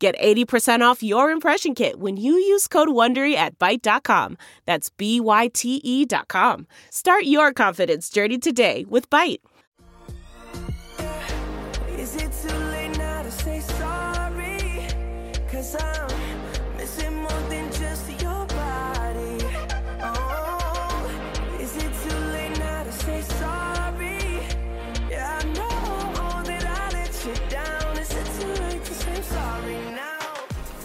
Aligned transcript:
Get 0.00 0.18
80% 0.18 0.80
off 0.80 1.02
your 1.02 1.30
impression 1.30 1.74
kit 1.74 2.00
when 2.00 2.16
you 2.16 2.32
use 2.32 2.66
code 2.66 2.88
WONDERY 2.88 3.34
at 3.34 3.58
Byte.com. 3.58 4.38
That's 4.64 4.88
B-Y-T-E 4.88 6.06
dot 6.06 6.28
com. 6.28 6.66
Start 6.88 7.24
your 7.24 7.52
confidence 7.52 8.08
journey 8.08 8.38
today 8.38 8.86
with 8.88 9.10
Byte. 9.10 9.40
Is 11.98 12.16
it 12.16 12.32
too 12.32 12.56
late 12.56 12.96
now 12.96 13.22
to 13.22 13.30
say 13.30 13.60
sorry? 13.60 14.86
Cause 15.50 15.76
I'm 15.78 16.19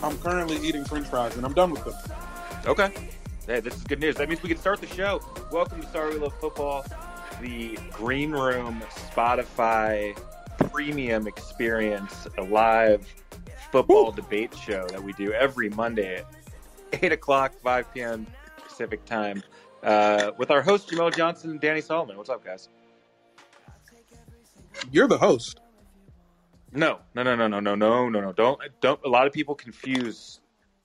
I'm 0.06 0.20
currently 0.20 0.58
eating 0.58 0.86
French 0.86 1.08
fries 1.08 1.36
and 1.36 1.44
I'm 1.44 1.54
done 1.54 1.72
with 1.72 1.84
them. 1.84 1.96
Okay. 2.68 2.92
Hey, 3.48 3.60
this 3.60 3.76
is 3.76 3.82
good 3.82 4.00
news. 4.00 4.14
That 4.18 4.30
means 4.30 4.44
we 4.44 4.50
can 4.50 4.58
start 4.60 4.80
the 4.80 4.86
show. 4.86 5.20
Welcome 5.52 5.82
to 5.82 5.88
Sorry 5.88 6.14
We 6.14 6.20
Love 6.20 6.40
Football, 6.40 6.86
the 7.42 7.76
Green 7.92 8.32
Room 8.32 8.84
Spotify 8.92 10.16
premium 10.70 11.26
experience, 11.26 12.28
a 12.38 12.44
live 12.44 13.12
football 13.72 14.12
debate 14.12 14.56
show 14.56 14.86
that 14.90 15.04
we 15.04 15.12
do 15.14 15.34
every 15.34 15.70
Monday 15.72 16.18
at 16.18 17.04
8 17.04 17.12
o'clock, 17.14 17.56
5 17.64 17.92
p.m. 17.92 18.28
Pacific 18.64 19.04
time, 19.06 19.42
uh, 19.82 20.34
with 20.38 20.52
our 20.52 20.62
host, 20.62 20.88
Jamel 20.88 21.18
Johnson 21.18 21.50
and 21.50 21.60
Danny 21.60 21.82
Solomon. 21.82 22.16
What's 22.16 22.30
up, 22.30 22.46
guys? 22.46 22.70
You're 24.92 25.08
the 25.08 25.18
host. 25.18 25.62
No, 26.76 27.00
no, 27.16 27.24
no, 27.24 27.36
no, 27.36 27.48
no, 27.48 27.60
no, 27.60 27.76
no, 27.76 28.10
no, 28.10 28.22
no. 28.22 28.34
Don't, 28.34 28.60
don't. 28.82 29.00
A 29.06 29.10
lot 29.10 29.28
of 29.28 29.34
people 29.34 29.56
confuse 29.56 30.42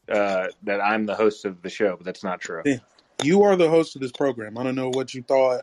uh, 0.09 0.47
that 0.63 0.81
I'm 0.81 1.05
the 1.07 1.15
host 1.17 1.45
of 1.45 1.63
the 1.63 1.71
show, 1.71 1.97
but 1.97 2.05
that's 2.05 2.23
not 2.25 2.41
true. 2.41 2.63
Yeah. 2.65 2.77
You 3.23 3.43
are 3.43 3.57
the 3.57 3.69
host 3.69 3.97
of 3.97 4.03
this 4.03 4.13
program. 4.13 4.57
I 4.57 4.63
don't 4.63 4.75
know 4.77 4.89
what 4.89 5.13
you 5.15 5.23
thought. 5.23 5.63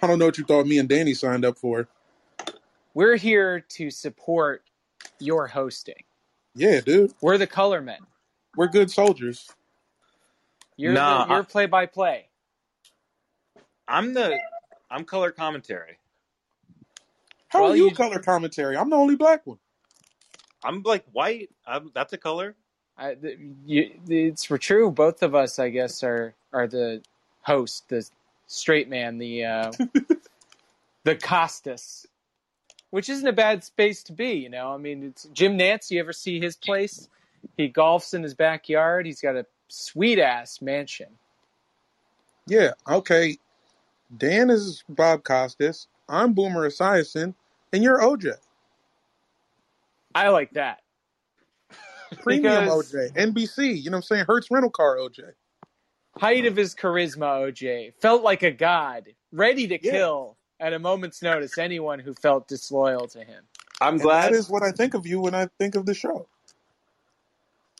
I 0.00 0.06
don't 0.06 0.18
know 0.18 0.26
what 0.26 0.38
you 0.38 0.44
thought 0.44 0.66
me 0.66 0.78
and 0.78 0.88
Danny 0.88 1.14
signed 1.14 1.44
up 1.44 1.58
for. 1.58 1.88
We're 2.94 3.16
here 3.16 3.60
to 3.60 3.90
support 3.90 4.62
your 5.18 5.48
hosting. 5.48 6.04
Yeah, 6.54 6.80
dude. 6.80 7.12
We're 7.20 7.38
the 7.38 7.46
color 7.46 7.80
men. 7.80 7.98
We're 8.56 8.68
good 8.68 8.90
soldiers. 8.90 9.50
You're 10.76 10.92
Nah, 10.92 11.24
the, 11.26 11.34
you're 11.34 11.42
I- 11.42 11.46
play 11.46 11.66
by 11.66 11.86
play. 11.86 12.28
I'm 13.86 14.14
the, 14.14 14.38
I'm 14.90 15.04
color 15.04 15.30
commentary. 15.32 15.98
How 17.48 17.62
Well, 17.62 17.72
are 17.72 17.76
you, 17.76 17.86
you- 17.88 17.94
color 17.94 18.18
commentary? 18.20 18.76
I'm 18.76 18.90
the 18.90 18.96
only 18.96 19.16
black 19.16 19.46
one. 19.46 19.58
I'm 20.64 20.82
like 20.82 21.04
white. 21.12 21.50
I'm, 21.66 21.90
that's 21.94 22.12
a 22.12 22.18
color. 22.18 22.56
I, 22.96 23.14
the, 23.14 23.36
you, 23.64 23.92
it's 24.08 24.44
for 24.44 24.58
true. 24.58 24.90
Both 24.90 25.22
of 25.22 25.34
us, 25.34 25.58
I 25.60 25.68
guess, 25.68 26.02
are 26.02 26.34
are 26.52 26.66
the 26.66 27.00
host, 27.42 27.88
the 27.88 28.04
straight 28.48 28.88
man, 28.88 29.18
the 29.18 29.44
uh, 29.44 29.72
the 31.04 31.14
Costas, 31.14 32.06
which 32.90 33.08
isn't 33.08 33.26
a 33.28 33.32
bad 33.32 33.62
space 33.62 34.02
to 34.04 34.12
be. 34.12 34.32
You 34.32 34.48
know, 34.48 34.74
I 34.74 34.78
mean, 34.78 35.04
it's 35.04 35.28
Jim 35.32 35.56
Nantz. 35.56 35.92
You 35.92 36.00
ever 36.00 36.12
see 36.12 36.40
his 36.40 36.56
place? 36.56 37.08
He 37.56 37.70
golfs 37.70 38.12
in 38.14 38.24
his 38.24 38.34
backyard. 38.34 39.06
He's 39.06 39.20
got 39.20 39.36
a 39.36 39.46
sweet 39.68 40.18
ass 40.18 40.60
mansion. 40.60 41.08
Yeah, 42.48 42.72
okay. 42.88 43.38
Dan 44.16 44.50
is 44.50 44.82
Bob 44.88 45.22
Costas. 45.22 45.86
I'm 46.08 46.32
Boomer 46.32 46.68
Esiason, 46.68 47.34
and 47.72 47.82
you're 47.82 47.98
OJ. 48.00 48.32
I 50.14 50.28
like 50.28 50.52
that. 50.52 50.80
Premium 52.22 52.64
Because- 52.64 52.92
OJ. 52.92 53.12
NBC. 53.14 53.82
You 53.82 53.90
know 53.90 53.96
what 53.96 53.98
I'm 53.98 54.02
saying? 54.02 54.24
Hertz 54.26 54.50
rental 54.50 54.70
car 54.70 54.96
OJ. 54.96 55.32
height 56.16 56.46
of 56.46 56.56
his 56.56 56.74
charisma, 56.74 57.52
OJ 57.52 57.92
felt 58.00 58.22
like 58.24 58.42
a 58.42 58.50
god, 58.50 59.08
ready 59.32 59.68
to 59.68 59.74
Yeah. 59.84 59.90
kill 59.92 60.36
at 60.58 60.72
a 60.72 60.78
moment's 60.78 61.22
notice 61.22 61.56
anyone 61.58 62.00
who 62.00 62.12
felt 62.14 62.48
disloyal 62.48 63.06
to 63.08 63.22
him. 63.22 63.44
I'm 63.80 63.94
And 63.94 64.02
glad. 64.02 64.32
that 64.32 64.32
is 64.32 64.48
what 64.50 64.64
I 64.64 64.72
think 64.72 64.94
of 64.94 65.06
you 65.06 65.20
when 65.20 65.34
I 65.34 65.46
think 65.58 65.76
of 65.76 65.86
the 65.86 65.94
show. 65.94 66.26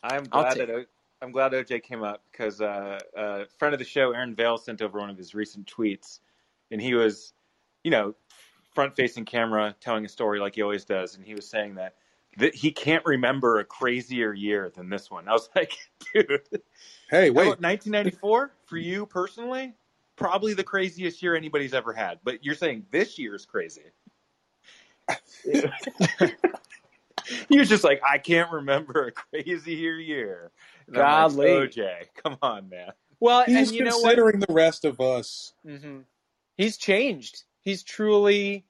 I'm 0.03 0.23
glad 0.23 0.53
take 0.55 0.67
that 0.67 0.73
o- 0.73 0.85
I'm 1.21 1.33
glad 1.33 1.51
OJ 1.51 1.83
came 1.83 2.01
up 2.03 2.23
because 2.31 2.61
uh, 2.61 2.97
a 3.17 3.45
friend 3.57 3.73
of 3.73 3.79
the 3.79 3.83
show, 3.85 4.13
Aaron 4.13 4.33
Vale, 4.33 4.57
sent 4.57 4.81
over 4.81 4.99
one 4.99 5.09
of 5.09 5.17
his 5.17 5.35
recent 5.35 5.69
tweets, 5.69 6.21
and 6.71 6.81
he 6.81 6.93
was, 6.93 7.33
you 7.89 7.97
know, 7.97 8.13
front-facing 8.75 9.25
camera 9.25 9.75
telling 9.81 10.05
a 10.05 10.07
story 10.07 10.39
like 10.39 10.53
he 10.53 10.61
always 10.61 10.85
does, 10.85 11.15
and 11.15 11.25
he 11.25 11.33
was 11.33 11.49
saying 11.49 11.73
that 11.73 11.95
that 12.37 12.53
he 12.53 12.71
can't 12.71 13.03
remember 13.03 13.57
a 13.57 13.65
crazier 13.65 14.31
year 14.31 14.71
than 14.75 14.89
this 14.89 15.09
one. 15.09 15.27
I 15.27 15.31
was 15.31 15.49
like, 15.55 15.75
dude, 16.13 16.39
Hey, 17.09 17.31
wait. 17.31 17.47
1994 17.47 18.51
for 18.65 18.77
you 18.77 19.07
personally, 19.07 19.73
probably 20.15 20.53
the 20.53 20.63
craziest 20.63 21.23
year 21.23 21.35
anybody's 21.35 21.73
ever 21.73 21.91
had. 21.91 22.19
But 22.23 22.45
you're 22.45 22.53
saying 22.53 22.85
this 22.91 23.17
year's 23.17 23.47
crazy. 23.47 23.81
he 27.49 27.57
was 27.57 27.69
just 27.69 27.83
like, 27.83 27.99
I 28.07 28.19
can't 28.19 28.51
remember 28.51 29.07
a 29.07 29.11
crazier 29.11 29.95
year. 29.95 30.51
And 30.87 30.97
I'm 30.97 31.35
like, 31.35 31.47
Golly. 31.47 31.67
OJ, 31.69 31.89
come 32.23 32.37
on, 32.43 32.69
man. 32.69 32.91
Well, 33.19 33.45
He's 33.47 33.55
and 33.55 33.75
you 33.75 33.83
know 33.83 33.97
what? 33.97 34.09
considering 34.09 34.41
the 34.41 34.53
rest 34.53 34.85
of 34.85 35.01
us. 35.01 35.53
hmm 35.65 36.01
He's 36.59 36.75
changed. 36.75 37.43
He's 37.61 37.83
truly 37.83 38.65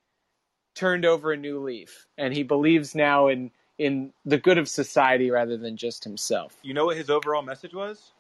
turned 0.76 1.06
over 1.06 1.32
a 1.32 1.38
new 1.38 1.60
leaf, 1.60 2.08
and 2.18 2.34
he 2.34 2.44
believes 2.44 2.96
now 2.96 3.28
in 3.28 3.52
in 3.78 4.12
the 4.26 4.38
good 4.38 4.58
of 4.58 4.68
society 4.68 5.32
rather 5.32 5.58
than 5.58 5.78
just 5.78 6.04
himself. 6.04 6.58
You 6.62 6.74
know 6.74 6.86
what 6.86 6.98
his 6.98 7.10
overall 7.10 7.42
message 7.42 7.74
was? 7.74 8.12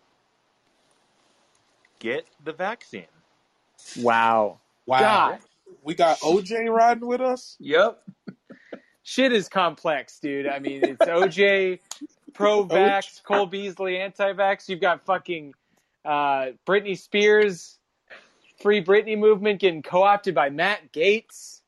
Get 1.99 2.25
the 2.43 2.53
vaccine. 2.53 3.07
Wow. 3.99 4.59
Wow. 4.85 4.99
God. 4.99 5.39
We 5.83 5.95
got 5.95 6.19
OJ 6.19 6.73
riding 6.73 7.05
with 7.05 7.21
us? 7.21 7.57
Yep. 7.59 8.01
Shit 9.03 9.33
is 9.33 9.49
complex, 9.49 10.19
dude. 10.19 10.47
I 10.47 10.59
mean, 10.59 10.83
it's 10.83 11.05
OJ 11.05 11.79
pro 12.33 12.65
vax, 12.65 13.23
Cole 13.23 13.45
Beasley 13.45 13.97
anti 13.97 14.33
vax. 14.33 14.69
You've 14.69 14.81
got 14.81 15.03
fucking 15.05 15.53
uh, 16.05 16.47
Britney 16.65 16.97
Spears, 16.97 17.78
Free 18.59 18.83
Britney 18.83 19.17
movement 19.17 19.59
getting 19.59 19.81
co 19.81 20.03
opted 20.03 20.35
by 20.35 20.49
Matt 20.49 20.91
Gaetz. 20.91 21.61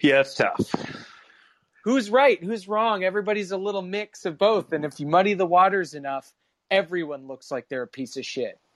Yeah, 0.00 0.20
it's 0.20 0.34
tough. 0.34 0.60
Who's 1.82 2.10
right? 2.10 2.42
Who's 2.42 2.68
wrong? 2.68 3.02
Everybody's 3.02 3.50
a 3.50 3.56
little 3.56 3.82
mix 3.82 4.26
of 4.26 4.38
both. 4.38 4.72
And 4.72 4.84
if 4.84 5.00
you 5.00 5.06
muddy 5.06 5.34
the 5.34 5.46
waters 5.46 5.94
enough, 5.94 6.32
everyone 6.70 7.26
looks 7.26 7.50
like 7.50 7.68
they're 7.68 7.82
a 7.82 7.88
piece 7.88 8.16
of 8.16 8.24
shit. 8.24 8.58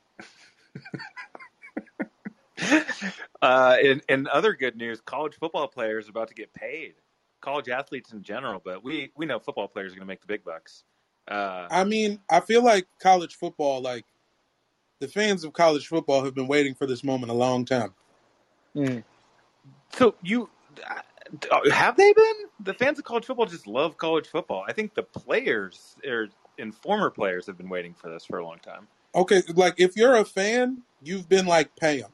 Uh, 3.42 3.76
in, 3.82 4.00
in 4.08 4.28
other 4.28 4.52
good 4.52 4.76
news, 4.76 5.00
college 5.00 5.34
football 5.34 5.66
players 5.66 6.06
are 6.06 6.10
about 6.10 6.28
to 6.28 6.34
get 6.34 6.54
paid. 6.54 6.94
College 7.40 7.68
athletes 7.68 8.12
in 8.12 8.22
general, 8.22 8.62
but 8.64 8.84
we, 8.84 9.10
we 9.16 9.26
know 9.26 9.40
football 9.40 9.66
players 9.66 9.90
are 9.90 9.96
going 9.96 10.06
to 10.06 10.06
make 10.06 10.20
the 10.20 10.28
big 10.28 10.44
bucks. 10.44 10.84
Uh, 11.26 11.66
I 11.68 11.82
mean, 11.82 12.20
I 12.30 12.38
feel 12.38 12.62
like 12.62 12.86
college 13.00 13.34
football, 13.34 13.80
like 13.82 14.04
the 15.02 15.08
fans 15.08 15.42
of 15.42 15.52
college 15.52 15.88
football 15.88 16.24
have 16.24 16.32
been 16.32 16.46
waiting 16.46 16.76
for 16.76 16.86
this 16.86 17.02
moment 17.02 17.32
a 17.32 17.34
long 17.34 17.64
time. 17.64 17.92
so 19.92 20.14
you 20.22 20.48
uh, 21.50 21.70
have 21.72 21.96
they 21.96 22.12
been? 22.12 22.34
The 22.60 22.72
fans 22.72 23.00
of 23.00 23.04
college 23.04 23.24
football 23.26 23.46
just 23.46 23.66
love 23.66 23.96
college 23.96 24.28
football. 24.28 24.64
I 24.68 24.72
think 24.72 24.94
the 24.94 25.02
players 25.02 25.96
or 26.06 26.28
and 26.56 26.72
former 26.72 27.10
players 27.10 27.46
have 27.48 27.58
been 27.58 27.68
waiting 27.68 27.94
for 27.94 28.10
this 28.10 28.24
for 28.24 28.38
a 28.38 28.44
long 28.44 28.58
time. 28.60 28.86
Okay, 29.12 29.42
like 29.56 29.74
if 29.78 29.96
you're 29.96 30.14
a 30.14 30.24
fan, 30.24 30.82
you've 31.02 31.28
been 31.28 31.46
like 31.46 31.74
pay 31.74 32.00
them. 32.00 32.12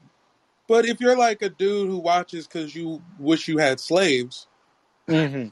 But 0.67 0.87
if 0.87 0.99
you're 0.99 1.17
like 1.17 1.43
a 1.43 1.51
dude 1.51 1.91
who 1.91 1.99
watches 1.99 2.47
because 2.47 2.75
you 2.75 3.03
wish 3.19 3.49
you 3.49 3.59
had 3.59 3.81
slaves, 3.81 4.47
Mm-hmm. 5.09 5.49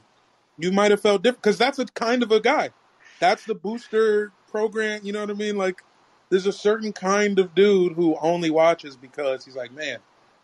you 0.57 0.71
might 0.71 0.89
have 0.89 1.01
felt 1.01 1.21
different 1.21 1.43
because 1.43 1.59
that's 1.59 1.77
a 1.77 1.85
kind 1.85 2.23
of 2.23 2.31
a 2.31 2.39
guy. 2.39 2.71
That's 3.19 3.45
the 3.45 3.55
booster 3.55 4.31
program. 4.49 5.01
You 5.03 5.13
know 5.13 5.21
what 5.21 5.29
I 5.29 5.33
mean? 5.33 5.55
Like, 5.55 5.83
there's 6.29 6.45
a 6.45 6.51
certain 6.51 6.93
kind 6.93 7.39
of 7.39 7.55
dude 7.55 7.93
who 7.93 8.17
only 8.21 8.49
watches 8.49 8.95
because 8.95 9.45
he's 9.45 9.55
like, 9.55 9.71
man, 9.71 9.99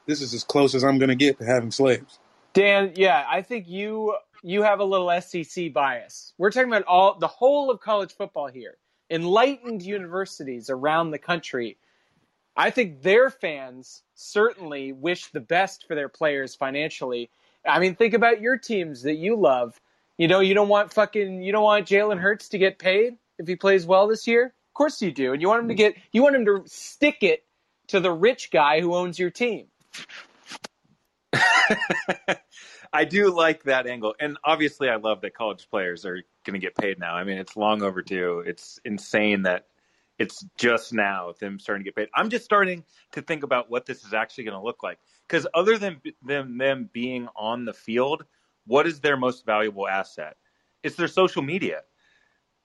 this 0.06 0.22
is 0.22 0.34
as 0.34 0.44
close 0.44 0.76
as 0.76 0.84
I'm 0.84 0.98
going 0.98 1.10
to 1.10 1.16
get 1.16 1.38
to 1.40 1.46
having 1.46 1.72
slaves. 1.72 2.20
Dan, 2.54 2.94
yeah, 2.96 3.26
I 3.30 3.42
think 3.42 3.68
you 3.68 4.16
you 4.44 4.62
have 4.62 4.80
a 4.80 4.84
little 4.84 5.10
SEC 5.22 5.74
bias. 5.74 6.34
We're 6.38 6.52
talking 6.52 6.68
about 6.70 6.84
all 6.84 7.18
the 7.18 7.28
whole 7.28 7.72
of 7.72 7.80
college 7.80 8.14
football 8.14 8.48
here. 8.48 8.78
enlightened 9.10 9.82
universities 9.82 10.70
around 10.70 11.12
the 11.12 11.20
country. 11.20 11.78
I 12.56 12.70
think 12.70 13.02
their 13.02 13.30
fans 13.30 14.04
certainly 14.16 14.94
wish 14.94 15.28
the 15.28 15.40
best 15.40 15.88
for 15.88 15.96
their 15.96 16.10
players 16.10 16.56
financially. 16.56 17.30
I 17.66 17.80
mean, 17.80 17.96
think 17.96 18.14
about 18.14 18.42
your 18.42 18.58
teams 18.58 19.02
that 19.04 19.16
you 19.16 19.36
love. 19.36 19.80
You 20.18 20.28
know, 20.28 20.42
you 20.42 20.54
don't 20.54 20.70
want 20.70 20.94
fucking, 20.94 21.42
you 21.42 21.52
don't 21.52 21.64
want 21.64 21.88
Jalen 21.88 22.20
Hurts 22.20 22.50
to 22.50 22.58
get 22.58 22.78
paid 22.78 23.18
if 23.40 23.48
he 23.48 23.56
plays 23.56 23.86
well 23.86 24.08
this 24.08 24.28
year. 24.28 24.54
Of 24.74 24.76
course 24.76 25.04
you 25.04 25.12
do, 25.12 25.34
and 25.34 25.42
you 25.42 25.48
want 25.48 25.62
him 25.62 25.68
to 25.68 25.76
hmm. 25.76 25.78
get, 25.78 25.98
you 26.12 26.24
want 26.24 26.36
him 26.36 26.46
to 26.48 26.64
stick 26.66 27.22
it 27.22 27.44
to 27.90 28.00
the 28.00 28.12
rich 28.12 28.50
guy 28.50 28.82
who 28.82 28.96
owns 28.96 29.20
your 29.20 29.30
team. 29.30 29.68
I 32.92 33.06
do 33.06 33.30
like 33.32 33.62
that 33.66 33.86
angle. 33.86 34.16
And 34.20 34.36
obviously, 34.44 34.90
I 34.90 34.96
love 34.96 35.22
that 35.22 35.36
college 35.36 35.70
players 35.70 36.08
are 36.08 36.24
going 36.44 36.54
to 36.54 36.60
get 36.60 36.76
paid 36.76 36.98
now. 36.98 37.14
I 37.14 37.24
mean, 37.24 37.38
it's 37.38 37.56
long 37.56 37.84
overdue. 37.84 38.40
It's 38.48 38.80
insane 38.84 39.44
that 39.44 39.68
it's 40.18 40.44
just 40.58 40.92
now 40.92 41.36
them 41.40 41.60
starting 41.60 41.84
to 41.84 41.88
get 41.88 41.96
paid. 41.96 42.10
I'm 42.16 42.32
just 42.32 42.44
starting 42.44 42.84
to 43.12 43.22
think 43.22 43.44
about 43.44 43.70
what 43.70 43.86
this 43.86 44.04
is 44.04 44.16
actually 44.16 44.46
going 44.46 44.58
to 44.58 44.64
look 44.64 44.82
like. 44.82 44.98
Because 45.28 45.46
other 45.54 45.78
than 45.78 46.02
them, 46.26 46.58
them 46.58 46.90
being 46.92 47.28
on 47.36 47.66
the 47.66 47.74
field, 47.74 48.26
what 48.66 48.88
is 48.88 49.02
their 49.02 49.18
most 49.18 49.46
valuable 49.46 49.88
asset? 49.88 50.36
It's 50.82 50.96
their 50.96 51.08
social 51.08 51.44
media. 51.44 51.82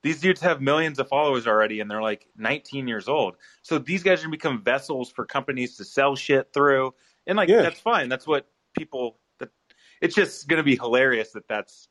These 0.03 0.21
dudes 0.21 0.41
have 0.41 0.61
millions 0.61 0.99
of 0.99 1.09
followers 1.09 1.47
already, 1.47 1.81
and 1.81 1.91
they're 1.91 2.03
like 2.03 2.29
19 2.37 2.87
years 2.87 3.09
old. 3.09 3.37
So 3.62 3.79
these 3.79 4.03
guys 4.03 4.21
are 4.21 4.23
going 4.27 4.33
to 4.33 4.39
become 4.39 4.62
vessels 4.62 5.11
for 5.11 5.25
companies 5.25 5.77
to 5.77 5.85
sell 5.85 6.15
shit 6.15 6.53
through. 6.53 6.95
And 7.27 7.37
like, 7.37 7.49
Yeah. 7.49 7.62
that's 7.62 7.81
fine. 7.81 8.09
That's 8.09 8.27
what 8.27 8.47
people. 8.77 9.19
That 9.39 9.50
it's 10.00 10.15
just 10.15 10.47
going 10.49 10.59
to 10.59 10.62
be 10.62 10.77
hilarious 10.77 11.33
that 11.33 11.49
that's 11.49 11.89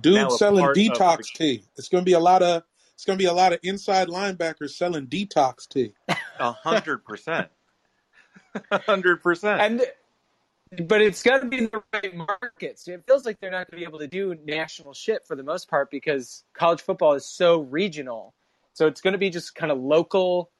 Dude 0.00 0.30
selling 0.32 0.64
part 0.64 0.76
of 0.76 0.82
detox 0.82 1.32
tea. 1.34 1.64
It's 1.76 1.88
gonna 1.88 2.04
be 2.04 2.14
a 2.14 2.20
lot 2.20 2.42
of 2.42 2.62
it's 2.94 3.04
gonna 3.04 3.18
be 3.18 3.26
a 3.26 3.32
lot 3.32 3.52
of 3.52 3.60
inside 3.62 4.08
linebackers 4.08 4.70
selling 4.70 5.06
detox 5.06 5.68
tea. 5.68 5.92
a 6.38 6.52
hundred 6.52 7.04
percent, 7.04 7.48
a 8.70 8.78
hundred 8.78 9.22
percent. 9.22 9.60
And 9.60 9.82
but 10.80 11.02
it's 11.02 11.22
got 11.22 11.42
to 11.42 11.46
be 11.46 11.58
in 11.58 11.70
the 11.72 11.82
right 11.92 12.14
markets. 12.14 12.88
It 12.88 13.04
feels 13.06 13.26
like 13.26 13.40
they're 13.40 13.50
not 13.50 13.70
going 13.70 13.80
to 13.80 13.84
be 13.84 13.88
able 13.88 13.98
to 13.98 14.06
do 14.06 14.34
national 14.44 14.94
shit 14.94 15.26
for 15.26 15.36
the 15.36 15.42
most 15.42 15.68
part 15.68 15.90
because 15.90 16.44
college 16.54 16.80
football 16.80 17.12
is 17.14 17.26
so 17.26 17.60
regional. 17.60 18.34
So 18.72 18.86
it's 18.86 19.00
going 19.00 19.12
to 19.12 19.18
be 19.18 19.30
just 19.30 19.54
kind 19.54 19.70
of 19.70 19.78
local 19.78 20.50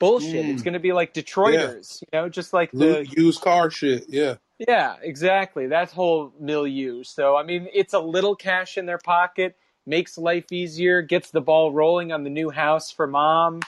bullshit. 0.00 0.44
Mm. 0.44 0.52
It's 0.52 0.62
going 0.62 0.74
to 0.74 0.80
be 0.80 0.92
like 0.92 1.14
Detroiters, 1.14 2.02
you 2.02 2.08
know, 2.12 2.28
just 2.28 2.52
like 2.52 2.72
the 2.72 3.06
Used 3.16 3.40
car 3.40 3.70
shit. 3.70 4.06
Yeah. 4.08 4.36
yeah, 4.58 4.96
exactly. 5.00 5.68
That 5.68 5.92
whole 5.92 6.32
milieu. 6.40 7.04
So 7.04 7.36
I 7.36 7.44
mean, 7.44 7.68
it's 7.72 7.94
a 7.94 8.00
little 8.00 8.34
cash 8.34 8.76
in 8.76 8.86
their 8.86 8.98
pocket, 8.98 9.56
makes 9.86 10.18
life 10.18 10.50
easier, 10.50 11.02
gets 11.02 11.30
the 11.30 11.40
ball 11.40 11.72
rolling 11.72 12.10
on 12.10 12.24
the 12.24 12.30
new 12.30 12.50
house 12.50 12.90
for 12.90 13.06
mom. 13.06 13.60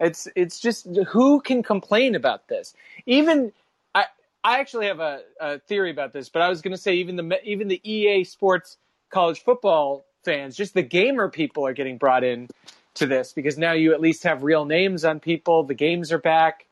It's 0.00 0.26
it's 0.34 0.58
just 0.58 0.88
who 1.10 1.40
can 1.40 1.62
complain 1.62 2.16
about 2.16 2.48
this? 2.48 2.74
Even 3.06 3.52
I 4.44 4.58
actually 4.58 4.86
have 4.86 5.00
a, 5.00 5.20
a 5.40 5.58
theory 5.60 5.90
about 5.90 6.12
this, 6.12 6.28
but 6.28 6.42
I 6.42 6.48
was 6.48 6.62
going 6.62 6.72
to 6.72 6.80
say 6.80 6.94
even 6.94 7.16
the 7.16 7.40
even 7.44 7.68
the 7.68 7.80
EA 7.88 8.24
Sports 8.24 8.76
college 9.10 9.42
football 9.42 10.04
fans, 10.24 10.56
just 10.56 10.74
the 10.74 10.82
gamer 10.82 11.28
people 11.28 11.66
are 11.66 11.72
getting 11.72 11.98
brought 11.98 12.24
in 12.24 12.48
to 12.94 13.06
this 13.06 13.32
because 13.32 13.56
now 13.56 13.72
you 13.72 13.92
at 13.92 14.00
least 14.00 14.24
have 14.24 14.42
real 14.42 14.64
names 14.64 15.04
on 15.04 15.20
people. 15.20 15.64
The 15.64 15.74
games 15.74 16.12
are 16.12 16.18
back. 16.18 16.66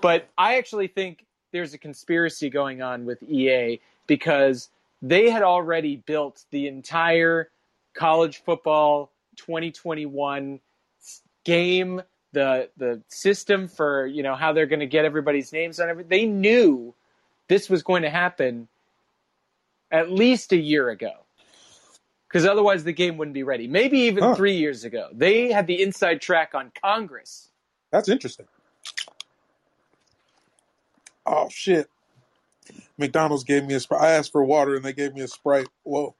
But 0.00 0.28
I 0.36 0.58
actually 0.58 0.88
think 0.88 1.24
there's 1.52 1.74
a 1.74 1.78
conspiracy 1.78 2.50
going 2.50 2.82
on 2.82 3.04
with 3.04 3.22
EA 3.22 3.80
because 4.06 4.70
they 5.02 5.30
had 5.30 5.42
already 5.42 5.96
built 5.96 6.44
the 6.50 6.66
entire 6.66 7.50
college 7.94 8.42
football 8.44 9.12
2021 9.36 10.60
game, 11.44 12.02
the 12.32 12.68
the 12.76 13.02
system 13.08 13.68
for 13.68 14.06
you 14.06 14.22
know 14.22 14.34
how 14.34 14.52
they're 14.52 14.66
going 14.66 14.80
to 14.80 14.86
get 14.86 15.04
everybody's 15.04 15.52
names 15.52 15.80
on 15.80 15.88
everything. 15.88 16.08
They 16.08 16.26
knew 16.26 16.94
this 17.48 17.68
was 17.68 17.82
going 17.82 18.02
to 18.02 18.10
happen 18.10 18.68
at 19.90 20.10
least 20.10 20.52
a 20.52 20.56
year 20.56 20.88
ago. 20.90 21.12
Because 22.28 22.44
otherwise, 22.44 22.84
the 22.84 22.92
game 22.92 23.16
wouldn't 23.16 23.34
be 23.34 23.42
ready. 23.42 23.66
Maybe 23.66 24.00
even 24.00 24.22
Huh. 24.22 24.34
three 24.34 24.56
years 24.56 24.84
ago. 24.84 25.08
They 25.14 25.50
had 25.50 25.66
the 25.66 25.82
inside 25.82 26.20
track 26.20 26.54
on 26.54 26.70
Congress. 26.82 27.50
That's 27.90 28.08
interesting. 28.10 28.46
Oh 31.24 31.48
shit. 31.48 31.88
McDonald's 32.98 33.44
gave 33.44 33.64
me 33.64 33.74
a 33.74 33.80
sprite. 33.80 34.02
I 34.02 34.10
asked 34.12 34.32
for 34.32 34.44
water 34.44 34.76
and 34.76 34.84
they 34.84 34.92
gave 34.92 35.14
me 35.14 35.22
a 35.22 35.28
sprite. 35.28 35.68
Whoa. 35.84 36.14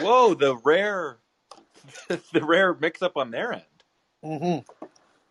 Whoa, 0.00 0.34
the 0.34 0.56
rare, 0.56 1.18
the 2.08 2.42
rare 2.44 2.74
mix 2.74 3.02
up 3.02 3.16
on 3.16 3.30
their 3.30 3.52
end. 3.52 3.62
Mm-hmm. 4.24 4.86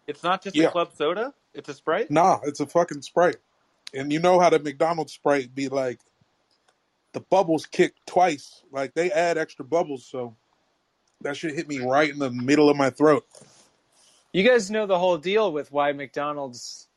It's 0.07 0.23
not 0.23 0.43
just 0.43 0.55
Yeah. 0.55 0.67
a 0.67 0.71
club 0.71 0.91
soda; 0.95 1.33
it's 1.53 1.69
a 1.69 1.73
sprite. 1.73 2.09
Nah, 2.09 2.39
it's 2.43 2.59
a 2.59 2.65
fucking 2.65 3.01
sprite. 3.01 3.37
And 3.93 4.11
you 4.11 4.19
know 4.19 4.39
how 4.39 4.49
the 4.49 4.59
McDonald's 4.59 5.13
sprite 5.13 5.53
be 5.55 5.69
like 5.69 5.99
the 7.13 7.21
bubbles 7.21 7.65
kick 7.65 7.93
twice. 8.05 8.63
Like 8.71 8.93
they 8.93 9.11
add 9.11 9.37
extra 9.37 9.65
bubbles, 9.65 10.05
so 10.05 10.35
that 11.21 11.37
should 11.37 11.53
hit 11.53 11.67
me 11.67 11.79
right 11.79 12.09
in 12.09 12.19
the 12.19 12.29
middle 12.29 12.69
of 12.69 12.77
my 12.77 12.89
throat. 12.89 13.25
You 14.33 14.43
guys 14.43 14.69
know 14.69 14.85
the 14.85 14.99
whole 14.99 15.17
deal 15.17 15.51
with 15.51 15.71
why 15.71 15.91
McDonald's, 15.93 16.87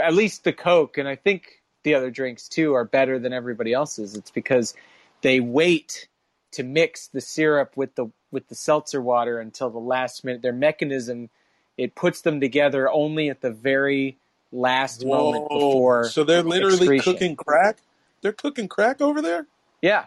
at 0.00 0.14
least 0.14 0.44
the 0.44 0.52
Coke, 0.52 0.98
and 0.98 1.08
I 1.08 1.16
think 1.16 1.62
the 1.84 1.94
other 1.94 2.10
drinks 2.10 2.48
too, 2.48 2.74
are 2.74 2.84
better 2.84 3.18
than 3.18 3.32
everybody 3.32 3.72
else's. 3.72 4.14
It's 4.14 4.30
because 4.30 4.74
they 5.22 5.40
wait 5.40 6.08
to 6.52 6.64
mix 6.64 7.08
the 7.08 7.20
syrup 7.20 7.76
with 7.76 7.94
the 7.94 8.06
with 8.32 8.48
the 8.48 8.54
seltzer 8.54 9.00
water 9.00 9.40
until 9.40 9.70
the 9.70 9.78
last 9.78 10.24
minute. 10.24 10.42
Their 10.42 10.52
mechanism 10.52 11.30
it 11.76 11.94
puts 11.94 12.22
them 12.22 12.40
together 12.40 12.90
only 12.90 13.28
at 13.28 13.40
the 13.40 13.50
very 13.50 14.18
last 14.52 15.04
moment 15.04 15.48
before. 15.48 16.08
So 16.08 16.24
they're 16.24 16.42
literally 16.42 16.76
excretion. 16.76 17.12
cooking 17.12 17.36
crack? 17.36 17.78
They're 18.22 18.32
cooking 18.32 18.68
crack 18.68 19.00
over 19.00 19.22
there? 19.22 19.46
Yeah, 19.82 20.06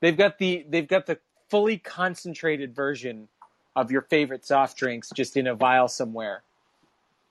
they've 0.00 0.16
got 0.16 0.38
the 0.38 0.64
they've 0.68 0.88
got 0.88 1.06
the 1.06 1.18
fully 1.48 1.78
concentrated 1.78 2.74
version 2.74 3.28
of 3.74 3.90
your 3.90 4.02
favorite 4.02 4.44
soft 4.44 4.76
drinks 4.76 5.10
just 5.14 5.36
in 5.36 5.46
a 5.46 5.54
vial 5.54 5.88
somewhere. 5.88 6.42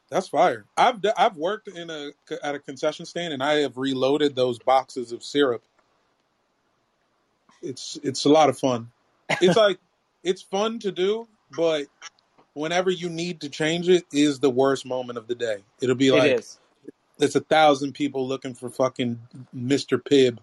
That's 0.10 0.28
fire. 0.28 0.66
I've 0.78 1.04
I've 1.18 1.36
worked 1.38 1.68
in 1.68 1.90
a 1.90 2.12
at 2.44 2.56
a 2.56 2.60
concession 2.60 3.06
stand 3.06 3.34
and 3.34 3.42
I 3.42 3.56
have 3.62 3.78
reloaded 3.78 4.36
those 4.36 4.60
boxes 4.60 5.12
of 5.12 5.24
syrup. 5.24 5.64
It's 7.62 7.98
it's 8.04 8.26
a 8.26 8.30
lot 8.30 8.50
of 8.50 8.58
fun. 8.58 8.92
It's 9.42 9.58
like 9.58 9.80
it's 10.24 10.42
fun 10.42 10.80
to 10.80 10.92
do, 10.92 11.28
but 11.56 11.86
whenever 12.56 12.90
you 12.90 13.10
need 13.10 13.42
to 13.42 13.50
change 13.50 13.88
it 13.88 14.06
is 14.12 14.40
the 14.40 14.50
worst 14.50 14.86
moment 14.86 15.20
of 15.20 15.28
the 15.28 15.36
day. 15.36 15.58
It'll 15.80 15.96
be 15.96 16.12
like 16.12 16.32
it 16.32 16.40
is. 16.40 16.58
there's 17.20 17.36
a 17.36 17.42
thousand 17.42 17.94
people 17.94 18.28
looking 18.28 18.56
for 18.56 18.70
fucking 18.70 19.20
Mr. 19.56 20.02
Pibb. 20.02 20.40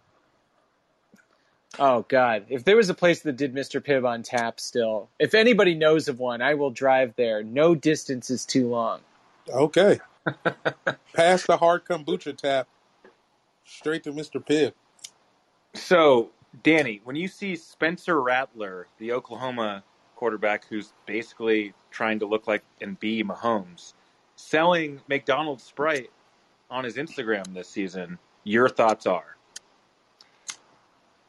Oh 1.78 2.04
God! 2.08 2.44
If 2.50 2.64
there 2.64 2.76
was 2.76 2.90
a 2.90 2.94
place 2.94 3.20
that 3.22 3.36
did 3.36 3.54
Mr. 3.54 3.80
Pibb 3.80 4.06
on 4.06 4.22
tap 4.22 4.60
still, 4.60 5.08
if 5.18 5.34
anybody 5.34 5.74
knows 5.74 6.06
of 6.06 6.20
one, 6.20 6.42
I 6.42 6.54
will 6.54 6.70
drive 6.70 7.14
there. 7.16 7.42
No 7.42 7.74
distance 7.74 8.30
is 8.30 8.44
too 8.44 8.68
long. 8.68 9.00
Okay. 9.50 9.98
Past 11.14 11.46
the 11.46 11.56
hard 11.56 11.84
kombucha 11.86 12.36
tap, 12.36 12.68
straight 13.64 14.04
to 14.04 14.12
Mr. 14.12 14.44
Pibb. 14.44 14.74
So, 15.74 16.30
Danny, 16.62 17.00
when 17.04 17.16
you 17.16 17.26
see 17.26 17.56
Spencer 17.56 18.20
Rattler, 18.20 18.86
the 18.98 19.12
Oklahoma 19.12 19.82
quarterback 20.16 20.66
who's 20.68 20.92
basically 21.06 21.74
trying 21.90 22.18
to 22.20 22.26
look 22.26 22.46
like 22.46 22.62
and 22.80 22.98
be 23.00 23.22
Mahomes, 23.22 23.94
selling 24.36 25.00
McDonald's 25.08 25.64
Sprite 25.64 26.10
on 26.70 26.84
his 26.84 26.96
Instagram 26.96 27.52
this 27.54 27.68
season, 27.68 28.18
your 28.44 28.68
thoughts 28.68 29.06
are? 29.06 29.36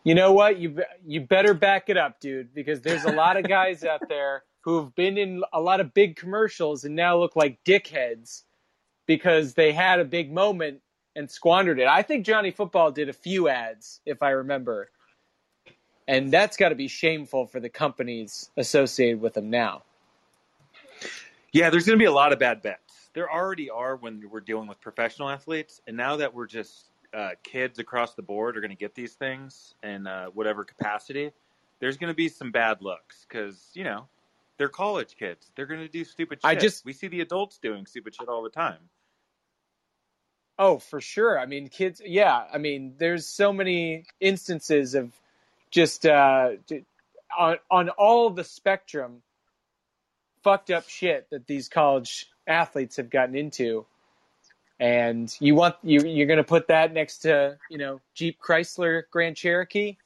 You 0.03 0.15
know 0.15 0.33
what? 0.33 0.57
You 0.57 0.83
you 1.05 1.21
better 1.21 1.53
back 1.53 1.89
it 1.89 1.97
up, 1.97 2.19
dude, 2.19 2.53
because 2.53 2.81
there's 2.81 3.05
a 3.05 3.11
lot 3.11 3.37
of 3.37 3.47
guys 3.47 3.83
out 3.85 4.07
there 4.09 4.43
who've 4.61 4.93
been 4.95 5.17
in 5.17 5.43
a 5.53 5.59
lot 5.59 5.79
of 5.79 5.93
big 5.93 6.15
commercials 6.15 6.83
and 6.85 6.95
now 6.95 7.17
look 7.17 7.35
like 7.35 7.63
dickheads 7.63 8.43
because 9.05 9.53
they 9.53 9.71
had 9.71 9.99
a 9.99 10.05
big 10.05 10.31
moment 10.31 10.81
and 11.15 11.29
squandered 11.29 11.79
it. 11.79 11.87
I 11.87 12.01
think 12.01 12.25
Johnny 12.25 12.51
Football 12.51 12.91
did 12.91 13.09
a 13.09 13.13
few 13.13 13.47
ads, 13.47 14.01
if 14.05 14.23
I 14.23 14.29
remember, 14.31 14.89
and 16.07 16.31
that's 16.31 16.57
got 16.57 16.69
to 16.69 16.75
be 16.75 16.87
shameful 16.87 17.47
for 17.47 17.59
the 17.59 17.69
companies 17.69 18.49
associated 18.57 19.21
with 19.21 19.33
them 19.33 19.49
now. 19.49 19.83
Yeah, 21.51 21.69
there's 21.69 21.85
going 21.85 21.97
to 21.97 22.01
be 22.01 22.07
a 22.07 22.11
lot 22.11 22.33
of 22.33 22.39
bad 22.39 22.61
bets. 22.61 23.09
There 23.13 23.31
already 23.31 23.69
are 23.69 23.95
when 23.95 24.23
we're 24.31 24.41
dealing 24.41 24.67
with 24.67 24.81
professional 24.81 25.29
athletes, 25.29 25.81
and 25.87 25.95
now 25.95 26.15
that 26.17 26.33
we're 26.33 26.47
just 26.47 26.85
uh, 27.13 27.31
kids 27.43 27.77
across 27.77 28.15
the 28.15 28.23
board 28.23 28.57
are 28.57 28.61
going 28.61 28.71
to 28.71 28.75
get 28.77 28.95
these 28.95 29.13
things 29.13 29.75
in 29.83 30.07
uh, 30.07 30.25
whatever 30.27 30.63
capacity. 30.63 31.31
There's 31.79 31.97
going 31.97 32.09
to 32.11 32.15
be 32.15 32.27
some 32.29 32.51
bad 32.51 32.81
looks 32.81 33.25
because 33.27 33.69
you 33.73 33.83
know 33.83 34.07
they're 34.57 34.69
college 34.69 35.15
kids. 35.17 35.51
They're 35.55 35.67
going 35.67 35.81
to 35.81 35.87
do 35.87 36.03
stupid 36.05 36.39
shit. 36.41 36.45
I 36.49 36.55
just- 36.55 36.85
we 36.85 36.93
see 36.93 37.07
the 37.07 37.21
adults 37.21 37.59
doing 37.59 37.85
stupid 37.85 38.15
shit 38.15 38.27
all 38.27 38.41
the 38.41 38.49
time. 38.49 38.79
Oh, 40.57 40.77
for 40.77 41.01
sure. 41.01 41.39
I 41.39 41.45
mean, 41.45 41.67
kids. 41.67 42.01
Yeah, 42.03 42.45
I 42.53 42.57
mean, 42.57 42.93
there's 42.97 43.27
so 43.27 43.51
many 43.51 44.05
instances 44.19 44.93
of 44.95 45.11
just 45.73 46.05
uh, 46.05 46.51
on 47.37 47.57
on 47.69 47.89
all 47.89 48.29
the 48.29 48.43
spectrum 48.43 49.21
fucked 50.43 50.69
up 50.69 50.87
shit 50.87 51.27
that 51.31 51.47
these 51.47 51.67
college 51.67 52.27
athletes 52.47 52.95
have 52.97 53.09
gotten 53.09 53.35
into. 53.35 53.85
And 54.79 55.35
you 55.39 55.55
want 55.55 55.75
you 55.81 56.01
you're 56.01 56.27
going 56.27 56.37
to 56.37 56.43
put 56.43 56.67
that 56.67 56.93
next 56.93 57.19
to 57.19 57.57
you 57.69 57.77
know 57.77 57.99
Jeep 58.13 58.37
Chrysler 58.39 59.03
Grand 59.11 59.35
Cherokee. 59.35 59.97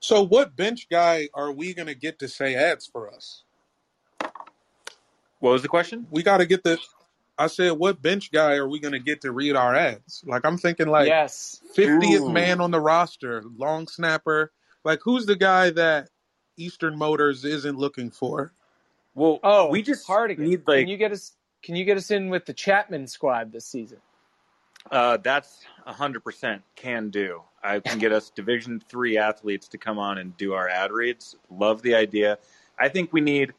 So, 0.00 0.22
what 0.22 0.56
bench 0.56 0.88
guy 0.90 1.28
are 1.34 1.52
we 1.52 1.74
going 1.74 1.88
to 1.88 1.94
get 1.94 2.18
to 2.20 2.28
say 2.28 2.54
ads 2.54 2.86
for 2.86 3.12
us? 3.12 3.42
What 5.40 5.52
was 5.52 5.62
the 5.62 5.68
question? 5.68 6.06
We 6.10 6.22
got 6.22 6.38
to 6.38 6.46
get 6.46 6.62
the. 6.64 6.78
I 7.38 7.48
said, 7.48 7.72
what 7.72 8.00
bench 8.00 8.32
guy 8.32 8.54
are 8.54 8.68
we 8.68 8.80
going 8.80 8.92
to 8.92 8.98
get 8.98 9.20
to 9.22 9.32
read 9.32 9.56
our 9.56 9.74
ads? 9.74 10.22
Like, 10.26 10.44
I'm 10.44 10.56
thinking 10.56 10.88
like 10.88 11.08
yes, 11.08 11.60
50th 11.76 12.20
Ooh. 12.22 12.32
man 12.32 12.60
on 12.60 12.70
the 12.70 12.80
roster, 12.80 13.44
long 13.56 13.88
snapper. 13.88 14.52
Like, 14.84 15.00
who's 15.02 15.26
the 15.26 15.36
guy 15.36 15.70
that 15.70 16.08
Eastern 16.56 16.96
Motors 16.96 17.44
isn't 17.44 17.76
looking 17.78 18.10
for? 18.10 18.52
Well, 19.14 19.40
Oh, 19.42 19.68
we 19.68 19.82
just 19.82 20.06
Hardigan. 20.06 20.38
need 20.38 20.62
like 20.66 20.80
can 20.80 20.88
you 20.88 20.96
get 20.96 21.12
us? 21.12 21.32
Can 21.62 21.74
you 21.74 21.84
get 21.84 21.96
us 21.96 22.10
in 22.10 22.28
with 22.28 22.44
the 22.46 22.52
Chapman 22.52 23.06
squad 23.06 23.50
this 23.52 23.66
season? 23.66 23.98
Uh, 24.90 25.16
that's 25.16 25.64
hundred 25.84 26.20
percent 26.22 26.62
can 26.76 27.10
do. 27.10 27.42
I 27.62 27.80
can 27.80 27.98
get 27.98 28.12
us 28.12 28.30
Division 28.30 28.80
three 28.88 29.18
athletes 29.18 29.68
to 29.68 29.78
come 29.78 29.98
on 29.98 30.18
and 30.18 30.36
do 30.36 30.52
our 30.52 30.68
ad 30.68 30.92
reads. 30.92 31.34
Love 31.50 31.82
the 31.82 31.94
idea. 31.94 32.38
I 32.78 32.88
think 32.88 33.12
we 33.12 33.20
need 33.20 33.52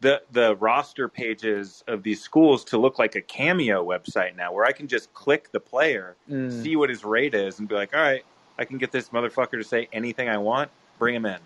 the 0.00 0.22
the 0.32 0.56
roster 0.56 1.08
pages 1.08 1.84
of 1.86 2.02
these 2.02 2.22
schools 2.22 2.64
to 2.64 2.78
look 2.78 2.98
like 2.98 3.16
a 3.16 3.20
cameo 3.20 3.84
website 3.84 4.36
now, 4.36 4.52
where 4.52 4.64
I 4.64 4.72
can 4.72 4.88
just 4.88 5.12
click 5.14 5.52
the 5.52 5.60
player, 5.60 6.16
Mm. 6.30 6.50
see 6.62 6.76
what 6.76 6.90
his 6.90 7.04
rate 7.04 7.34
is, 7.34 7.58
and 7.58 7.68
be 7.68 7.74
like, 7.74 7.94
all 7.94 8.00
right, 8.00 8.24
I 8.58 8.64
can 8.64 8.78
get 8.78 8.92
this 8.92 9.10
motherfucker 9.10 9.52
to 9.52 9.64
say 9.64 9.88
anything 9.92 10.28
I 10.28 10.38
want. 10.38 10.70
Bring 10.98 11.14
him 11.14 11.26
in. 11.26 11.38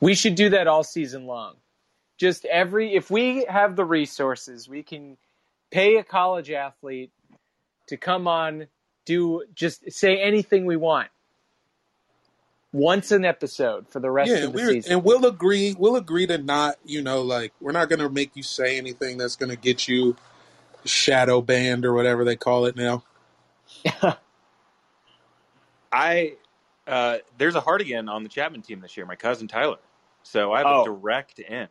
We 0.00 0.14
should 0.14 0.34
do 0.34 0.50
that 0.50 0.66
all 0.66 0.84
season 0.84 1.26
long. 1.26 1.56
Just 2.18 2.44
every 2.46 2.94
if 2.94 3.10
we 3.10 3.44
have 3.48 3.76
the 3.76 3.84
resources, 3.84 4.68
we 4.68 4.82
can 4.82 5.16
pay 5.70 5.96
a 5.96 6.04
college 6.04 6.50
athlete 6.50 7.10
to 7.88 7.96
come 7.96 8.26
on, 8.26 8.66
do 9.04 9.44
just 9.54 9.90
say 9.92 10.18
anything 10.20 10.66
we 10.66 10.76
want. 10.76 11.08
Once 12.72 13.10
an 13.12 13.24
episode 13.24 13.88
for 13.88 14.00
the 14.00 14.10
rest 14.10 14.30
yeah, 14.30 14.38
of 14.38 14.52
the 14.52 14.56
we're, 14.58 14.70
season. 14.72 14.92
and 14.92 15.04
we'll 15.04 15.24
agree. 15.26 15.74
We'll 15.78 15.96
agree 15.96 16.26
to 16.26 16.38
not, 16.38 16.76
you 16.84 17.00
know, 17.02 17.22
like 17.22 17.52
we're 17.60 17.72
not 17.72 17.88
going 17.88 18.00
to 18.00 18.10
make 18.10 18.32
you 18.34 18.42
say 18.42 18.76
anything 18.76 19.16
that's 19.18 19.36
going 19.36 19.50
to 19.50 19.56
get 19.56 19.88
you 19.88 20.16
shadow 20.84 21.40
banned 21.40 21.84
or 21.84 21.92
whatever 21.94 22.24
they 22.24 22.36
call 22.36 22.66
it 22.66 22.76
now. 22.76 23.02
I 25.92 26.34
uh, 26.86 27.18
there's 27.38 27.54
a 27.54 27.60
Hardigan 27.60 28.08
on 28.10 28.22
the 28.22 28.28
Chapman 28.28 28.62
team 28.62 28.80
this 28.80 28.96
year. 28.96 29.06
My 29.06 29.16
cousin 29.16 29.48
Tyler. 29.48 29.78
So 30.22 30.52
I 30.52 30.58
have 30.58 30.66
Oh. 30.68 30.82
a 30.82 30.84
direct 30.84 31.38
in. 31.38 31.68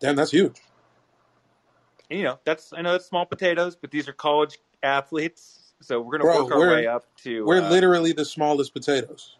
Damn, 0.00 0.16
that's 0.16 0.30
huge. 0.30 0.60
And, 2.10 2.18
you 2.20 2.24
know, 2.24 2.38
that's 2.44 2.72
I 2.72 2.82
know 2.82 2.92
that's 2.92 3.06
small 3.06 3.26
potatoes, 3.26 3.76
but 3.76 3.90
these 3.90 4.08
are 4.08 4.12
college 4.12 4.58
athletes, 4.82 5.67
so 5.80 6.00
we're 6.00 6.18
gonna 6.18 6.44
work 6.44 6.52
our 6.52 6.60
way 6.60 6.86
up 6.86 7.04
to. 7.24 7.44
We're 7.44 7.62
uh, 7.62 7.70
literally 7.70 8.12
the 8.12 8.24
smallest 8.24 8.72
potatoes. 8.72 9.36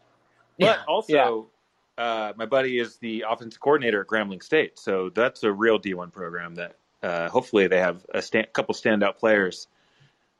but 0.58 0.66
Yeah, 0.66 0.82
also, 0.86 1.48
uh, 1.96 2.32
my 2.36 2.46
buddy 2.46 2.78
is 2.78 2.96
the 2.96 3.24
offensive 3.28 3.60
coordinator 3.60 4.00
at 4.02 4.06
Grambling 4.06 4.42
State, 4.42 4.78
so 4.78 5.10
that's 5.10 5.42
a 5.42 5.52
real 5.52 5.78
D1 5.78 6.12
program 6.12 6.54
that 6.56 6.76
uh, 7.02 7.28
hopefully 7.28 7.66
they 7.66 7.80
have 7.80 8.04
a 8.14 8.22
stand, 8.22 8.52
couple 8.52 8.74
standout 8.74 9.16
players. 9.16 9.66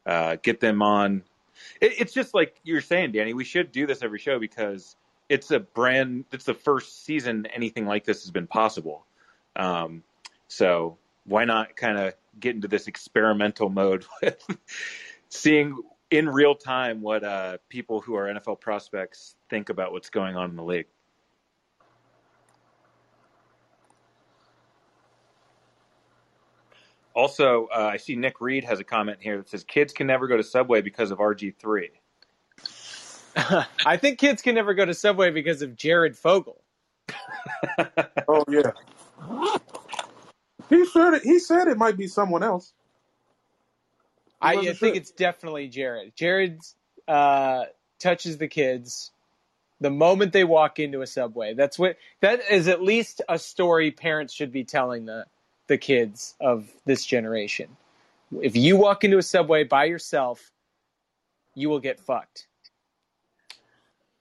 Uh, 0.07 0.37
get 0.43 0.61
them 0.61 0.83
on. 0.83 1.23
It, 1.81 2.01
it's 2.01 2.13
just 2.13 2.33
like 2.35 2.57
you're 2.63 2.81
saying, 2.81 3.13
Danny. 3.13 3.35
We 3.35 3.45
should 3.45 3.73
do 3.73 3.87
this 3.87 4.03
every 4.03 4.19
show 4.19 4.39
because 4.39 4.97
it's 5.29 5.51
a 5.51 5.61
brand. 5.61 6.25
It's 6.33 6.45
the 6.45 6.55
first 6.55 7.05
season 7.05 7.47
anything 7.47 7.87
like 7.87 8.05
this 8.05 8.23
has 8.23 8.31
been 8.31 8.47
possible. 8.47 9.05
Um, 9.57 10.03
so 10.47 10.97
why 11.25 11.45
not 11.45 11.77
kind 11.77 11.99
of 11.99 12.15
get 12.41 12.55
into 12.55 12.69
this 12.69 12.87
experimental 12.87 13.69
mode 13.69 14.07
with 14.23 14.43
seeing 15.31 15.77
in 16.11 16.29
real 16.29 16.55
time 16.55 17.03
what 17.03 17.23
uh, 17.25 17.59
people 17.69 18.01
who 18.01 18.15
are 18.15 18.27
NFL 18.27 18.61
prospects 18.61 19.37
think 19.51 19.69
about 19.69 19.93
what's 19.93 20.11
going 20.11 20.37
on 20.37 20.51
in 20.51 20.57
the 20.57 20.65
league. 20.65 20.87
Also, 27.15 27.69
uh, 27.75 27.91
I 27.93 27.97
see 27.97 28.15
Nick 28.15 28.41
Reed 28.41 28.65
has 28.65 28.79
a 28.79 28.85
comment 28.85 29.19
here 29.21 29.39
that 29.39 29.49
says 29.49 29.65
kids 29.65 29.93
can 29.93 30.07
never 30.07 30.29
go 30.29 30.37
to 30.37 30.45
Subway 30.45 30.83
because 30.83 31.11
of 31.11 31.19
RG3. 31.19 31.89
I 33.87 33.97
think 33.97 34.19
kids 34.19 34.41
can 34.41 34.55
never 34.55 34.73
go 34.73 34.85
to 34.85 34.95
Subway 34.95 35.31
because 35.31 35.61
of 35.63 35.77
Jared 35.77 36.17
Fogle. 36.17 36.63
Oh 38.29 38.45
yeah. 38.49 38.71
He 40.69 40.85
said 40.87 41.15
it. 41.15 41.23
He 41.23 41.39
said 41.39 41.69
it 41.69 41.79
might 41.79 41.97
be 41.97 42.07
someone 42.07 42.43
else. 42.43 42.73
I, 44.41 44.55
I 44.55 44.65
think 44.67 44.77
sure. 44.77 44.95
it's 44.95 45.11
definitely 45.11 45.69
Jared. 45.69 46.15
Jared 46.15 46.61
uh, 47.07 47.65
touches 47.99 48.39
the 48.39 48.49
kids 48.49 49.11
the 49.81 49.91
moment 49.91 50.33
they 50.33 50.45
walk 50.45 50.79
into 50.79 51.03
a 51.03 51.07
subway. 51.07 51.55
That's 51.55 51.79
what 51.79 51.97
that 52.21 52.41
is 52.51 52.69
at 52.69 52.83
least 52.83 53.23
a 53.29 53.39
story 53.39 53.91
parents 53.91 54.33
should 54.33 54.53
be 54.53 54.65
telling 54.65 55.07
the 55.07 55.27
the 55.67 55.79
kids 55.79 56.35
of 56.41 56.69
this 56.85 57.05
generation. 57.05 57.77
If 58.41 58.57
you 58.57 58.77
walk 58.77 59.05
into 59.05 59.19
a 59.19 59.23
subway 59.23 59.65
by 59.65 59.85
yourself, 59.85 60.51
you 61.55 61.69
will 61.69 61.81
get 61.81 62.01
fucked. 62.01 62.47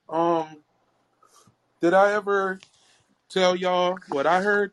Um, 0.09 0.47
did 1.81 1.93
I 1.93 2.13
ever 2.13 2.59
tell 3.29 3.55
y'all 3.55 3.97
what 4.09 4.25
I 4.25 4.41
heard 4.41 4.71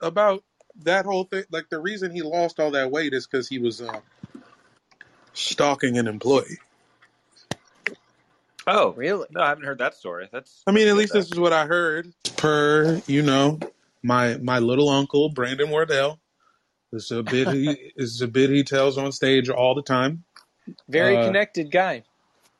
about 0.00 0.44
that 0.82 1.04
whole 1.04 1.24
thing? 1.24 1.44
Like 1.50 1.68
the 1.70 1.80
reason 1.80 2.12
he 2.12 2.22
lost 2.22 2.60
all 2.60 2.70
that 2.72 2.90
weight 2.90 3.12
is 3.12 3.26
because 3.26 3.48
he 3.48 3.58
was 3.58 3.80
uh, 3.80 4.00
stalking 5.36 5.98
an 5.98 6.08
employee. 6.08 6.58
Oh, 8.66 8.92
Really? 8.94 9.26
No, 9.30 9.40
I 9.40 9.48
haven't 9.48 9.64
heard 9.64 9.78
that 9.78 9.94
story. 9.94 10.28
That's. 10.32 10.62
I 10.66 10.72
mean, 10.72 10.88
at 10.88 10.96
least 10.96 11.12
good, 11.12 11.22
this 11.22 11.30
is 11.30 11.38
what 11.38 11.52
I 11.52 11.66
heard. 11.66 12.12
Per 12.36 13.00
you 13.06 13.22
know, 13.22 13.60
my 14.02 14.36
my 14.38 14.58
little 14.58 14.88
uncle 14.88 15.28
Brandon 15.28 15.70
Wardell. 15.70 16.18
This 16.92 17.04
is 17.04 17.12
a 17.12 17.22
bit 17.22 17.48
he 17.48 17.92
this 17.96 18.10
is 18.10 18.22
a 18.22 18.28
bit 18.28 18.50
he 18.50 18.64
tells 18.64 18.98
on 18.98 19.12
stage 19.12 19.48
all 19.48 19.74
the 19.74 19.82
time. 19.82 20.24
Very 20.88 21.16
Uh, 21.16 21.26
connected 21.26 21.70
guy. 21.70 22.02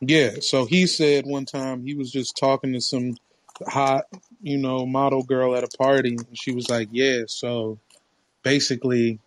Yeah, 0.01 0.37
so 0.41 0.67
he 0.67 0.87
said 0.87 1.25
one 1.27 1.47
time 1.47 1.85
he 1.85 1.95
was 1.95 2.13
just 2.13 2.37
talking 2.37 2.75
to 2.75 2.81
some 2.81 3.17
hot, 3.67 4.05
you 4.43 4.59
know, 4.59 4.85
model 4.87 5.23
girl 5.23 5.57
at 5.57 5.65
a 5.65 5.77
party, 5.79 6.11
and 6.11 6.39
she 6.39 6.53
was 6.53 6.69
like, 6.69 6.89
"Yeah, 6.93 7.23
so 7.27 7.79
basically, 8.43 9.19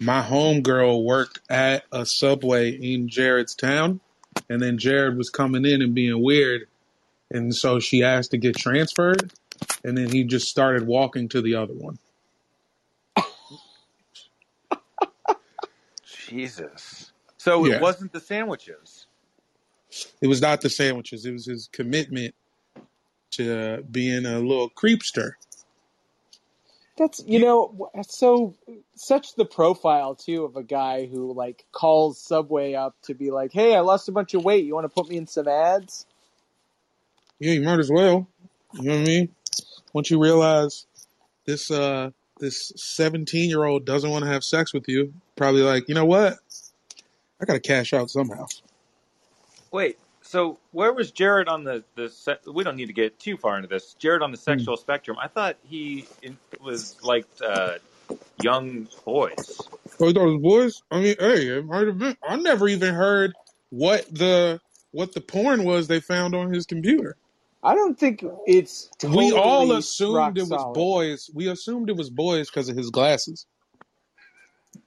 my 0.00 0.22
homegirl 0.22 1.04
worked 1.04 1.40
at 1.50 1.84
a 1.92 2.06
subway 2.06 2.70
in 2.70 3.08
Jared's 3.08 3.54
town, 3.54 4.00
and 4.48 4.60
then 4.60 4.78
Jared 4.78 5.16
was 5.18 5.28
coming 5.28 5.66
in 5.66 5.82
and 5.82 5.94
being 5.94 6.22
weird, 6.22 6.66
and 7.30 7.54
so 7.54 7.78
she 7.78 8.02
asked 8.02 8.30
to 8.30 8.38
get 8.38 8.56
transferred, 8.56 9.30
and 9.84 9.96
then 9.98 10.10
he 10.10 10.24
just 10.24 10.48
started 10.48 10.86
walking 10.86 11.28
to 11.28 11.42
the 11.42 11.54
other 11.54 11.74
one. 11.74 11.98
Jesus. 16.28 17.12
So 17.36 17.66
Yeah. 17.66 17.76
it 17.76 17.82
wasn't 17.82 18.12
the 18.12 18.20
sandwiches. 18.20 19.06
It 20.20 20.28
was 20.28 20.40
not 20.40 20.60
the 20.60 20.70
sandwiches; 20.70 21.26
it 21.26 21.32
was 21.32 21.46
his 21.46 21.68
commitment 21.72 22.34
to 23.32 23.82
being 23.90 24.24
a 24.24 24.38
little 24.38 24.70
creepster." 24.70 25.32
That's 27.00 27.24
you 27.26 27.38
know 27.38 27.90
so 28.06 28.54
such 28.94 29.34
the 29.34 29.46
profile 29.46 30.14
too 30.14 30.44
of 30.44 30.56
a 30.56 30.62
guy 30.62 31.06
who 31.06 31.32
like 31.32 31.64
calls 31.72 32.20
Subway 32.20 32.74
up 32.74 32.94
to 33.04 33.14
be 33.14 33.30
like, 33.30 33.54
"Hey, 33.54 33.74
I 33.74 33.80
lost 33.80 34.10
a 34.10 34.12
bunch 34.12 34.34
of 34.34 34.44
weight. 34.44 34.66
You 34.66 34.74
want 34.74 34.84
to 34.84 34.90
put 34.90 35.08
me 35.08 35.16
in 35.16 35.26
some 35.26 35.48
ads?" 35.48 36.04
Yeah, 37.38 37.52
you 37.52 37.62
might 37.62 37.78
as 37.78 37.90
well. 37.90 38.28
You 38.74 38.82
know 38.82 38.96
what 38.96 39.00
I 39.00 39.04
mean? 39.04 39.34
Once 39.94 40.10
you 40.10 40.22
realize 40.22 40.84
this 41.46 41.70
uh 41.70 42.10
this 42.38 42.70
seventeen 42.76 43.48
year 43.48 43.64
old 43.64 43.86
doesn't 43.86 44.10
want 44.10 44.26
to 44.26 44.30
have 44.30 44.44
sex 44.44 44.74
with 44.74 44.86
you, 44.86 45.14
probably 45.36 45.62
like, 45.62 45.88
you 45.88 45.94
know 45.94 46.04
what? 46.04 46.36
I 47.40 47.46
gotta 47.46 47.60
cash 47.60 47.94
out 47.94 48.10
somehow. 48.10 48.44
Wait, 49.72 49.98
so 50.30 50.60
where 50.70 50.92
was 50.92 51.10
Jared 51.10 51.48
on 51.48 51.64
the 51.64 51.82
the? 51.96 52.08
Se- 52.08 52.38
we 52.52 52.62
don't 52.62 52.76
need 52.76 52.86
to 52.86 52.92
get 52.92 53.18
too 53.18 53.36
far 53.36 53.56
into 53.56 53.66
this. 53.68 53.94
Jared 53.94 54.22
on 54.22 54.30
the 54.30 54.36
sexual 54.36 54.76
spectrum. 54.76 55.16
I 55.20 55.26
thought 55.26 55.56
he 55.64 56.06
in, 56.22 56.38
was 56.60 56.96
like 57.02 57.26
uh, 57.44 57.78
young 58.40 58.86
boys. 59.04 59.68
Oh, 60.00 60.06
you 60.06 60.12
thought 60.12 60.28
it 60.28 60.38
was 60.38 60.42
boys? 60.42 60.82
I 60.92 61.00
mean, 61.00 61.16
hey, 61.18 61.48
it 61.58 61.66
might 61.66 61.88
have 61.88 61.98
been. 61.98 62.16
I 62.22 62.36
never 62.36 62.68
even 62.68 62.94
heard 62.94 63.32
what 63.70 64.06
the 64.08 64.60
what 64.92 65.14
the 65.14 65.20
porn 65.20 65.64
was 65.64 65.88
they 65.88 66.00
found 66.00 66.36
on 66.36 66.52
his 66.52 66.64
computer. 66.64 67.16
I 67.64 67.74
don't 67.74 67.98
think 67.98 68.24
it's 68.46 68.88
we 69.02 69.32
all 69.32 69.72
totally 69.72 69.76
rock 70.06 70.36
assumed 70.36 70.38
it 70.38 70.48
was 70.48 70.64
solid. 70.64 70.74
boys. 70.74 71.28
We 71.34 71.48
assumed 71.48 71.90
it 71.90 71.96
was 71.96 72.08
boys 72.08 72.48
because 72.50 72.68
of 72.68 72.76
his 72.76 72.90
glasses. 72.90 73.46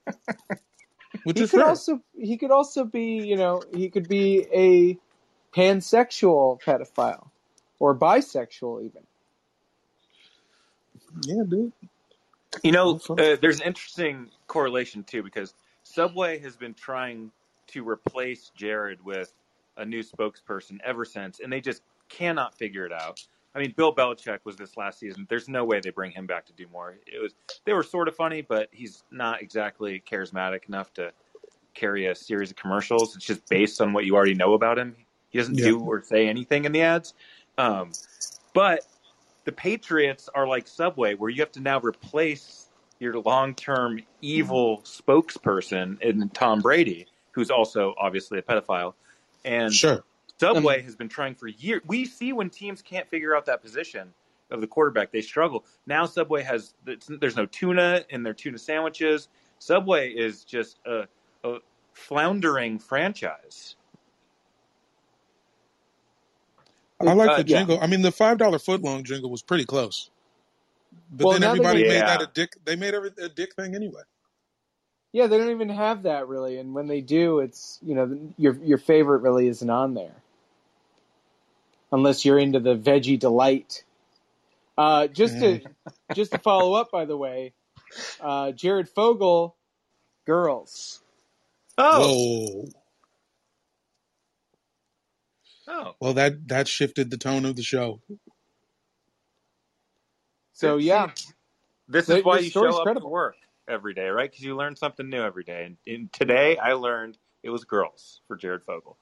Which 1.24 1.40
He 1.40 1.42
is 1.42 1.52
could 1.52 1.62
fair. 1.62 1.66
also 1.68 2.02
he 2.16 2.38
could 2.38 2.52
also 2.52 2.86
be 2.86 3.18
you 3.20 3.36
know 3.36 3.66
he 3.74 3.90
could 3.90 4.08
be 4.08 4.48
a 4.54 4.98
pansexual 5.56 6.62
pedophile, 6.62 7.30
or 7.80 7.96
bisexual 7.96 8.86
even. 8.86 9.04
Yeah, 11.24 11.44
dude. 11.48 11.72
You 12.64 12.72
know, 12.72 13.00
uh, 13.10 13.36
there's 13.42 13.60
an 13.60 13.66
interesting 13.66 14.30
correlation 14.48 15.04
too 15.04 15.24
because 15.24 15.54
Subway 15.84 16.40
has 16.40 16.56
been 16.56 16.74
trying 16.74 17.32
to 17.68 17.88
replace 17.88 18.52
Jared 18.56 19.04
with 19.04 19.34
a 19.78 19.86
new 19.86 20.04
spokesperson 20.04 20.80
ever 20.84 21.06
since, 21.06 21.40
and 21.40 21.52
they 21.52 21.62
just 21.62 21.82
cannot 22.10 22.56
figure 22.56 22.86
it 22.86 22.92
out. 22.92 23.26
I 23.56 23.60
mean, 23.60 23.74
Bill 23.76 23.94
Belichick 23.94 24.40
was 24.46 24.56
this 24.56 24.78
last 24.78 25.00
season. 25.00 25.28
There's 25.30 25.48
no 25.48 25.64
way 25.64 25.80
they 25.80 25.92
bring 25.92 26.12
him 26.12 26.26
back 26.26 26.46
to 26.48 26.54
do 26.54 26.66
more. 26.72 26.96
It 27.06 27.22
was 27.22 27.34
they 27.66 27.74
were 27.74 27.84
sort 27.84 28.08
of 28.08 28.16
funny, 28.16 28.42
but 28.42 28.70
he's 28.72 29.04
not 29.12 29.42
exactly 29.42 30.02
charismatic 30.10 30.68
enough 30.68 30.94
to 30.96 31.12
carry 31.74 32.08
a 32.08 32.16
series 32.16 32.50
of 32.50 32.56
commercials. 32.56 33.16
It's 33.16 33.26
just 33.26 33.48
based 33.50 33.82
on 33.82 33.94
what 33.94 34.06
you 34.06 34.16
already 34.16 34.34
know 34.34 34.54
about 34.54 34.80
him. 34.80 34.96
He 35.34 35.40
doesn't 35.40 35.58
Yeah. 35.58 35.66
do 35.66 35.80
or 35.80 36.02
say 36.04 36.28
anything 36.28 36.64
in 36.66 36.72
the 36.72 36.82
ads. 36.82 37.14
Um, 37.58 37.92
but 38.54 38.86
the 39.46 39.52
Patriots 39.52 40.30
are 40.34 40.48
like 40.48 40.68
Subway, 40.68 41.16
where 41.16 41.30
you 41.30 41.42
have 41.42 41.52
to 41.54 41.60
now 41.60 41.80
replace 41.80 42.68
your 43.00 43.20
long-term 43.20 44.00
evil 44.22 44.82
spokesperson 44.84 46.00
in 46.02 46.30
Tom 46.30 46.62
Brady, 46.62 47.08
who's 47.32 47.50
also 47.50 47.96
obviously 47.98 48.38
a 48.40 48.42
pedophile. 48.42 48.94
And 49.44 49.74
Sure. 49.74 50.04
Subway 50.40 50.82
has 50.84 50.96
been 50.96 51.10
trying 51.10 51.36
for 51.36 51.48
years. 51.48 51.82
We 51.86 52.06
see 52.06 52.32
when 52.32 52.50
teams 52.50 52.82
can't 52.82 53.10
figure 53.10 53.36
out 53.36 53.46
that 53.48 53.62
position 53.62 54.14
of 54.52 54.62
the 54.62 54.68
quarterback, 54.68 55.12
they 55.12 55.22
struggle. 55.22 55.66
Now 55.88 56.06
Subway 56.06 56.44
has 56.44 56.76
there's 56.86 57.36
no 57.36 57.46
tuna 57.48 58.06
in 58.10 58.24
their 58.24 58.34
tuna 58.34 58.58
sandwiches. 58.60 59.30
Subway 59.60 60.12
is 60.12 60.44
just 60.44 60.78
a, 60.86 61.08
a 61.44 61.58
floundering 61.94 62.78
franchise. 62.78 63.76
I 67.08 67.14
like 67.14 67.30
Uh, 67.30 67.44
the 67.44 67.48
yeah. 67.50 67.58
jingle. 67.60 67.80
I 67.82 67.88
mean, 67.88 68.02
the 68.02 68.12
five 68.12 68.38
dollar 68.38 68.58
footlong 68.58 69.04
jingle 69.04 69.30
was 69.30 69.42
pretty 69.42 69.66
close. 69.66 70.10
But 71.12 71.26
Well, 71.26 71.32
then 71.34 71.42
now 71.42 71.48
they 71.54 71.60
everybody 71.60 71.80
get- 71.84 71.88
made 71.90 71.96
Yeah. 71.96 72.06
that 72.18 72.22
a 72.22 72.28
dick. 72.34 72.56
They 72.66 72.76
made 72.76 72.94
every, 72.94 73.12
a 73.18 73.30
dick 73.30 73.56
thing 73.56 73.76
anyway. 73.76 74.02
Yeah, 75.12 75.28
they 75.28 75.38
don't 75.38 75.52
even 75.52 75.70
have 75.70 76.04
that 76.04 76.28
really, 76.28 76.58
and 76.58 76.74
when 76.74 76.88
they 76.88 77.02
do, 77.02 77.40
it's 77.40 77.78
you 77.84 77.94
know 77.96 78.18
your 78.38 78.56
your 78.64 78.78
favorite 78.80 79.20
really 79.20 79.48
isn't 79.48 79.70
on 79.70 79.94
there, 79.94 80.16
unless 81.92 82.26
you're 82.26 82.40
into 82.40 82.60
the 82.60 82.76
veggie 82.76 83.20
delight. 83.20 83.84
Uh, 84.78 85.06
just 85.08 85.36
to 85.40 85.62
just 86.16 86.32
to 86.32 86.40
follow 86.40 86.74
up, 86.74 86.90
by 86.92 87.06
the 87.06 87.16
way, 87.18 87.54
uh, 88.22 88.52
Jared 88.54 88.90
Fogle, 88.90 89.56
girls. 90.26 91.02
Oh, 91.78 92.08
Whoa. 92.08 92.70
Oh, 95.70 95.94
Well, 96.02 96.14
that 96.16 96.48
that 96.50 96.68
shifted 96.68 97.12
the 97.12 97.18
tone 97.18 97.46
of 97.46 97.56
the 97.58 97.64
show. 97.64 98.02
So 100.54 100.78
yeah, 100.78 101.08
This 101.90 102.10
The- 102.10 102.20
is 102.20 102.26
why 102.26 102.40
the 102.40 102.42
you 102.42 102.52
story's 102.52 102.52
show 102.52 102.82
up 102.82 102.90
credible. 102.90 103.04
to 103.04 103.06
work 103.08 103.38
every 103.70 103.94
day, 103.96 104.10
right? 104.10 104.32
Because 104.32 104.46
you 104.46 104.58
learn 104.58 104.76
something 104.78 105.10
new 105.10 105.24
every 105.24 105.46
day. 105.46 105.66
And, 105.66 105.78
and 105.88 106.14
today, 106.14 106.58
I 106.58 106.74
learned 106.74 107.20
it 107.44 107.52
was 107.52 107.66
girls 107.66 108.22
for 108.28 108.38
Jared 108.38 108.64
Fogle. 108.66 108.98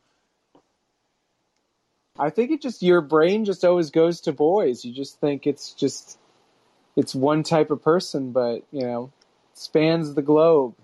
I 2.19 2.29
think 2.31 2.51
it 2.51 2.61
just 2.61 2.83
your 2.83 3.01
brain 3.01 3.45
just 3.45 3.65
always 3.65 3.91
goes 3.91 4.21
to 4.23 4.33
boys. 4.33 4.85
You 4.85 4.93
just 4.93 5.19
think 5.21 5.47
it's 5.47 5.73
just 5.73 6.19
it's 6.97 7.15
one 7.15 7.43
type 7.43 7.71
of 7.71 7.83
person, 7.83 8.31
but 8.33 8.63
you 8.71 8.81
know, 8.83 9.11
spans 9.53 10.15
the 10.15 10.23
globe. 10.23 10.75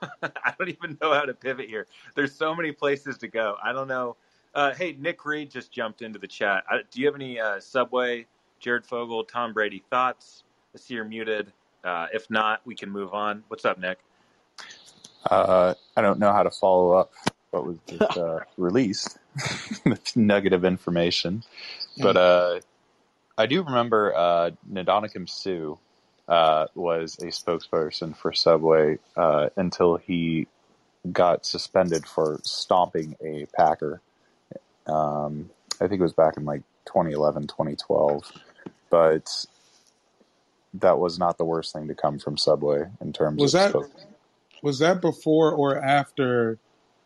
I 0.22 0.54
don't 0.58 0.68
even 0.68 0.98
know 1.00 1.12
how 1.12 1.22
to 1.22 1.34
pivot 1.34 1.68
here. 1.68 1.86
There's 2.14 2.34
so 2.34 2.54
many 2.54 2.72
places 2.72 3.18
to 3.18 3.28
go. 3.28 3.56
I 3.62 3.72
don't 3.72 3.88
know. 3.88 4.16
Uh, 4.54 4.74
hey, 4.74 4.96
Nick 4.98 5.24
Reed 5.24 5.50
just 5.50 5.70
jumped 5.70 6.02
into 6.02 6.18
the 6.18 6.26
chat. 6.26 6.64
I, 6.68 6.78
do 6.90 7.00
you 7.00 7.06
have 7.06 7.14
any 7.14 7.38
uh, 7.38 7.60
Subway, 7.60 8.26
Jared 8.60 8.86
Fogle, 8.86 9.24
Tom 9.24 9.52
Brady 9.52 9.84
thoughts? 9.90 10.44
I 10.74 10.78
see 10.78 10.94
you're 10.94 11.04
muted. 11.04 11.52
Uh, 11.84 12.06
if 12.12 12.28
not, 12.30 12.60
we 12.64 12.74
can 12.74 12.90
move 12.90 13.14
on. 13.14 13.44
What's 13.48 13.64
up, 13.64 13.78
Nick? 13.78 13.98
Uh, 15.30 15.74
I 15.96 16.02
don't 16.02 16.18
know 16.18 16.32
how 16.32 16.42
to 16.42 16.50
follow 16.50 16.92
up 16.92 17.12
what 17.50 17.64
was 17.66 17.78
just 17.86 18.16
uh, 18.16 18.40
released, 18.56 19.18
nugget 20.16 20.52
of 20.52 20.64
information. 20.64 21.42
But 22.00 22.16
uh, 22.16 22.60
I 23.36 23.46
do 23.46 23.62
remember 23.62 24.14
uh, 24.14 24.50
Ndamukong 24.70 25.28
Suh 25.28 25.78
uh, 26.28 26.66
was 26.74 27.16
a 27.18 27.26
spokesperson 27.26 28.16
for 28.16 28.32
Subway 28.32 28.98
uh, 29.16 29.48
until 29.56 29.96
he 29.96 30.46
got 31.10 31.46
suspended 31.46 32.06
for 32.06 32.38
stomping 32.42 33.16
a 33.24 33.46
Packer. 33.56 34.00
Um, 34.86 35.50
I 35.80 35.88
think 35.88 36.00
it 36.00 36.02
was 36.02 36.12
back 36.12 36.36
in 36.36 36.44
like 36.44 36.62
2011, 36.86 37.46
2012. 37.46 38.30
But 38.90 39.46
that 40.74 40.98
was 40.98 41.18
not 41.18 41.38
the 41.38 41.44
worst 41.44 41.72
thing 41.72 41.88
to 41.88 41.94
come 41.94 42.18
from 42.18 42.36
Subway 42.36 42.84
in 43.00 43.12
terms 43.12 43.40
Was 43.40 43.54
of 43.54 43.60
that 43.60 43.70
spoke- 43.70 43.90
was 44.62 44.80
that 44.80 45.00
before 45.00 45.52
or 45.52 45.78
after 45.78 46.58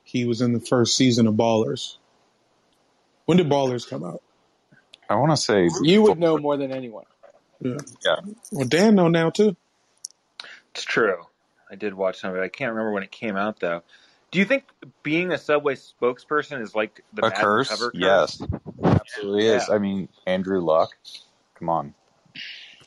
he 0.05 0.25
was 0.25 0.41
in 0.41 0.53
the 0.53 0.61
first 0.61 0.97
season 0.97 1.27
of 1.27 1.35
Ballers? 1.35 1.97
When 3.27 3.37
did 3.37 3.49
Ballers 3.49 3.89
come 3.89 4.03
out? 4.05 4.23
I 5.09 5.17
want 5.17 5.33
to 5.33 5.37
say 5.37 5.69
You 5.83 6.03
would 6.03 6.19
know 6.19 6.39
more 6.39 6.57
than 6.57 6.73
anyone. 6.73 7.05
Yeah. 7.63 7.77
Yeah. 8.05 8.17
Well, 8.51 8.67
Dan 8.67 8.95
know 8.95 9.09
now 9.09 9.31
too. 9.31 9.57
It's 10.75 10.85
true. 10.85 11.25
I 11.71 11.75
did 11.75 11.95
watch 11.95 12.21
some 12.21 12.31
of 12.31 12.37
it. 12.37 12.41
I 12.43 12.49
can't 12.49 12.73
remember 12.73 12.93
when 12.93 13.03
it 13.03 13.11
came 13.11 13.37
out, 13.37 13.61
though. 13.61 13.83
Do 14.31 14.39
you 14.39 14.45
think 14.47 14.65
being 15.03 15.31
a 15.31 15.39
Subway 15.39 15.75
spokesperson 15.75 16.63
is 16.63 16.75
like 16.75 17.03
the 17.13 17.23
a 17.27 17.29
Madden 17.29 17.45
curse. 17.45 17.69
cover 17.69 17.91
curse? 17.91 18.01
Yes, 18.01 18.43
absolutely 18.83 19.47
is. 19.47 19.69
I 19.69 19.79
mean, 19.79 20.09
Andrew 20.27 20.61
Luck. 20.61 20.91
Come 21.59 21.69
on, 21.69 21.95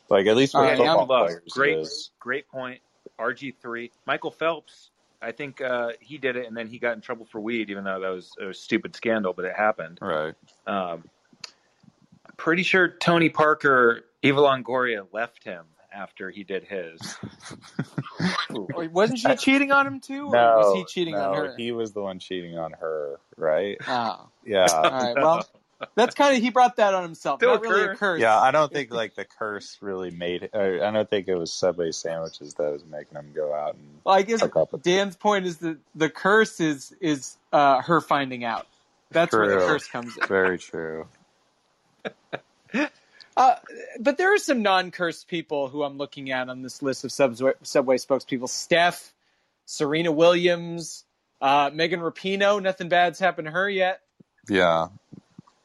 like 0.09 0.25
at 0.25 0.35
least 0.35 0.55
All 0.55 0.61
with 0.61 0.71
right, 0.71 0.77
football 0.77 1.05
Luck, 1.05 1.27
players, 1.27 1.41
great, 1.51 1.77
it 1.77 1.81
is. 1.81 2.09
great 2.19 2.47
point. 2.49 2.81
RG 3.19 3.53
three, 3.61 3.91
Michael 4.05 4.31
Phelps. 4.31 4.89
I 5.21 5.31
think 5.31 5.61
uh, 5.61 5.91
he 6.01 6.17
did 6.17 6.35
it, 6.35 6.47
and 6.47 6.57
then 6.57 6.67
he 6.67 6.77
got 6.79 6.93
in 6.95 7.01
trouble 7.01 7.25
for 7.25 7.39
weed, 7.39 7.69
even 7.69 7.83
though 7.83 7.99
that 7.99 8.09
was 8.09 8.31
a 8.41 8.53
stupid 8.53 8.95
scandal, 8.95 9.33
but 9.33 9.45
it 9.45 9.55
happened. 9.55 9.99
Right. 10.01 10.33
Um, 10.67 11.05
pretty 12.37 12.63
sure 12.63 12.87
Tony 12.89 13.29
Parker, 13.29 14.03
Eva 14.25 14.41
Longoria 14.41 15.05
left 15.11 15.43
him 15.43 15.65
after 15.93 16.29
he 16.29 16.43
did 16.43 16.63
his. 16.63 16.99
Wait, 18.49 18.91
Wasn't 18.91 19.19
she 19.19 19.35
cheating 19.35 19.71
on 19.71 19.87
him 19.87 19.99
too, 19.99 20.27
or 20.27 20.31
No, 20.33 20.55
was 20.57 20.75
he 20.77 20.85
cheating 20.85 21.13
no, 21.15 21.31
on 21.31 21.35
her? 21.35 21.55
He 21.57 21.71
was 21.71 21.93
the 21.93 22.01
one 22.01 22.19
cheating 22.19 22.57
on 22.57 22.71
her, 22.73 23.19
right? 23.37 23.77
Oh, 23.87 24.27
Yeah. 24.45 24.67
all 24.71 24.83
right. 24.83 25.15
Well, 25.15 25.47
that's 25.95 26.15
kind 26.15 26.35
of 26.35 26.41
he 26.41 26.49
brought 26.49 26.77
that 26.77 26.93
on 26.93 27.03
himself. 27.03 27.39
Still 27.39 27.55
Not 27.55 27.65
a 27.65 27.69
really 27.69 27.83
a 27.83 27.87
curse. 27.87 27.99
curse. 27.99 28.21
Yeah, 28.21 28.39
I 28.39 28.51
don't 28.51 28.71
think 28.71 28.91
like 28.91 29.15
the 29.15 29.25
curse 29.25 29.77
really 29.81 30.09
made. 30.11 30.49
Or 30.53 30.83
I 30.83 30.91
don't 30.91 31.09
think 31.09 31.27
it 31.27 31.35
was 31.35 31.51
Subway 31.53 31.91
sandwiches 31.91 32.53
that 32.55 32.71
was 32.71 32.83
making 32.85 33.17
him 33.17 33.31
go 33.35 33.53
out 33.53 33.75
and 33.75 33.83
Well, 34.03 34.15
I 34.15 34.21
guess 34.21 34.41
hook 34.41 34.55
up 34.55 34.71
with. 34.71 34.83
Dan's 34.83 35.15
point 35.17 35.45
is 35.45 35.57
that 35.57 35.77
the 35.93 36.09
curse 36.09 36.59
is 36.59 36.95
is 37.01 37.37
uh, 37.51 37.81
her 37.81 37.99
finding 38.01 38.43
out. 38.43 38.67
That's 39.11 39.33
where 39.33 39.47
the 39.47 39.65
curse 39.65 39.87
comes 39.87 40.17
in. 40.17 40.27
Very 40.27 40.57
true. 40.57 41.07
Uh, 43.37 43.55
but 43.99 44.17
there 44.17 44.33
are 44.33 44.37
some 44.37 44.61
non-cursed 44.61 45.27
people 45.27 45.67
who 45.67 45.83
I'm 45.83 45.97
looking 45.97 46.31
at 46.31 46.49
on 46.49 46.61
this 46.61 46.81
list 46.81 47.03
of 47.03 47.11
Subway, 47.11 47.51
Subway 47.63 47.97
spokespeople. 47.97 48.47
Steph, 48.47 49.13
Serena 49.65 50.11
Williams, 50.11 51.03
uh, 51.41 51.69
Megan 51.73 51.99
Rapinoe. 51.99 52.61
Nothing 52.61 52.87
bad's 52.89 53.19
happened 53.19 53.45
to 53.47 53.51
her 53.51 53.69
yet. 53.69 54.01
Yeah, 54.47 54.87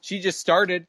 She 0.00 0.20
just 0.20 0.40
started. 0.40 0.86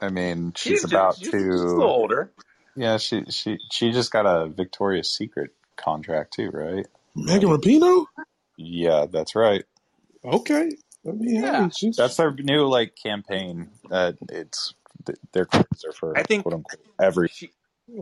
I 0.00 0.08
mean, 0.10 0.52
she's, 0.56 0.82
just- 0.82 0.92
about 0.92 1.16
she's- 1.16 1.30
to. 1.30 1.38
she's 1.38 1.60
a 1.60 1.66
little 1.66 1.82
older. 1.84 2.30
Yeah, 2.76 2.96
she 2.98 3.24
she 3.30 3.58
she 3.70 3.90
just 3.90 4.10
got 4.12 4.26
a 4.26 4.46
Victoria's 4.48 5.10
Secret 5.14 5.50
contract 5.76 6.34
too, 6.34 6.50
right? 6.50 6.86
Megan 7.16 7.48
Rapinoe. 7.50 8.06
Yeah, 8.56 9.06
that's 9.10 9.34
right. 9.34 9.64
Okay. 10.24 10.70
I 11.06 11.10
mean, 11.10 11.42
Yeah. 11.42 11.64
hey, 11.64 11.70
she's, 11.76 11.96
That's 11.96 12.16
their 12.16 12.32
new 12.32 12.66
like 12.68 12.94
campaign. 12.96 13.70
Uh, 13.90 14.12
it's 14.28 14.68
th- 14.68 14.76
their 15.32 15.44
credits 15.44 15.84
are 15.84 15.92
for 15.92 16.16
I 16.16 16.22
think- 16.22 16.42
quote 16.42 16.54
unquote 16.54 16.80
every. 17.00 17.28
She, 17.28 17.50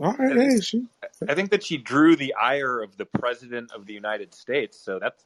all 0.01 0.13
right. 0.13 0.35
Hey, 0.35 0.59
she. 0.59 0.85
I 1.27 1.33
think 1.33 1.51
that 1.51 1.63
she 1.63 1.77
drew 1.77 2.15
the 2.15 2.35
ire 2.35 2.81
of 2.81 2.95
the 2.97 3.05
president 3.05 3.71
of 3.71 3.85
the 3.87 3.93
United 3.93 4.33
States. 4.35 4.79
So 4.79 4.99
that's 4.99 5.25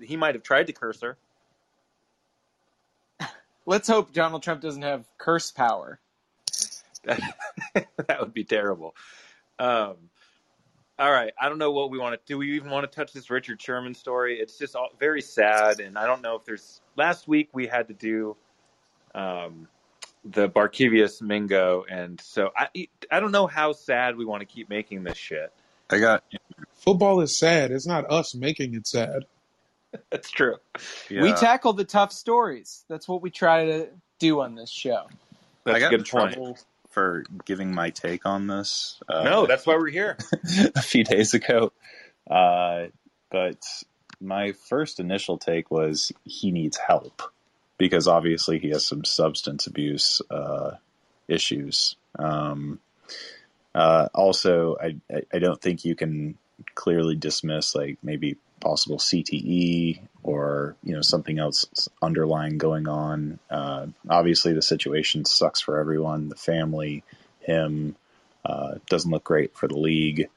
he 0.00 0.16
might 0.16 0.34
have 0.34 0.42
tried 0.42 0.66
to 0.66 0.72
curse 0.72 1.00
her. 1.00 1.16
Let's 3.64 3.88
hope 3.88 4.12
Donald 4.12 4.42
Trump 4.42 4.60
doesn't 4.60 4.82
have 4.82 5.04
curse 5.18 5.50
power. 5.50 5.98
That, 7.04 7.20
that 7.74 8.20
would 8.20 8.32
be 8.32 8.44
terrible. 8.44 8.94
Um, 9.58 9.96
all 10.98 11.10
right, 11.12 11.32
I 11.40 11.48
don't 11.48 11.58
know 11.58 11.72
what 11.72 11.90
we 11.90 11.98
want 11.98 12.14
to 12.14 12.20
do. 12.26 12.38
We 12.38 12.54
even 12.54 12.70
want 12.70 12.90
to 12.90 12.94
touch 12.94 13.12
this 13.12 13.28
Richard 13.28 13.60
Sherman 13.60 13.94
story. 13.94 14.38
It's 14.38 14.56
just 14.56 14.76
all, 14.76 14.90
very 14.98 15.20
sad, 15.20 15.80
and 15.80 15.98
I 15.98 16.06
don't 16.06 16.22
know 16.22 16.36
if 16.36 16.44
there's. 16.44 16.80
Last 16.96 17.26
week 17.28 17.50
we 17.52 17.66
had 17.66 17.88
to 17.88 17.94
do 17.94 18.36
um, 19.14 19.68
the 20.30 20.48
Barkevius 20.48 21.22
Mingo, 21.22 21.84
and 21.88 22.20
so 22.20 22.50
I 22.56 22.88
I 23.10 23.20
don't 23.20 23.32
know 23.32 23.46
how 23.46 23.72
sad 23.72 24.16
we 24.16 24.24
want 24.24 24.40
to 24.40 24.46
keep 24.46 24.68
making 24.68 25.04
this 25.04 25.16
shit. 25.16 25.52
I 25.90 25.98
got 25.98 26.24
Football 26.74 27.20
is 27.20 27.36
sad. 27.36 27.70
It's 27.70 27.86
not 27.86 28.10
us 28.10 28.34
making 28.34 28.74
it 28.74 28.86
sad. 28.86 29.24
That's 30.10 30.30
true. 30.30 30.56
We 31.10 31.32
tackle 31.32 31.72
the 31.72 31.84
tough 31.84 32.12
stories. 32.12 32.84
That's 32.88 33.08
what 33.08 33.22
we 33.22 33.30
try 33.30 33.64
to 33.66 33.88
do 34.18 34.40
on 34.40 34.54
this 34.54 34.70
show. 34.70 35.06
That's 35.64 35.76
I 35.76 35.80
got 35.80 35.92
a 35.92 35.94
in 35.94 36.00
good 36.02 36.08
point. 36.10 36.34
trouble 36.34 36.58
for 36.90 37.24
giving 37.44 37.74
my 37.74 37.90
take 37.90 38.26
on 38.26 38.46
this. 38.46 39.00
Uh, 39.08 39.22
No, 39.22 39.46
that's 39.46 39.66
why 39.66 39.76
we're 39.76 39.90
here. 39.90 40.16
a 40.74 40.82
few 40.82 41.04
days 41.04 41.34
ago. 41.34 41.72
Uh, 42.28 42.86
but 43.30 43.64
my 44.20 44.52
first 44.52 45.00
initial 45.00 45.38
take 45.38 45.70
was 45.70 46.12
he 46.24 46.52
needs 46.52 46.76
help 46.76 47.22
because 47.78 48.08
obviously 48.08 48.58
he 48.58 48.70
has 48.70 48.86
some 48.86 49.04
substance 49.04 49.66
abuse 49.66 50.22
uh, 50.30 50.72
issues. 51.28 51.96
Um, 52.18 52.80
uh, 53.74 54.08
also, 54.14 54.76
I, 54.80 54.96
I 55.32 55.38
don't 55.38 55.60
think 55.60 55.84
you 55.84 55.94
can 55.94 56.38
clearly 56.74 57.16
dismiss 57.16 57.74
like 57.74 57.98
maybe 58.02 58.36
possible 58.60 58.98
CTE 58.98 60.00
or 60.22 60.76
you 60.82 60.94
know 60.94 61.02
something 61.02 61.38
else 61.38 61.88
underlying 62.00 62.58
going 62.58 62.88
on. 62.88 63.38
Uh, 63.50 63.86
obviously, 64.08 64.54
the 64.54 64.62
situation 64.62 65.24
sucks 65.24 65.60
for 65.60 65.78
everyone, 65.78 66.28
the 66.28 66.36
family, 66.36 67.04
him. 67.40 67.96
Uh, 68.44 68.76
doesn't 68.88 69.10
look 69.10 69.24
great 69.24 69.56
for 69.56 69.66
the 69.66 69.76
league. 69.76 70.28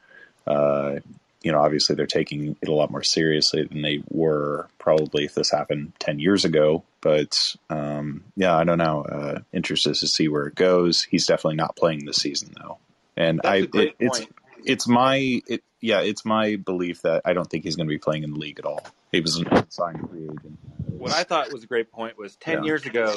Uh, 0.46 0.96
you 1.42 1.52
know, 1.52 1.62
obviously 1.62 1.96
they're 1.96 2.06
taking 2.06 2.58
it 2.62 2.68
a 2.68 2.74
lot 2.74 2.92
more 2.92 3.04
seriously 3.04 3.64
than 3.64 3.82
they 3.82 4.04
were 4.10 4.68
probably 4.78 5.26
if 5.26 5.36
this 5.36 5.52
happened 5.52 5.94
10 6.00 6.20
years 6.20 6.46
ago. 6.46 6.84
But 7.02 7.56
um, 7.70 8.26
yeah, 8.36 8.56
I 8.56 8.66
don't 8.66 8.78
know. 8.78 9.04
Uh, 9.04 9.40
interested 9.54 9.96
to 9.96 10.08
see 10.08 10.28
where 10.28 10.48
it 10.48 10.56
goes. 10.56 11.04
He's 11.04 11.28
definitely 11.28 11.56
not 11.56 11.76
playing 11.76 12.06
this 12.06 12.18
season 12.18 12.54
though. 12.60 12.78
And 13.16 13.40
That's 13.42 13.66
I, 13.74 13.78
it, 13.78 13.96
it's, 14.00 14.28
it's 14.66 14.88
my, 14.88 15.42
it, 15.48 15.64
yeah, 15.80 16.02
it's 16.02 16.26
my 16.26 16.58
belief 16.58 17.04
that 17.04 17.22
I 17.24 17.34
don't 17.34 17.50
think 17.50 17.64
he's 17.64 17.78
going 17.78 17.88
to 17.88 17.94
be 17.94 17.98
playing 18.00 18.24
in 18.24 18.34
the 18.34 18.40
league 18.40 18.60
at 18.60 18.66
all. 18.66 18.86
He 19.12 19.22
was 19.22 19.40
a 19.40 19.66
signed 19.70 20.10
free 20.10 20.24
agent. 20.24 20.60
What 20.88 21.14
I 21.14 21.24
thought 21.24 21.52
was 21.52 21.64
a 21.64 21.68
great 21.68 21.92
point 21.92 22.18
was 22.18 22.36
10 22.36 22.60
Yeah. 22.60 22.64
years 22.66 22.86
ago, 22.86 23.16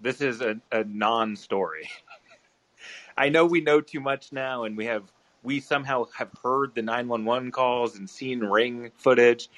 this 0.00 0.20
is 0.20 0.42
a, 0.42 0.56
a 0.70 0.84
non 0.84 1.36
story. 1.36 1.88
I 3.16 3.30
know 3.30 3.46
we 3.46 3.60
know 3.60 3.80
too 3.80 4.00
much 4.00 4.32
now, 4.32 4.64
and 4.64 4.76
we 4.76 4.86
have 4.86 5.04
we 5.42 5.60
somehow 5.60 6.06
have 6.16 6.30
heard 6.42 6.74
the 6.74 6.82
911 6.82 7.50
calls 7.50 7.96
and 7.96 8.08
seen 8.08 8.40
ring 8.40 8.90
footage. 8.96 9.48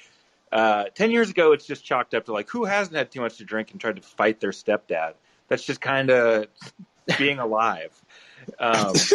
Uh, 0.51 0.85
10 0.95 1.11
years 1.11 1.29
ago, 1.29 1.51
it's 1.51 1.65
just 1.65 1.83
chalked 1.83 2.13
up 2.13 2.25
to 2.25 2.33
like, 2.33 2.49
who 2.49 2.65
hasn't 2.65 2.95
had 2.95 3.11
too 3.11 3.21
much 3.21 3.37
to 3.37 3.43
drink 3.43 3.71
and 3.71 3.81
tried 3.81 3.95
to 3.95 4.01
fight 4.01 4.39
their 4.39 4.51
stepdad? 4.51 5.13
That's 5.47 5.63
just 5.63 5.81
kind 5.81 6.09
of 6.09 6.47
being 7.17 7.39
alive. 7.39 7.91
Um, 8.59 8.93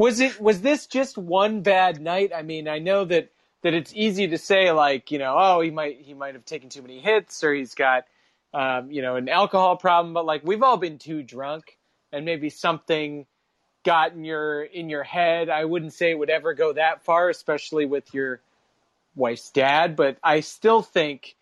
Was 0.00 0.18
it 0.18 0.40
was 0.40 0.62
this 0.62 0.86
just 0.86 1.18
one 1.18 1.60
bad 1.60 2.00
night? 2.00 2.32
I 2.34 2.40
mean, 2.40 2.68
I 2.68 2.78
know 2.78 3.04
that 3.04 3.30
that 3.60 3.74
it's 3.74 3.92
easy 3.94 4.28
to 4.28 4.38
say 4.38 4.72
like, 4.72 5.10
you 5.10 5.18
know, 5.18 5.34
oh, 5.38 5.60
he 5.60 5.70
might 5.70 6.00
he 6.00 6.14
might 6.14 6.32
have 6.32 6.46
taken 6.46 6.70
too 6.70 6.80
many 6.80 7.00
hits 7.00 7.44
or 7.44 7.52
he's 7.52 7.74
got 7.74 8.04
um, 8.54 8.90
you 8.90 9.02
know, 9.02 9.16
an 9.16 9.28
alcohol 9.28 9.76
problem, 9.76 10.14
but 10.14 10.24
like 10.24 10.42
we've 10.42 10.62
all 10.62 10.78
been 10.78 10.96
too 10.96 11.22
drunk 11.22 11.76
and 12.12 12.24
maybe 12.24 12.48
something 12.48 13.26
got 13.84 14.12
in 14.12 14.24
your 14.24 14.62
in 14.62 14.88
your 14.88 15.02
head. 15.02 15.48
I 15.48 15.64
wouldn't 15.64 15.92
say 15.92 16.10
it 16.10 16.18
would 16.18 16.30
ever 16.30 16.54
go 16.54 16.72
that 16.72 17.04
far, 17.04 17.28
especially 17.28 17.86
with 17.86 18.12
your 18.14 18.40
wife's 19.14 19.50
dad, 19.50 19.96
but 19.96 20.18
I 20.22 20.40
still 20.40 20.82
think 20.82 21.36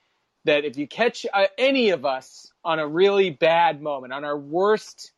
that 0.45 0.65
if 0.65 0.77
you 0.77 0.87
catch 0.87 1.27
uh, 1.33 1.47
any 1.59 1.91
of 1.91 2.05
us 2.05 2.53
on 2.65 2.79
a 2.79 2.87
really 2.87 3.31
bad 3.31 3.83
moment, 3.83 4.13
on 4.13 4.25
our 4.25 4.39
worst 4.39 5.13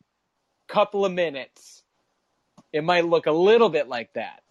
couple 0.66 1.04
of 1.04 1.12
minutes, 1.12 1.82
it 2.72 2.82
might 2.82 3.06
look 3.06 3.26
a 3.26 3.32
little 3.32 3.68
bit 3.68 3.88
like 3.88 4.12
that. 4.14 4.42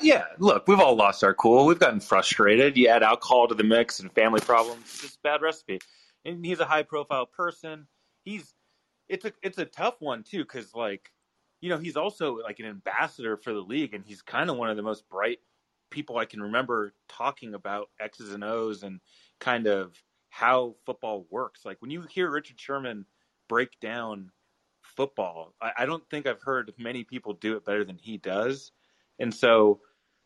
Yeah, 0.00 0.24
look, 0.38 0.66
we've 0.66 0.80
all 0.80 0.96
lost 0.96 1.22
our 1.22 1.34
cool. 1.34 1.66
We've 1.66 1.78
gotten 1.78 2.00
frustrated. 2.00 2.74
You 2.76 2.88
add 2.88 3.02
alcohol 3.02 3.48
to 3.48 3.54
the 3.54 3.64
mix 3.64 4.00
and 4.00 4.10
family 4.12 4.40
problems. 4.40 4.80
It's 4.84 5.02
just 5.02 5.16
a 5.16 5.22
bad 5.22 5.42
recipe. 5.42 5.78
And 6.24 6.44
he's 6.44 6.60
a 6.60 6.64
high 6.64 6.84
profile 6.84 7.26
person. 7.26 7.86
He's 8.24 8.54
it's 9.08 9.24
a 9.24 9.32
it's 9.42 9.58
a 9.58 9.64
tough 9.64 10.00
one 10.00 10.22
too 10.22 10.40
because 10.44 10.74
like 10.74 11.12
you 11.60 11.68
know 11.68 11.78
he's 11.78 11.96
also 11.96 12.36
like 12.38 12.60
an 12.60 12.66
ambassador 12.66 13.36
for 13.36 13.52
the 13.52 13.60
league 13.60 13.94
and 13.94 14.04
he's 14.04 14.22
kind 14.22 14.50
of 14.50 14.56
one 14.56 14.70
of 14.70 14.76
the 14.76 14.82
most 14.82 15.08
bright 15.08 15.40
people 15.90 16.18
I 16.18 16.24
can 16.24 16.42
remember 16.42 16.94
talking 17.08 17.54
about 17.54 17.90
X's 18.00 18.32
and 18.32 18.44
O's 18.44 18.82
and 18.82 19.00
kind 19.40 19.66
of 19.66 20.02
how 20.28 20.74
football 20.84 21.26
works. 21.30 21.64
Like 21.64 21.80
when 21.80 21.90
you 21.90 22.02
hear 22.02 22.30
Richard 22.30 22.60
Sherman 22.60 23.06
break 23.48 23.78
down 23.80 24.32
football, 24.82 25.54
I, 25.62 25.72
I 25.78 25.86
don't 25.86 26.08
think 26.10 26.26
I've 26.26 26.42
heard 26.42 26.72
many 26.78 27.04
people 27.04 27.34
do 27.34 27.56
it 27.56 27.64
better 27.64 27.84
than 27.84 27.98
he 27.98 28.18
does. 28.18 28.72
And 29.20 29.32
so, 29.32 29.80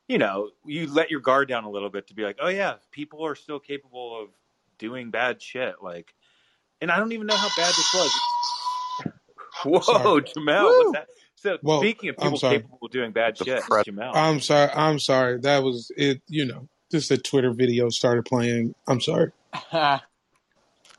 you 0.08 0.18
know, 0.18 0.50
you 0.64 0.90
let 0.92 1.10
your 1.10 1.20
guard 1.20 1.48
down 1.48 1.64
a 1.64 1.70
little 1.70 1.90
bit 1.90 2.06
to 2.08 2.14
be 2.14 2.22
like, 2.24 2.38
oh 2.40 2.48
yeah, 2.48 2.76
people 2.90 3.24
are 3.26 3.34
still 3.34 3.60
capable 3.60 4.20
of 4.22 4.30
doing 4.78 5.10
bad 5.10 5.42
shit. 5.42 5.76
Like, 5.82 6.14
and 6.80 6.90
I 6.90 6.98
don't 6.98 7.12
even 7.12 7.26
know 7.26 7.36
how 7.36 7.50
bad 7.50 7.76
this 7.76 7.92
was. 7.92 8.27
Whoa, 9.68 9.80
Sorry. 9.80 10.22
Jamel, 10.22 10.62
Woo. 10.62 10.78
what's 10.78 10.92
that? 10.92 11.06
So 11.36 11.58
Well, 11.62 11.80
speaking 11.80 12.08
of 12.10 12.16
I'm 12.18 12.24
people 12.24 12.38
sorry. 12.38 12.56
capable 12.58 12.78
of 12.82 12.90
doing 12.90 13.12
bad 13.12 13.36
The 13.36 13.44
shit, 13.44 13.62
pres- 13.62 13.84
Jamel. 13.86 14.10
I'm 14.14 14.40
sorry. 14.40 14.70
I'm 14.74 14.98
sorry. 14.98 15.38
That 15.40 15.62
was 15.62 15.92
it. 15.96 16.20
You 16.28 16.46
know, 16.46 16.68
just 16.90 17.10
a 17.10 17.18
Twitter 17.18 17.52
video 17.52 17.88
started 17.90 18.24
playing. 18.24 18.74
I'm 18.88 19.00
sorry. 19.00 19.30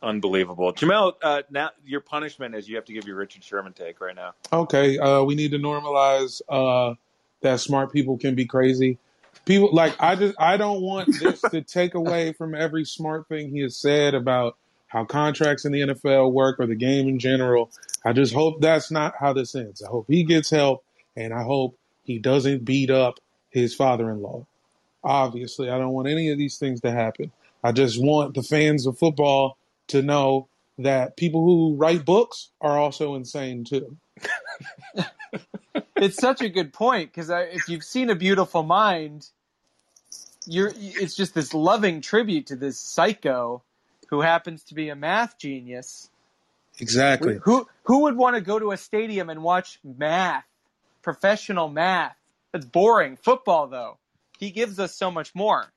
Unbelievable. 0.02 0.72
Jamel, 0.74 1.14
uh, 1.22 1.42
now 1.50 1.72
your 1.86 2.00
punishment 2.00 2.56
is 2.56 2.70
you 2.70 2.78
have 2.78 2.86
to 2.86 2.94
give 2.94 3.06
your 3.06 3.18
Richard 3.18 3.44
Sherman 3.44 3.74
take 3.74 4.00
right 4.00 4.16
now. 4.16 4.34
Okay. 4.54 4.98
Uh, 4.98 5.24
we 5.24 5.36
need 5.36 5.52
to 5.52 5.58
normalize 5.60 6.42
uh, 6.48 6.96
that 7.42 7.60
smart 7.60 7.92
people 7.92 8.18
can 8.18 8.34
be 8.34 8.46
crazy. 8.46 8.98
People 9.46 9.70
like 9.74 9.96
I 10.00 10.16
just 10.16 10.36
I 10.40 10.56
don't 10.58 10.82
want 10.82 11.10
this 11.20 11.42
to 11.52 11.62
take 11.62 11.96
away 11.96 12.32
from 12.34 12.56
every 12.56 12.86
smart 12.86 13.28
thing 13.28 13.50
he 13.50 13.60
has 13.62 13.76
said 13.76 14.14
about 14.14 14.58
how 14.90 15.06
contracts 15.06 15.66
in 15.66 15.72
the 15.72 15.82
NFL 15.82 16.32
work 16.34 16.60
or 16.60 16.68
the 16.68 16.76
game 16.76 17.08
in 17.08 17.20
general. 17.20 17.72
I 18.04 18.12
just 18.12 18.34
hope 18.34 18.60
that's 18.60 18.92
not 18.92 19.16
how 19.18 19.34
this 19.34 19.56
ends. 19.56 19.82
I 19.82 19.88
hope 19.88 20.06
he 20.08 20.24
gets 20.24 20.50
help 20.50 20.84
and 21.16 21.34
I 21.34 21.44
hope 21.44 21.78
he 22.04 22.20
doesn't 22.20 22.66
beat 22.66 22.90
up 22.90 23.20
his 23.50 23.74
father-in-law. 23.74 24.46
Obviously, 25.04 25.70
I 25.70 25.78
don't 25.78 25.94
want 25.94 26.08
any 26.08 26.30
of 26.30 26.38
these 26.38 26.58
things 26.58 26.82
to 26.82 26.92
happen. 26.92 27.32
I 27.64 27.72
just 27.72 28.02
want 28.02 28.34
the 28.34 28.44
fans 28.44 28.86
of 28.86 28.98
football 28.98 29.58
to 29.88 30.02
know 30.02 30.48
that 30.80 31.18
people 31.18 31.44
who 31.44 31.76
write 31.76 32.06
books 32.06 32.50
are 32.60 32.78
also 32.78 33.16
insane 33.16 33.64
too. 33.64 33.96
it's 35.96 36.18
such 36.18 36.42
a 36.42 36.50
good 36.50 36.74
point 36.74 37.12
because 37.12 37.30
if 37.30 37.70
you've 37.70 37.84
seen 37.84 38.10
a 38.10 38.16
beautiful 38.16 38.64
mind 38.64 39.30
you're 40.46 40.72
it's 40.76 41.16
just 41.16 41.34
this 41.34 41.54
loving 41.54 42.02
tribute 42.02 42.48
to 42.48 42.56
this 42.56 42.80
psycho 42.80 43.62
who 44.10 44.22
happens 44.22 44.64
to 44.64 44.76
be 44.76 44.90
a 44.90 44.96
math 44.96 45.38
genius 45.38 46.10
Exactly. 46.80 47.40
who 47.44 47.68
who 47.84 48.04
would 48.04 48.16
want 48.18 48.36
to 48.36 48.42
go 48.42 48.60
to 48.60 48.72
a 48.72 48.78
stadium 48.78 49.30
and 49.30 49.44
watch 49.44 49.80
math 49.84 50.46
professional 51.02 51.70
math 51.70 52.16
that's 52.52 52.66
boring 52.66 53.18
football 53.18 53.68
though 53.68 53.98
he 54.40 54.52
gives 54.52 54.80
us 54.80 54.96
so 54.96 55.12
much 55.12 55.36
more 55.36 55.74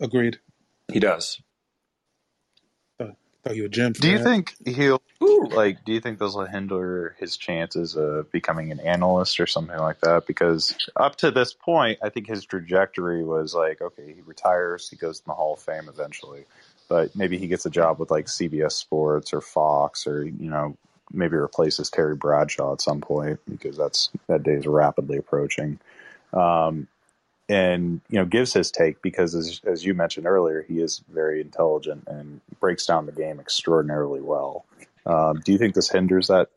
Agreed. 0.00 0.38
He 0.92 1.00
does. 1.00 1.40
Thought 3.44 3.56
you 3.56 3.66
a 3.66 3.68
gem 3.68 3.94
for 3.94 4.02
Do 4.02 4.08
you 4.10 4.18
that. 4.18 4.24
think 4.24 4.54
he'll 4.66 5.02
like? 5.20 5.84
Do 5.84 5.92
you 5.92 6.00
think 6.00 6.18
this 6.18 6.34
will 6.34 6.46
hinder 6.46 7.16
his 7.20 7.36
chances 7.36 7.96
of 7.96 8.30
becoming 8.32 8.72
an 8.72 8.80
analyst 8.80 9.40
or 9.40 9.46
something 9.46 9.78
like 9.78 10.00
that? 10.00 10.26
Because 10.26 10.76
up 10.96 11.16
to 11.16 11.30
this 11.30 11.54
point, 11.54 12.00
I 12.02 12.10
think 12.10 12.26
his 12.26 12.44
trajectory 12.44 13.24
was 13.24 13.54
like, 13.54 13.80
okay, 13.80 14.14
he 14.14 14.22
retires, 14.22 14.88
he 14.90 14.96
goes 14.96 15.20
in 15.20 15.24
the 15.26 15.34
Hall 15.34 15.54
of 15.54 15.60
Fame 15.60 15.88
eventually, 15.88 16.46
but 16.88 17.14
maybe 17.14 17.38
he 17.38 17.46
gets 17.46 17.66
a 17.66 17.70
job 17.70 17.98
with 17.98 18.10
like 18.10 18.26
CBS 18.26 18.72
Sports 18.72 19.32
or 19.32 19.40
Fox, 19.40 20.06
or 20.06 20.24
you 20.24 20.50
know, 20.50 20.76
maybe 21.12 21.36
replaces 21.36 21.90
Terry 21.90 22.16
Bradshaw 22.16 22.72
at 22.72 22.80
some 22.80 23.00
point 23.00 23.40
because 23.48 23.76
that's 23.76 24.10
that 24.26 24.42
day 24.42 24.52
is 24.52 24.66
rapidly 24.66 25.18
approaching. 25.18 25.78
Um, 26.32 26.88
and 27.50 28.02
you 28.10 28.18
know 28.18 28.26
gives 28.26 28.52
his 28.52 28.70
take 28.70 29.00
because 29.00 29.34
as, 29.34 29.62
as 29.64 29.82
you 29.82 29.94
mentioned 29.94 30.26
earlier 30.26 30.60
he 30.68 30.82
is 30.82 31.02
very 31.08 31.40
intelligent 31.40 32.04
and 32.06 32.42
breaks 32.60 32.84
down 32.84 33.06
the 33.06 33.12
game 33.12 33.40
extraordinarily 33.40 34.20
well 34.20 34.66
um, 35.06 35.40
do 35.46 35.52
you 35.52 35.56
think 35.56 35.74
this 35.74 35.88
hinders 35.88 36.28
that 36.28 36.50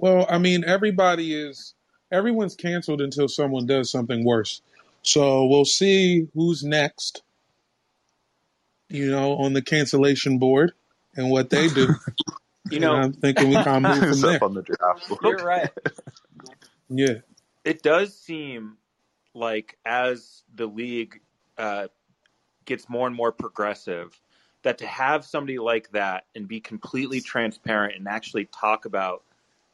Well, 0.00 0.26
I 0.30 0.38
mean, 0.38 0.64
everybody 0.64 1.34
is 1.34 1.74
everyone's 2.10 2.54
canceled 2.54 3.02
until 3.02 3.28
someone 3.28 3.66
does 3.66 3.90
something 3.90 4.24
worse. 4.24 4.62
So 5.02 5.44
we'll 5.44 5.66
see 5.66 6.26
who's 6.34 6.64
next. 6.64 7.22
You 8.90 9.10
know, 9.10 9.36
on 9.38 9.54
the 9.54 9.62
cancellation 9.62 10.38
board 10.38 10.72
and 11.16 11.30
what 11.30 11.50
they 11.50 11.68
do. 11.68 11.96
You 12.70 12.80
And 12.80 12.84
know, 12.84 12.94
I'm 12.94 13.12
thinking 13.14 13.48
we 13.48 13.56
can 13.58 13.82
move 13.84 14.06
from 14.08 14.20
there. 14.20 14.40
on 14.42 14.54
the 14.54 14.62
draft 14.62 15.08
board? 15.08 15.20
you're 15.24 15.44
right 15.44 15.70
Yeah. 16.88 17.14
it 17.64 17.82
does 17.82 18.16
seem 18.18 18.76
like 19.34 19.78
as 19.84 20.42
the 20.54 20.66
league 20.66 21.20
uh, 21.58 21.88
gets 22.64 22.88
more 22.88 23.06
and 23.06 23.16
more 23.16 23.32
progressive, 23.32 24.20
that 24.62 24.78
to 24.78 24.86
have 24.86 25.24
somebody 25.24 25.58
like 25.58 25.90
that 25.92 26.24
and 26.34 26.46
be 26.48 26.60
completely 26.60 27.20
transparent 27.20 27.96
and 27.96 28.08
actually 28.08 28.46
talk 28.46 28.84
about 28.84 29.24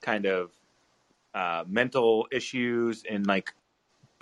kind 0.03 0.27
of 0.27 0.53
uh, 1.35 1.65
mental 1.69 2.27
issues 2.33 3.05
and 3.11 3.27
like 3.27 3.53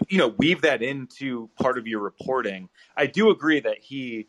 you 0.08 0.18
know 0.18 0.28
weave 0.28 0.62
that 0.62 0.82
into 0.82 1.48
part 1.60 1.78
of 1.78 1.86
your 1.86 2.00
reporting. 2.00 2.68
I 2.96 3.06
do 3.06 3.30
agree 3.30 3.60
that 3.60 3.78
he 3.78 4.26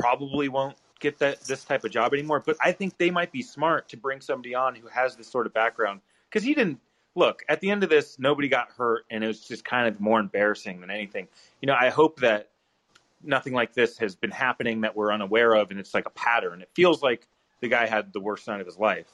probably 0.00 0.48
won't 0.48 0.76
get 1.00 1.18
that 1.18 1.42
this 1.42 1.64
type 1.64 1.84
of 1.84 1.90
job 1.90 2.14
anymore, 2.14 2.42
but 2.44 2.56
I 2.60 2.72
think 2.72 2.96
they 2.98 3.10
might 3.10 3.32
be 3.32 3.42
smart 3.42 3.88
to 3.90 3.96
bring 3.96 4.20
somebody 4.20 4.54
on 4.54 4.74
who 4.74 4.88
has 4.88 5.16
this 5.16 5.28
sort 5.28 5.46
of 5.46 5.52
background 5.52 6.00
because 6.28 6.42
he 6.42 6.54
didn't 6.54 6.80
look 7.14 7.42
at 7.48 7.60
the 7.60 7.70
end 7.70 7.82
of 7.82 7.90
this. 7.90 8.18
Nobody 8.18 8.48
got 8.48 8.70
hurt, 8.70 9.04
and 9.10 9.22
it 9.22 9.26
was 9.26 9.40
just 9.40 9.64
kind 9.64 9.88
of 9.88 10.00
more 10.00 10.20
embarrassing 10.20 10.80
than 10.80 10.90
anything. 10.90 11.28
You 11.60 11.66
know, 11.66 11.76
I 11.78 11.90
hope 11.90 12.20
that 12.20 12.50
nothing 13.22 13.52
like 13.52 13.74
this 13.74 13.98
has 13.98 14.14
been 14.14 14.30
happening 14.30 14.82
that 14.82 14.96
we're 14.96 15.12
unaware 15.12 15.54
of, 15.54 15.70
and 15.70 15.80
it's 15.80 15.94
like 15.94 16.06
a 16.06 16.10
pattern. 16.10 16.62
It 16.62 16.70
feels 16.74 17.02
like 17.02 17.26
the 17.60 17.68
guy 17.68 17.86
had 17.86 18.12
the 18.12 18.20
worst 18.20 18.46
night 18.46 18.60
of 18.60 18.66
his 18.66 18.78
life. 18.78 19.08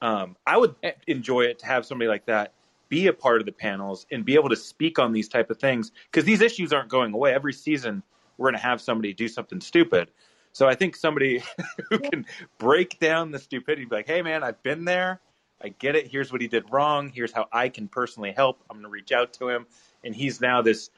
Um, 0.00 0.36
I 0.46 0.56
would 0.58 0.74
enjoy 1.06 1.42
it 1.42 1.60
to 1.60 1.66
have 1.66 1.86
somebody 1.86 2.08
like 2.08 2.26
that 2.26 2.52
be 2.92 3.06
a 3.06 3.12
part 3.12 3.40
of 3.40 3.46
the 3.46 3.52
panels 3.52 4.04
and 4.10 4.22
be 4.22 4.34
able 4.34 4.50
to 4.50 4.56
speak 4.56 4.98
on 4.98 5.12
these 5.12 5.26
type 5.26 5.48
of 5.48 5.58
things 5.58 5.92
because 6.10 6.26
these 6.26 6.42
issues 6.42 6.74
aren't 6.74 6.90
going 6.90 7.14
away. 7.14 7.32
Every 7.32 7.54
season, 7.54 8.02
we're 8.42 8.50
going 8.50 8.60
to 8.60 8.66
have 8.66 8.80
somebody 8.80 9.12
do 9.14 9.28
something 9.28 9.60
stupid. 9.60 10.10
So 10.50 10.68
I 10.68 10.74
think 10.74 10.96
somebody 10.96 11.42
who 11.88 12.00
can 12.00 12.26
break 12.58 12.98
down 12.98 13.30
the 13.30 13.38
stupidity, 13.38 13.84
be 13.84 13.94
like, 13.94 14.08
"Hey, 14.08 14.20
man, 14.20 14.42
I've 14.42 14.60
been 14.64 14.84
there. 14.84 15.20
I 15.62 15.68
get 15.68 15.94
it. 15.94 16.08
Here's 16.08 16.32
what 16.32 16.40
he 16.40 16.48
did 16.48 16.64
wrong. 16.72 17.08
Here's 17.08 17.32
how 17.32 17.46
I 17.52 17.68
can 17.68 17.86
personally 17.86 18.32
help. 18.32 18.60
I'm 18.68 18.76
going 18.78 18.84
to 18.84 18.90
reach 18.90 19.12
out 19.12 19.32
to 19.34 19.48
him." 19.48 19.66
And 20.02 20.14
he's 20.14 20.40
now 20.40 20.60
this 20.60 20.90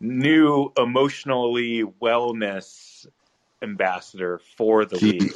new 0.00 0.72
emotionally 0.76 1.84
wellness 2.02 3.06
ambassador 3.62 4.40
for 4.56 4.84
the 4.84 4.96
league. 4.96 5.34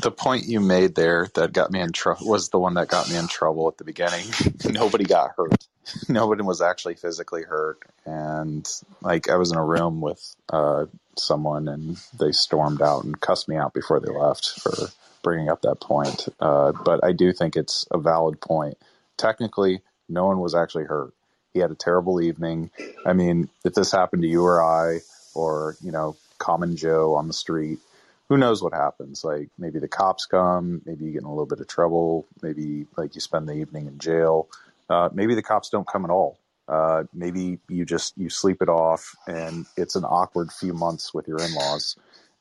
The 0.00 0.10
point 0.10 0.46
you 0.46 0.60
made 0.60 0.94
there 0.94 1.28
that 1.34 1.52
got 1.52 1.70
me 1.70 1.80
in 1.80 1.92
trouble 1.92 2.28
was 2.28 2.48
the 2.48 2.58
one 2.58 2.74
that 2.74 2.88
got 2.88 3.08
me 3.08 3.16
in 3.16 3.28
trouble 3.28 3.68
at 3.68 3.78
the 3.78 3.84
beginning. 3.84 4.26
Nobody 4.64 5.04
got 5.04 5.32
hurt. 5.36 5.66
Nobody 6.08 6.42
was 6.42 6.60
actually 6.60 6.94
physically 6.94 7.42
hurt, 7.42 7.78
and 8.06 8.68
like 9.02 9.28
I 9.28 9.36
was 9.36 9.52
in 9.52 9.58
a 9.58 9.64
room 9.64 10.00
with 10.00 10.34
uh, 10.50 10.86
someone, 11.16 11.68
and 11.68 11.98
they 12.18 12.32
stormed 12.32 12.82
out 12.82 13.04
and 13.04 13.20
cussed 13.20 13.48
me 13.48 13.56
out 13.56 13.74
before 13.74 14.00
they 14.00 14.10
left 14.10 14.60
for 14.60 14.88
bringing 15.22 15.48
up 15.48 15.62
that 15.62 15.80
point. 15.80 16.28
Uh, 16.40 16.72
but 16.72 17.04
I 17.04 17.12
do 17.12 17.32
think 17.32 17.56
it's 17.56 17.86
a 17.90 17.98
valid 17.98 18.40
point. 18.40 18.78
Technically, 19.16 19.80
no 20.08 20.26
one 20.26 20.40
was 20.40 20.54
actually 20.54 20.84
hurt. 20.84 21.12
He 21.52 21.60
had 21.60 21.70
a 21.70 21.76
terrible 21.76 22.20
evening. 22.20 22.70
I 23.06 23.12
mean, 23.12 23.48
if 23.64 23.74
this 23.74 23.92
happened 23.92 24.22
to 24.22 24.28
you 24.28 24.44
or 24.44 24.62
I, 24.62 25.00
or 25.34 25.76
you 25.82 25.92
know, 25.92 26.16
common 26.38 26.76
Joe 26.76 27.14
on 27.14 27.28
the 27.28 27.34
street, 27.34 27.78
who 28.28 28.38
knows 28.38 28.62
what 28.62 28.72
happens? 28.72 29.24
Like 29.24 29.48
maybe 29.58 29.78
the 29.78 29.88
cops 29.88 30.26
come, 30.26 30.82
maybe 30.84 31.04
you 31.04 31.12
get 31.12 31.22
in 31.22 31.26
a 31.26 31.30
little 31.30 31.46
bit 31.46 31.60
of 31.60 31.68
trouble, 31.68 32.26
maybe 32.42 32.86
like 32.96 33.14
you 33.14 33.20
spend 33.20 33.48
the 33.48 33.54
evening 33.54 33.86
in 33.86 33.98
jail. 33.98 34.48
Uh, 34.88 35.08
maybe 35.12 35.34
the 35.34 35.42
cops 35.42 35.70
don't 35.70 35.86
come 35.86 36.04
at 36.04 36.10
all. 36.10 36.38
Uh, 36.66 37.04
maybe 37.12 37.58
you 37.68 37.84
just 37.84 38.16
you 38.16 38.30
sleep 38.30 38.62
it 38.62 38.68
off, 38.68 39.14
and 39.26 39.66
it's 39.76 39.96
an 39.96 40.04
awkward 40.04 40.50
few 40.50 40.72
months 40.72 41.12
with 41.12 41.28
your 41.28 41.38
in-laws, 41.38 41.96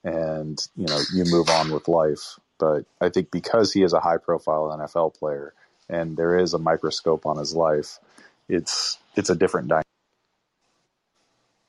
and 0.06 0.66
you 0.78 0.88
know 0.88 1.00
you 1.14 1.26
move 1.26 1.50
on 1.50 1.72
with 1.72 1.90
life. 1.90 2.40
But 2.58 2.86
I 3.02 3.10
think 3.10 3.32
because 3.32 3.74
he 3.74 3.84
is 3.84 3.92
a 3.92 4.00
high-profile 4.00 4.78
NFL 4.78 5.16
player, 5.16 5.54
and 5.90 6.16
there 6.16 6.38
is 6.38 6.54
a 6.54 6.58
microscope 6.58 7.26
on 7.26 7.38
his 7.38 7.54
life, 7.54 8.00
it's 8.48 8.98
it's 9.18 9.30
a 9.30 9.36
different 9.36 9.68
dynamic. 9.68 9.84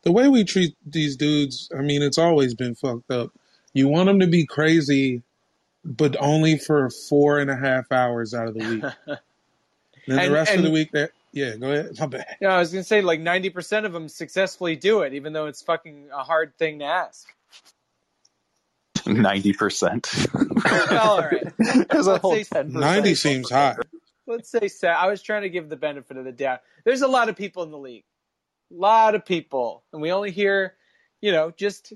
the 0.03 0.13
way 0.13 0.29
we 0.29 0.45
treat 0.45 0.77
these 0.87 1.17
dudes, 1.17 1.69
I 1.77 1.83
mean, 1.83 2.03
it's 2.03 2.19
always 2.19 2.55
been 2.55 2.75
fucked 2.75 3.11
up. 3.11 3.31
You 3.75 3.89
want 3.89 4.07
them 4.07 4.21
to 4.21 4.27
be 4.27 4.47
crazy, 4.47 5.23
but 5.85 6.17
only 6.21 6.57
for 6.59 6.89
four 6.91 7.39
and 7.41 7.51
a 7.51 7.57
half 7.57 7.91
hours 7.93 8.33
out 8.33 8.49
of 8.49 8.55
the 8.55 8.61
week. 8.61 8.83
then 10.07 10.19
And- 10.19 10.31
the 10.31 10.35
rest 10.35 10.55
of 10.55 10.63
the 10.63 10.71
week, 10.71 10.91
that 10.93 11.11
yeah, 11.33 11.57
go 11.57 11.73
ahead. 11.73 11.99
My 11.99 12.07
bad. 12.07 12.37
Yeah, 12.41 12.55
I 12.55 12.59
was 12.61 12.71
gonna 12.71 12.85
say 12.85 13.01
like 13.03 13.19
ninety 13.21 13.51
percent 13.51 13.85
of 13.87 13.93
them 13.93 14.09
successfully 14.09 14.77
do 14.77 15.01
it, 15.03 15.13
even 15.15 15.33
though 15.33 15.47
it's 15.47 15.61
fucking 15.63 16.09
a 16.13 16.23
hard 16.23 16.57
thing 16.57 16.79
to 16.79 16.85
ask. 16.85 17.27
Ninety 19.07 19.53
percent. 19.53 20.09
Well, 20.33 20.89
all 20.99 21.21
right. 21.21 21.43
There's 21.91 22.07
a 22.07 22.13
Let's 22.13 22.23
whole 22.23 22.37
say- 22.37 22.45
10%. 22.45 22.71
Ninety 22.71 23.15
seems 23.15 23.51
high. 23.51 23.77
Let's 24.27 24.49
say 24.49 24.69
se- 24.69 24.89
I 24.89 25.07
was 25.09 25.21
trying 25.21 25.43
to 25.43 25.51
give 25.51 25.69
the 25.69 25.77
benefit 25.77 26.17
of 26.17 26.25
the 26.25 26.33
doubt. 26.33 26.61
There's 26.85 27.03
a 27.03 27.09
lot 27.09 27.29
of 27.29 27.37
people 27.37 27.63
in 27.65 27.71
the 27.71 27.77
league, 27.79 28.05
a 28.71 28.75
lot 28.81 29.15
of 29.15 29.27
people, 29.27 29.83
and 29.93 30.01
we 30.01 30.11
only 30.13 30.31
hear, 30.31 30.75
you 31.21 31.33
know, 31.33 31.51
just 31.51 31.93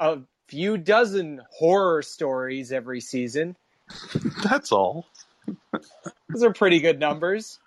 a 0.00 0.18
few 0.50 0.76
dozen 0.76 1.40
horror 1.50 2.02
stories 2.02 2.72
every 2.72 3.00
season. 3.00 3.56
That's 4.42 4.72
all. 4.72 5.06
Those 6.28 6.42
are 6.42 6.52
pretty 6.52 6.80
good 6.80 6.98
numbers. 6.98 7.58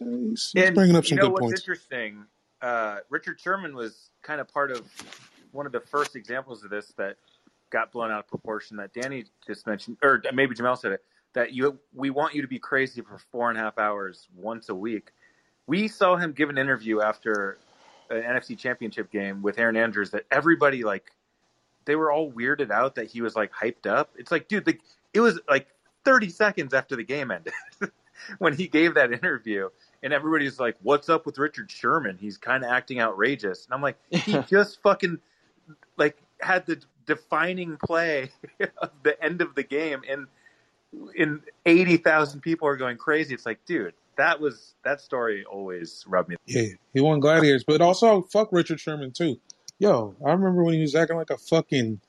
He's, 0.00 0.50
he's 0.52 0.64
And 0.64 0.74
bringing 0.74 0.96
up 0.96 1.04
some 1.04 1.18
you 1.18 1.22
know 1.22 1.28
good 1.28 1.32
what's 1.32 1.42
points. 1.42 1.60
interesting? 1.60 2.24
Uh, 2.62 2.98
Richard 3.10 3.40
Sherman 3.40 3.74
was 3.74 4.10
kind 4.22 4.40
of 4.40 4.48
part 4.48 4.70
of 4.70 4.86
one 5.52 5.66
of 5.66 5.72
the 5.72 5.80
first 5.80 6.16
examples 6.16 6.64
of 6.64 6.70
this 6.70 6.92
that 6.96 7.16
got 7.70 7.92
blown 7.92 8.10
out 8.10 8.20
of 8.20 8.28
proportion. 8.28 8.76
That 8.76 8.92
Danny 8.92 9.24
just 9.46 9.66
mentioned, 9.66 9.96
or 10.02 10.22
maybe 10.32 10.54
Jamel 10.54 10.78
said 10.78 10.92
it. 10.92 11.04
That 11.34 11.52
you, 11.52 11.78
we 11.94 12.10
want 12.10 12.34
you 12.34 12.42
to 12.42 12.48
be 12.48 12.58
crazy 12.58 13.02
for 13.02 13.18
four 13.30 13.50
and 13.50 13.58
a 13.58 13.62
half 13.62 13.78
hours 13.78 14.26
once 14.34 14.68
a 14.68 14.74
week. 14.74 15.10
We 15.66 15.86
saw 15.86 16.16
him 16.16 16.32
give 16.32 16.48
an 16.48 16.58
interview 16.58 17.00
after 17.00 17.58
an 18.10 18.22
NFC 18.22 18.58
Championship 18.58 19.10
game 19.12 19.42
with 19.42 19.58
Erin 19.58 19.76
Andrews. 19.76 20.10
That 20.10 20.24
everybody 20.30 20.82
like, 20.84 21.12
they 21.88 21.96
were 21.96 22.12
all 22.12 22.30
weirded 22.30 22.70
out 22.70 22.96
that 22.96 23.10
he 23.10 23.22
was 23.22 23.34
like 23.34 23.50
hyped 23.50 23.86
up. 23.86 24.10
It's 24.16 24.30
like, 24.30 24.46
dude, 24.46 24.66
the, 24.66 24.78
it 25.14 25.20
was 25.20 25.40
like 25.48 25.66
30 26.04 26.28
seconds 26.28 26.74
after 26.74 26.94
the 26.96 27.02
game 27.02 27.30
ended 27.30 27.54
when 28.38 28.54
he 28.54 28.68
gave 28.68 28.94
that 28.94 29.10
interview 29.10 29.70
and 30.02 30.12
everybody's 30.12 30.60
like, 30.60 30.76
"What's 30.82 31.08
up 31.08 31.26
with 31.26 31.38
Richard 31.38 31.70
Sherman? 31.70 32.18
He's 32.20 32.36
kind 32.36 32.62
of 32.62 32.70
acting 32.70 33.00
outrageous." 33.00 33.64
And 33.64 33.74
I'm 33.74 33.82
like, 33.82 33.96
he 34.10 34.38
just 34.48 34.82
fucking 34.82 35.18
like 35.96 36.16
had 36.40 36.66
the 36.66 36.80
defining 37.06 37.78
play 37.78 38.30
of 38.78 38.90
the 39.02 39.22
end 39.22 39.40
of 39.40 39.54
the 39.54 39.62
game, 39.62 40.02
and 40.08 40.26
in 41.14 41.42
eighty 41.66 41.96
thousand 41.96 42.40
people 42.40 42.68
are 42.68 42.76
going 42.76 42.96
crazy. 42.96 43.34
It's 43.34 43.46
like, 43.46 43.64
dude, 43.64 43.94
that 44.16 44.40
was 44.40 44.74
that 44.84 45.00
story 45.00 45.44
always 45.44 46.04
rubbed 46.06 46.28
me. 46.28 46.36
Yeah, 46.46 46.68
he 46.94 47.00
won 47.00 47.20
Gladiators, 47.20 47.64
but 47.64 47.80
also 47.80 48.22
fuck 48.22 48.50
Richard 48.52 48.80
Sherman 48.80 49.12
too. 49.12 49.40
Yo, 49.78 50.16
I 50.24 50.32
remember 50.32 50.64
when 50.64 50.74
he 50.74 50.80
was 50.80 50.94
acting 50.94 51.16
like 51.16 51.30
a 51.30 51.38
fucking 51.38 52.00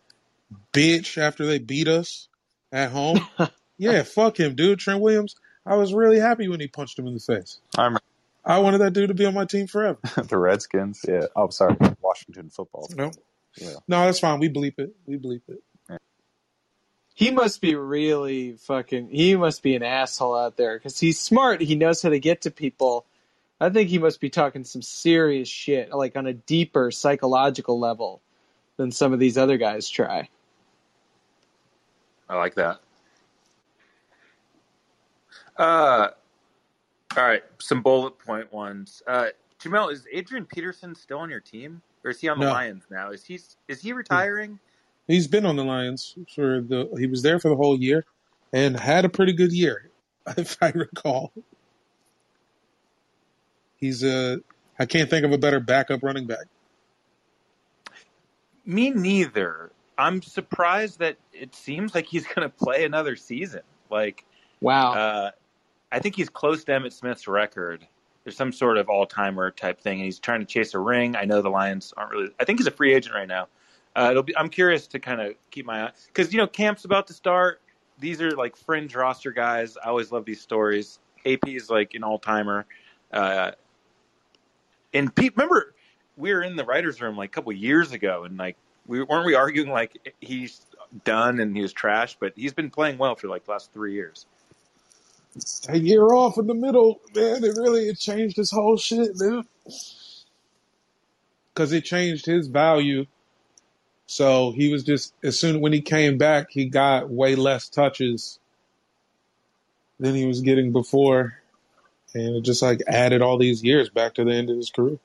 bitch 0.74 1.18
after 1.18 1.46
they 1.46 1.60
beat 1.60 1.88
us 1.88 2.28
at 2.72 2.92
home. 2.92 3.20
yeah, 3.78 4.04
fuck 4.04 4.40
him, 4.40 4.56
dude. 4.56 4.80
Trent 4.80 5.02
Williams. 5.02 5.36
I 5.66 5.76
was 5.76 5.94
really 5.94 6.20
happy 6.20 6.48
when 6.48 6.60
he 6.60 6.68
punched 6.68 6.98
him 6.98 7.08
in 7.08 7.14
the 7.14 7.20
face. 7.20 7.60
I 7.78 7.84
remember 7.84 8.02
I 8.46 8.60
wanted 8.60 8.80
that 8.80 8.94
dude 8.94 9.10
to 9.10 9.14
be 9.14 9.26
on 9.26 9.34
my 9.36 9.46
team 9.46 9.68
forever. 9.68 10.00
the 10.28 10.38
Redskins. 10.38 11.06
Yeah. 11.08 11.26
Oh, 11.36 11.50
sorry, 11.50 11.76
Washington 12.02 12.50
football. 12.50 12.88
No, 12.96 13.12
Yeah. 13.58 13.74
no, 13.88 14.06
that's 14.06 14.20
fine. 14.20 14.40
We 14.40 14.50
bleep 14.50 14.80
it. 14.80 14.96
We 15.06 15.18
bleep 15.18 15.42
it. 15.48 15.60
He 17.14 17.32
must 17.32 17.60
be 17.60 17.76
really 17.76 18.54
fucking. 18.54 19.10
He 19.10 19.36
must 19.36 19.62
be 19.62 19.76
an 19.76 19.84
asshole 19.84 20.38
out 20.38 20.56
there 20.56 20.78
because 20.78 20.98
he's 20.98 21.20
smart. 21.20 21.60
He 21.60 21.76
knows 21.76 22.02
how 22.02 22.10
to 22.10 22.20
get 22.20 22.42
to 22.44 22.52
people. 22.52 23.06
I 23.62 23.70
think 23.70 23.90
he 23.90 23.98
must 23.98 24.22
be 24.22 24.30
talking 24.30 24.64
some 24.64 24.82
serious 24.82 25.50
shit, 25.50 25.92
like 25.92 26.16
on 26.16 26.28
a 26.28 26.34
deeper 26.34 26.92
psychological 26.92 27.80
level 27.80 28.22
than 28.78 28.92
some 28.92 29.12
of 29.12 29.20
these 29.20 29.38
other 29.38 29.58
guys 29.58 29.90
try. 29.90 30.30
I 32.30 32.38
like 32.38 32.56
that. 32.56 32.80
Uh, 35.58 36.10
all 37.18 37.24
right, 37.24 37.44
some 37.58 37.82
bullet 37.82 38.18
point 38.18 38.52
ones. 38.54 39.04
Uh, 39.06 39.28
Jamel, 39.60 39.92
is 39.92 40.08
Adrian 40.14 40.46
Peterson 40.46 40.96
still 40.96 41.20
on 41.20 41.30
your 41.30 41.42
team, 41.42 41.82
or 42.06 42.12
is 42.12 42.22
he 42.22 42.30
on 42.30 42.40
the 42.40 42.46
No. 42.46 42.52
Lions 42.52 42.86
now? 42.90 43.12
Is 43.12 43.26
he 43.26 43.40
is 43.68 43.82
he 43.82 43.92
retiring? 43.92 44.58
He's 45.08 45.28
been 45.28 45.46
on 45.46 45.58
the 45.58 45.66
Lions 45.66 46.16
for 46.34 46.62
the. 46.62 46.90
He 46.98 47.08
was 47.08 47.24
there 47.24 47.40
for 47.40 47.50
the 47.50 47.58
whole 47.58 47.78
year, 47.78 48.06
and 48.54 48.80
had 48.80 49.04
a 49.04 49.10
pretty 49.10 49.34
good 49.34 49.52
year, 49.52 49.90
if 50.38 50.56
I 50.62 50.70
recall. 50.70 51.34
He's 53.80 54.04
a. 54.04 54.40
I 54.78 54.86
can't 54.86 55.10
think 55.10 55.26
of 55.26 55.32
a 55.32 55.38
better 55.38 55.60
backup 55.60 56.04
running 56.04 56.26
back. 56.28 56.46
Me 58.66 58.90
neither. 58.92 59.72
I'm 59.98 60.22
surprised 60.22 61.00
that 61.00 61.18
it 61.34 61.54
seems 61.54 61.94
like 61.94 62.06
he's 62.06 62.26
going 62.36 62.50
to 62.50 62.50
play 62.50 62.86
another 62.86 63.16
season. 63.16 63.62
Like, 63.90 64.26
Wow. 64.62 64.94
uh, 64.94 65.32
I 65.92 66.00
think 66.00 66.16
he's 66.16 66.30
close 66.30 66.64
to 66.66 66.72
Emmitt 66.72 66.94
Smith's 66.94 67.28
record. 67.28 67.86
There's 68.24 68.36
some 68.38 68.52
sort 68.52 68.78
of 68.78 68.90
all 68.90 69.06
timer 69.06 69.50
type 69.52 69.82
thing, 69.82 69.98
and 70.00 70.06
he's 70.06 70.20
trying 70.20 70.42
to 70.42 70.46
chase 70.46 70.74
a 70.74 70.80
ring. 70.80 71.16
I 71.16 71.26
know 71.26 71.42
the 71.42 71.50
Lions 71.50 71.94
aren't 71.98 72.12
really. 72.12 72.30
I 72.40 72.46
think 72.46 72.60
he's 72.60 72.68
a 72.68 72.72
free 72.72 72.94
agent 72.94 73.16
right 73.16 73.28
now. 73.28 73.48
Uh, 73.96 74.10
it'll 74.12 74.24
be. 74.24 74.36
I'm 74.38 74.50
curious 74.50 74.86
to 74.88 75.00
kind 75.00 75.20
of 75.20 75.34
keep 75.52 75.66
my 75.66 75.86
eye 75.86 75.92
because 76.08 76.32
you 76.32 76.38
know 76.38 76.46
camp's 76.46 76.86
about 76.86 77.08
to 77.08 77.14
start. 77.14 77.62
These 77.98 78.22
are 78.22 78.32
like 78.32 78.56
fringe 78.56 78.94
roster 78.96 79.32
guys. 79.32 79.78
I 79.84 79.88
always 79.90 80.12
love 80.12 80.26
these 80.26 80.42
stories. 80.42 81.00
AP 81.26 81.48
is 81.48 81.70
like 81.70 81.96
an 81.96 82.04
all 82.04 82.20
timer. 82.20 82.66
Uh, 83.12 83.52
and 84.94 85.14
Pete, 85.16 85.34
remember 85.38 85.76
we 86.18 86.34
were 86.34 86.44
in 86.44 86.56
the 86.56 86.66
writers' 86.66 87.02
room 87.02 87.18
like 87.18 87.30
a 87.32 87.34
couple 87.34 87.52
years 87.54 87.92
ago, 87.94 88.24
and 88.26 88.38
like 88.38 88.58
we 88.88 89.04
weren't 89.04 89.26
we 89.26 89.36
arguing 89.36 89.70
like 89.72 90.14
he's 90.22 90.62
done 91.06 91.40
and 91.40 91.56
he 91.56 91.62
was 91.62 91.74
trash, 91.74 92.18
but 92.20 92.34
he's 92.36 92.54
been 92.54 92.72
playing 92.72 92.98
well 92.98 93.16
for 93.16 93.28
like 93.28 93.46
the 93.46 93.52
last 93.52 93.74
three 93.74 93.94
years. 93.94 94.28
A 95.70 95.78
year 95.78 96.06
off 96.14 96.38
in 96.38 96.48
the 96.48 96.56
middle, 96.56 97.02
man. 97.16 97.44
It 97.44 97.56
really 97.58 97.90
it 97.90 98.00
changed 98.00 98.38
his 98.38 98.52
whole 98.52 98.78
shit, 98.78 99.12
man. 99.16 99.46
because 101.54 101.74
it 101.74 101.86
changed 101.86 102.26
his 102.26 102.48
value. 102.48 103.06
So 104.08 104.52
he 104.52 104.72
was 104.72 104.84
just 104.84 105.14
as 105.24 105.40
soon 105.40 105.62
when 105.62 105.74
he 105.74 105.82
came 105.82 106.18
back, 106.18 106.48
he 106.52 106.66
got 106.66 107.10
way 107.10 107.36
less 107.36 107.70
touches 107.70 108.40
than 110.00 110.16
he 110.16 110.28
was 110.28 110.42
getting 110.42 110.74
before, 110.74 111.39
and 112.14 112.36
it 112.38 112.42
just 112.42 112.62
like 112.62 112.82
added 112.88 113.22
all 113.22 113.38
these 113.38 113.64
years 113.64 113.90
back 113.90 114.16
to 114.16 114.24
the 114.24 114.32
end 114.32 114.50
of 114.50 114.58
his 114.58 114.70
career. 114.70 114.98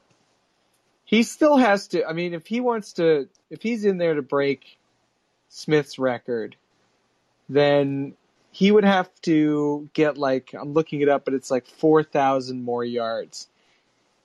He 1.05 1.23
still 1.23 1.57
has 1.57 1.89
to. 1.89 2.07
I 2.07 2.13
mean, 2.13 2.35
if 2.35 2.47
he 2.47 2.61
wants 2.61 2.95
to, 2.95 3.29
if 3.51 3.63
he's 3.63 3.85
in 3.85 3.99
there 3.99 4.15
to 4.15 4.23
break 4.23 4.79
Smith's 5.49 5.99
record, 5.99 6.57
then 7.49 8.15
he 8.51 8.71
would 8.71 8.85
have 8.85 9.11
to 9.23 9.89
get 9.93 10.17
like 10.17 10.55
I'm 10.59 10.73
looking 10.73 11.01
it 11.01 11.09
up, 11.09 11.25
but 11.25 11.35
it's 11.35 11.51
like 11.51 11.67
four 11.67 12.03
thousand 12.03 12.63
more 12.63 12.85
yards. 12.85 13.49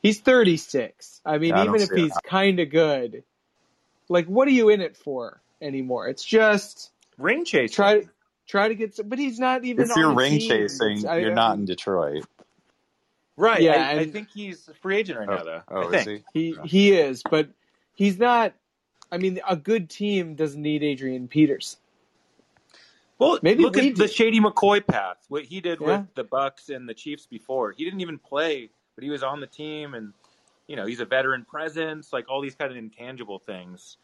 He's 0.01 0.21
36. 0.21 1.21
I 1.25 1.37
mean, 1.37 1.49
Yeah, 1.49 1.61
I 1.61 1.65
even 1.65 1.81
if 1.81 1.89
he's 1.89 2.13
kind 2.25 2.59
of 2.61 2.69
good, 2.69 3.23
like, 4.07 4.27
what 4.27 4.47
are 4.47 4.51
you 4.51 4.69
in 4.69 4.79
it 4.79 4.95
for 4.95 5.41
anymore? 5.61 6.07
It's 6.07 6.23
just 6.23 6.91
Ring 7.17 7.43
chase. 7.43 7.73
try 7.73 8.03
try 8.47 8.69
to 8.69 8.75
get. 8.75 8.95
Some, 8.95 9.09
but 9.09 9.19
he's 9.19 9.39
not 9.39 9.65
even. 9.65 9.89
If 9.89 9.97
you're 9.97 10.07
on 10.07 10.15
ring 10.15 10.39
team. 10.39 10.49
chasing, 10.49 11.07
I- 11.07 11.17
you're 11.17 11.31
I 11.31 11.35
not 11.35 11.57
in 11.57 11.65
Detroit. 11.65 12.25
Right. 13.39 13.61
Yeah, 13.61 13.87
I, 13.89 13.99
I 14.01 14.05
think 14.05 14.27
he's 14.29 14.67
a 14.67 14.73
free 14.73 14.97
agent 14.97 15.17
right 15.17 15.29
now, 15.29 15.43
though. 15.45 15.61
Oh, 15.69 15.93
I 15.93 15.95
is 15.95 16.03
think. 16.03 16.23
he? 16.33 16.51
He 16.61 16.67
he 16.67 16.91
is, 16.91 17.23
but 17.23 17.47
he's 17.95 18.19
not. 18.19 18.53
I 19.13 19.17
mean, 19.17 19.39
a 19.47 19.55
good 19.55 19.89
team 19.89 20.35
doesn't 20.35 20.61
need 20.61 20.83
Adrian 20.83 21.27
Peters. 21.29 21.77
Well, 23.17 23.39
Maybe 23.41 23.63
look 23.63 23.75
we 23.75 23.89
at 23.89 23.95
the. 23.95 24.07
Shady 24.09 24.39
McCoy 24.41 24.85
path. 24.85 25.17
What 25.29 25.43
he 25.45 25.61
did 25.61 25.79
Yeah. 25.79 25.99
with 25.99 26.15
the 26.15 26.23
Bucks 26.25 26.67
and 26.69 26.87
the 26.87 26.93
Chiefs 26.93 27.25
before. 27.25 27.71
He 27.71 27.85
didn't 27.85 28.01
even 28.01 28.17
play, 28.19 28.69
but 28.95 29.03
he 29.05 29.09
was 29.09 29.23
on 29.23 29.39
the 29.39 29.47
team, 29.47 29.93
and 29.93 30.11
you 30.67 30.75
know 30.75 30.85
he's 30.85 30.99
a 30.99 31.05
veteran 31.05 31.45
presence. 31.45 32.11
Like 32.11 32.29
all 32.29 32.41
these 32.41 32.55
kind 32.55 32.71
of 32.71 32.77
intangible 32.77 33.39
things. 33.39 33.95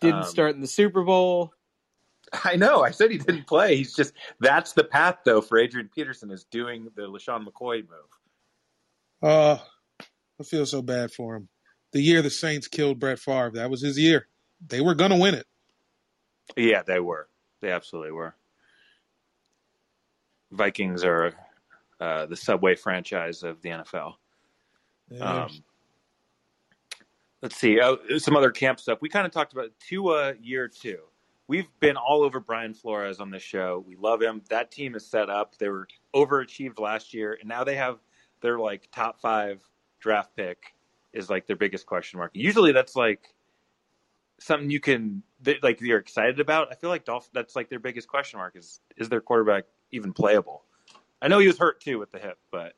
Didn't 0.00 0.20
Um, 0.22 0.24
start 0.24 0.54
in 0.54 0.62
the 0.62 0.66
Super 0.66 1.02
Bowl. 1.02 1.52
I 2.44 2.56
know. 2.56 2.82
I 2.82 2.90
said 2.90 3.10
he 3.10 3.18
didn't 3.18 3.46
play. 3.46 3.76
He's 3.76 3.94
just 3.94 4.14
that's 4.40 4.72
the 4.72 4.84
path 4.84 5.18
though 5.24 5.40
for 5.42 5.58
Adrian 5.58 5.90
Peterson 5.94 6.30
is 6.30 6.44
doing 6.44 6.88
the 6.94 7.02
LeSean 7.02 7.46
McCoy 7.46 7.82
move. 7.82 8.17
Uh, 9.22 9.58
I 10.40 10.44
feel 10.44 10.66
so 10.66 10.82
bad 10.82 11.12
for 11.12 11.36
him. 11.36 11.48
The 11.92 12.00
year 12.00 12.22
the 12.22 12.30
Saints 12.30 12.68
killed 12.68 12.98
Brett 13.00 13.18
Favre, 13.18 13.52
that 13.54 13.70
was 13.70 13.82
his 13.82 13.98
year. 13.98 14.28
They 14.66 14.80
were 14.80 14.94
gonna 14.94 15.18
win 15.18 15.34
it. 15.34 15.46
Yeah, 16.56 16.82
they 16.82 17.00
were. 17.00 17.28
They 17.60 17.70
absolutely 17.70 18.12
were. 18.12 18.34
Vikings 20.50 21.04
are 21.04 21.34
uh, 22.00 22.26
the 22.26 22.36
Subway 22.36 22.74
franchise 22.74 23.42
of 23.42 23.60
the 23.62 23.70
NFL. 23.70 24.14
Yeah. 25.10 25.44
Um, 25.44 25.50
let's 27.42 27.56
see. 27.56 27.80
Uh, 27.80 27.96
some 28.18 28.36
other 28.36 28.50
camp 28.50 28.80
stuff. 28.80 28.98
We 29.00 29.08
kind 29.08 29.26
of 29.26 29.32
talked 29.32 29.52
about 29.52 29.70
Tua 29.88 30.34
year 30.40 30.68
two. 30.68 30.98
We've 31.48 31.68
been 31.80 31.96
all 31.96 32.22
over 32.22 32.40
Brian 32.40 32.74
Flores 32.74 33.20
on 33.20 33.30
this 33.30 33.42
show. 33.42 33.82
We 33.86 33.96
love 33.96 34.20
him. 34.20 34.42
That 34.50 34.70
team 34.70 34.94
is 34.94 35.06
set 35.06 35.30
up. 35.30 35.56
They 35.56 35.70
were 35.70 35.88
overachieved 36.14 36.78
last 36.78 37.14
year, 37.14 37.38
and 37.40 37.48
now 37.48 37.64
they 37.64 37.76
have 37.76 37.98
their 38.40 38.58
like 38.58 38.88
top 38.92 39.20
five 39.20 39.60
draft 40.00 40.34
pick 40.36 40.74
is 41.12 41.30
like 41.30 41.46
their 41.46 41.56
biggest 41.56 41.86
question 41.86 42.18
mark. 42.18 42.30
Usually, 42.34 42.72
that's 42.72 42.96
like 42.96 43.34
something 44.38 44.70
you 44.70 44.80
can 44.80 45.22
that, 45.42 45.62
like 45.62 45.80
you're 45.80 45.98
excited 45.98 46.40
about. 46.40 46.68
I 46.70 46.74
feel 46.74 46.90
like 46.90 47.04
Dolph. 47.04 47.28
That's 47.32 47.56
like 47.56 47.68
their 47.68 47.78
biggest 47.78 48.08
question 48.08 48.38
mark 48.38 48.56
is 48.56 48.80
is 48.96 49.08
their 49.08 49.20
quarterback 49.20 49.64
even 49.90 50.12
playable? 50.12 50.62
I 51.20 51.28
know 51.28 51.38
he 51.38 51.48
was 51.48 51.58
hurt 51.58 51.80
too 51.80 51.98
with 51.98 52.12
the 52.12 52.18
hip, 52.18 52.38
but 52.50 52.74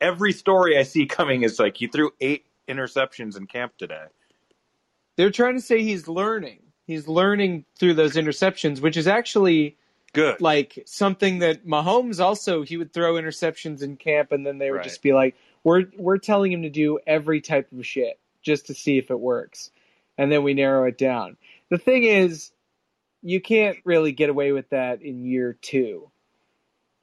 every 0.00 0.32
story 0.32 0.78
I 0.78 0.82
see 0.82 1.06
coming 1.06 1.42
is 1.42 1.58
like 1.58 1.76
he 1.76 1.86
threw 1.86 2.10
eight 2.20 2.46
interceptions 2.68 3.36
in 3.36 3.46
camp 3.46 3.76
today. 3.78 4.04
They're 5.16 5.30
trying 5.30 5.54
to 5.54 5.62
say 5.62 5.82
he's 5.82 6.06
learning. 6.06 6.60
He's 6.86 7.08
learning 7.08 7.64
through 7.78 7.94
those 7.94 8.14
interceptions, 8.14 8.80
which 8.80 8.96
is 8.96 9.06
actually 9.06 9.77
Good. 10.12 10.40
like 10.40 10.82
something 10.86 11.40
that 11.40 11.66
Mahomes 11.66 12.18
also 12.20 12.62
he 12.62 12.76
would 12.76 12.92
throw 12.92 13.14
interceptions 13.14 13.82
in 13.82 13.96
camp, 13.96 14.32
and 14.32 14.44
then 14.46 14.58
they 14.58 14.70
would 14.70 14.78
Right. 14.78 14.84
just 14.84 15.02
be 15.02 15.12
like, 15.12 15.36
"We're 15.64 15.84
we're 15.96 16.18
telling 16.18 16.50
him 16.52 16.62
to 16.62 16.70
do 16.70 16.98
every 17.06 17.40
type 17.40 17.70
of 17.72 17.86
shit 17.86 18.18
just 18.42 18.66
to 18.66 18.74
see 18.74 18.98
if 18.98 19.10
it 19.10 19.20
works," 19.20 19.70
and 20.16 20.32
then 20.32 20.42
we 20.42 20.54
narrow 20.54 20.86
it 20.88 20.96
down. 20.98 21.36
The 21.68 21.78
thing 21.78 22.04
is, 22.04 22.50
you 23.22 23.40
can't 23.40 23.76
really 23.84 24.12
get 24.12 24.30
away 24.30 24.52
with 24.52 24.70
that 24.70 25.02
in 25.02 25.24
year 25.24 25.58
two. 25.60 26.10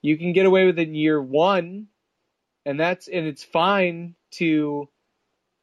You 0.02 0.18
can 0.18 0.34
get 0.34 0.46
away 0.46 0.66
with 0.66 0.80
it 0.80 0.88
in 0.88 0.96
year 0.96 1.22
one, 1.22 1.88
and 2.66 2.80
that's 2.80 3.08
and 3.08 3.28
it's 3.28 3.44
fine 3.44 4.16
to, 4.32 4.90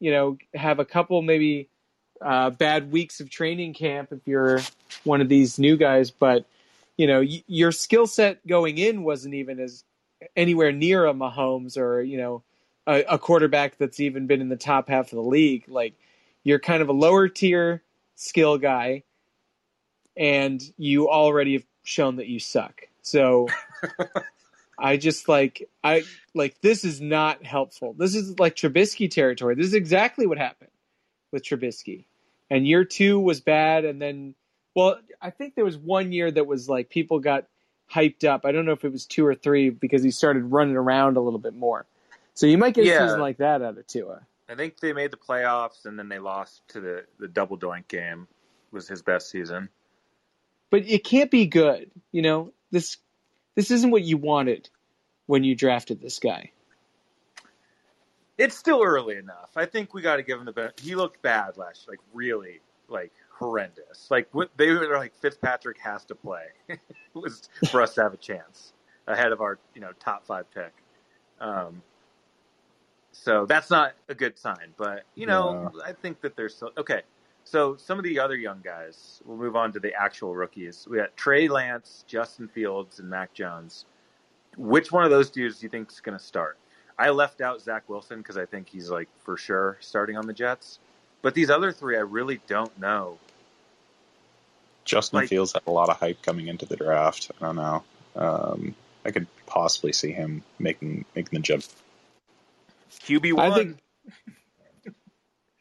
you 0.00 0.10
know, 0.10 0.38
have 0.54 0.78
a 0.78 0.84
couple 0.84 1.20
maybe 1.22 1.68
uh, 2.20 2.50
bad 2.50 2.92
weeks 2.92 3.20
of 3.20 3.28
training 3.30 3.74
camp 3.74 4.12
if 4.12 4.20
you're 4.26 4.60
one 5.04 5.20
of 5.20 5.28
these 5.28 5.58
new 5.58 5.76
guys, 5.76 6.10
but 6.12 6.46
you 6.96 7.06
know 7.06 7.20
y- 7.20 7.44
your 7.46 7.72
skill 7.72 8.06
set 8.06 8.46
going 8.46 8.78
in 8.78 9.02
wasn't 9.02 9.34
even 9.34 9.60
as 9.60 9.84
anywhere 10.36 10.72
near 10.72 11.06
a 11.06 11.14
Mahomes 11.14 11.76
or 11.76 12.02
you 12.02 12.18
know 12.18 12.42
a, 12.86 13.02
a 13.04 13.18
quarterback 13.18 13.78
that's 13.78 14.00
even 14.00 14.26
been 14.26 14.40
in 14.40 14.48
the 14.48 14.56
top 14.56 14.88
half 14.88 15.06
of 15.06 15.16
the 15.16 15.22
league. 15.22 15.64
Like 15.68 15.94
you're 16.44 16.58
kind 16.58 16.82
of 16.82 16.88
a 16.88 16.92
lower 16.92 17.28
tier 17.28 17.82
skill 18.14 18.58
guy, 18.58 19.04
and 20.16 20.62
you 20.76 21.08
already 21.08 21.54
have 21.54 21.66
shown 21.84 22.16
that 22.16 22.28
you 22.28 22.38
suck. 22.38 22.82
So 23.02 23.48
I 24.78 24.96
just 24.96 25.28
like 25.28 25.68
I 25.84 26.04
like 26.34 26.60
this 26.60 26.84
is 26.84 27.00
not 27.00 27.44
helpful. 27.44 27.94
This 27.94 28.14
is 28.14 28.38
like 28.38 28.56
Trubisky 28.56 29.10
territory. 29.10 29.54
This 29.54 29.66
is 29.66 29.74
exactly 29.74 30.26
what 30.26 30.38
happened 30.38 30.70
with 31.32 31.44
Trubisky. 31.44 32.06
And 32.50 32.66
year 32.66 32.84
two 32.84 33.18
was 33.18 33.40
bad, 33.40 33.84
and 33.84 34.00
then 34.00 34.34
well, 34.74 34.98
I 35.20 35.30
think 35.30 35.54
there 35.54 35.64
was 35.64 35.76
one 35.76 36.12
year 36.12 36.30
that 36.30 36.46
was 36.46 36.68
like 36.68 36.88
people 36.88 37.20
got 37.20 37.46
hyped 37.92 38.24
up. 38.24 38.46
I 38.46 38.52
don't 38.52 38.64
know 38.64 38.72
if 38.72 38.84
it 38.84 38.92
was 38.92 39.06
two 39.06 39.26
or 39.26 39.34
three 39.34 39.70
because 39.70 40.02
he 40.02 40.10
started 40.10 40.44
running 40.44 40.76
around 40.76 41.16
a 41.16 41.20
little 41.20 41.38
bit 41.38 41.54
more. 41.54 41.86
So 42.34 42.46
you 42.46 42.56
might 42.56 42.74
get 42.74 42.86
Yeah. 42.86 43.04
a 43.04 43.08
season 43.08 43.20
like 43.20 43.38
that 43.38 43.62
out 43.62 43.76
of 43.76 43.86
Tua. 43.86 44.26
I 44.48 44.54
think 44.54 44.80
they 44.80 44.92
made 44.92 45.10
the 45.10 45.16
playoffs 45.16 45.84
and 45.84 45.98
then 45.98 46.08
they 46.08 46.18
lost 46.18 46.66
to 46.68 46.80
the 46.80 47.04
the 47.18 47.28
double 47.28 47.58
doink 47.58 47.88
game. 47.88 48.28
Was 48.70 48.88
his 48.88 49.02
best 49.02 49.28
season. 49.28 49.68
But 50.70 50.88
it 50.88 51.04
can't 51.04 51.30
be 51.30 51.44
good. 51.44 51.90
You 52.10 52.22
know, 52.22 52.52
this 52.70 52.96
this 53.54 53.70
isn't 53.70 53.90
what 53.90 54.02
you 54.02 54.16
wanted 54.16 54.70
when 55.26 55.44
you 55.44 55.54
drafted 55.54 56.00
this 56.00 56.18
guy. 56.18 56.52
It's 58.38 58.56
still 58.56 58.82
early 58.82 59.16
enough. 59.16 59.50
I 59.56 59.66
think 59.66 59.92
we 59.92 60.00
got 60.00 60.16
to 60.16 60.22
give 60.22 60.38
him 60.38 60.46
the 60.46 60.52
benefit. 60.52 60.80
He 60.80 60.94
looked 60.94 61.20
bad 61.20 61.58
last, 61.58 61.86
year, 61.86 61.92
like 61.92 62.00
really, 62.14 62.60
like 62.88 63.12
horrendous. 63.42 64.10
Like 64.10 64.28
they 64.56 64.70
were 64.70 64.96
like 64.96 65.14
Fitzpatrick 65.14 65.78
has 65.80 66.04
to 66.06 66.14
play. 66.14 66.44
was 67.14 67.48
for 67.70 67.82
us 67.82 67.94
to 67.94 68.02
have 68.02 68.14
a 68.14 68.18
chance 68.18 68.72
ahead 69.06 69.32
of 69.32 69.40
our 69.40 69.58
you 69.74 69.80
know 69.80 69.90
top 69.98 70.26
five 70.26 70.50
pick. 70.52 70.72
Um, 71.40 71.82
so 73.12 73.46
that's 73.46 73.70
not 73.70 73.92
a 74.08 74.14
good 74.14 74.38
sign. 74.38 74.74
But 74.76 75.04
you 75.14 75.26
know, 75.26 75.70
I 75.84 75.92
think 75.92 76.20
that 76.22 76.36
there's 76.36 76.54
so 76.54 76.70
okay. 76.78 77.02
So 77.44 77.76
some 77.76 77.98
of 77.98 78.04
the 78.04 78.18
other 78.20 78.36
young 78.36 78.60
guys. 78.62 79.20
We'll 79.24 79.36
move 79.36 79.56
on 79.56 79.72
to 79.72 79.80
the 79.80 79.92
actual 79.94 80.34
rookies. 80.34 80.86
We 80.88 80.98
got 80.98 81.16
Trey 81.16 81.48
Lance, 81.48 82.04
Justin 82.06 82.48
Fields, 82.48 83.00
and 83.00 83.10
Mac 83.10 83.34
Jones. 83.34 83.84
Which 84.56 84.92
one 84.92 85.04
of 85.04 85.10
those 85.10 85.30
dudes 85.30 85.58
do 85.58 85.66
you 85.66 85.70
think 85.70 85.90
is 85.90 86.00
going 86.00 86.16
to 86.16 86.22
start? 86.22 86.58
I 86.98 87.10
left 87.10 87.40
out 87.40 87.60
Zach 87.60 87.88
Wilson 87.88 88.18
because 88.18 88.36
I 88.36 88.46
think 88.46 88.68
he's 88.68 88.90
like 88.90 89.08
for 89.24 89.36
sure 89.36 89.78
starting 89.80 90.16
on 90.16 90.26
the 90.26 90.32
Jets. 90.32 90.78
But 91.22 91.34
these 91.34 91.50
other 91.50 91.72
three, 91.72 91.96
I 91.96 92.00
really 92.00 92.40
don't 92.46 92.76
know. 92.78 93.18
Justin 94.84 95.20
Like- 95.20 95.28
Fields 95.28 95.52
had 95.52 95.62
a 95.66 95.70
lot 95.70 95.88
of 95.88 95.98
hype 95.98 96.22
coming 96.22 96.48
into 96.48 96.66
the 96.66 96.76
draft. 96.76 97.30
I 97.40 97.46
don't 97.46 97.56
know. 97.56 97.84
Um, 98.16 98.74
I 99.04 99.10
could 99.10 99.26
possibly 99.46 99.92
see 99.92 100.12
him 100.12 100.42
making 100.58 101.04
making 101.14 101.36
the 101.36 101.42
jump. 101.42 101.64
QB 103.06 103.32
one. 103.34 103.50
I 103.50 103.54
think 103.54 103.78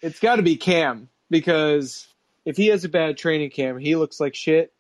it's 0.02 0.20
got 0.20 0.36
to 0.38 0.42
be 0.42 0.58
Cam 0.58 1.10
because 1.30 2.08
if 2.46 2.58
he 2.58 2.68
has 2.68 2.84
a 2.84 2.90
bad 2.90 3.18
training 3.18 3.50
camp, 3.52 3.80
he 3.80 3.96
looks 3.96 4.20
like 4.20 4.36
shit. 4.36 4.74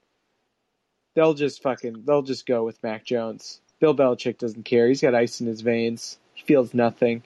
They'll 1.16 1.34
just 1.34 1.62
fucking 1.62 2.04
they'll 2.06 2.22
just 2.22 2.46
go 2.46 2.64
with 2.64 2.82
Mac 2.84 3.04
Jones. 3.06 3.60
Bill 3.80 3.96
Belichick 3.96 4.38
doesn't 4.38 4.64
care. 4.64 4.88
He's 4.88 5.02
got 5.02 5.16
ice 5.16 5.42
in 5.42 5.48
his 5.48 5.62
veins. 5.62 6.18
He 6.34 6.44
feels 6.44 6.74
nothing. 6.74 7.24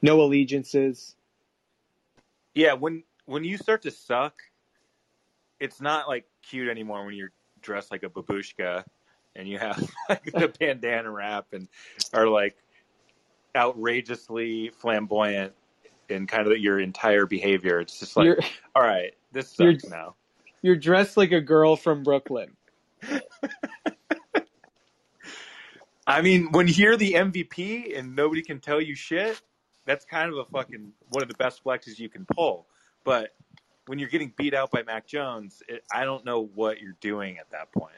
No 0.00 0.20
allegiances. 0.22 1.14
yeah, 2.54 2.74
when 2.74 3.02
when 3.26 3.44
you 3.44 3.58
start 3.58 3.82
to 3.82 3.90
suck, 3.90 4.34
it's 5.60 5.80
not 5.80 6.08
like 6.08 6.24
cute 6.42 6.68
anymore 6.68 7.04
when 7.04 7.14
you're 7.14 7.32
dressed 7.62 7.90
like 7.90 8.02
a 8.02 8.08
babushka 8.08 8.84
and 9.36 9.48
you 9.48 9.58
have 9.58 9.78
like 10.08 10.24
the 10.24 10.52
bandana 10.58 11.10
wrap 11.10 11.46
and 11.52 11.68
are 12.12 12.28
like 12.28 12.56
outrageously 13.56 14.70
flamboyant 14.70 15.52
in 16.08 16.26
kind 16.26 16.46
of 16.50 16.56
your 16.58 16.80
entire 16.80 17.26
behavior. 17.26 17.80
It's 17.80 17.98
just 17.98 18.16
like, 18.16 18.24
you're 18.26 18.38
all 18.74 18.82
right, 18.82 19.14
this 19.32 19.54
You're- 19.58 19.78
sucks 19.78 19.90
now. 19.90 20.14
you're 20.62 20.76
dressed 20.76 21.16
like 21.16 21.32
a 21.32 21.40
girl 21.40 21.76
from 21.76 22.02
Brooklyn. 22.02 22.56
I 26.06 26.22
mean, 26.22 26.52
when 26.52 26.68
you're 26.68 26.96
the 26.96 27.12
MVP 27.14 27.98
and 27.98 28.16
nobody 28.16 28.40
can 28.42 28.60
tell 28.60 28.80
you 28.80 28.94
shit, 28.94 29.40
that's 29.84 30.04
kind 30.06 30.32
of 30.32 30.38
a 30.38 30.44
fucking 30.46 30.92
one 31.10 31.22
of 31.22 31.28
the 31.28 31.34
best 31.34 31.62
flexes 31.62 31.98
you 31.98 32.08
can 32.08 32.24
pull. 32.24 32.66
But 33.04 33.34
when 33.88 33.98
you're 33.98 34.08
getting 34.08 34.32
beat 34.36 34.54
out 34.54 34.70
by 34.70 34.82
Mac 34.82 35.06
Jones, 35.06 35.62
it, 35.68 35.82
I 35.92 36.04
don't 36.04 36.24
know 36.24 36.48
what 36.54 36.80
you're 36.80 36.96
doing 37.00 37.38
at 37.38 37.50
that 37.50 37.72
point. 37.72 37.94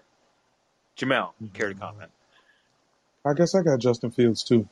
Jamel, 0.97 1.33
care 1.53 1.69
to 1.69 1.75
comment? 1.75 2.11
I 3.25 3.35
guess 3.35 3.55
I 3.55 3.63
got 3.63 3.79
Justin 3.81 4.11
Fields 4.11 4.43
too. 4.43 4.69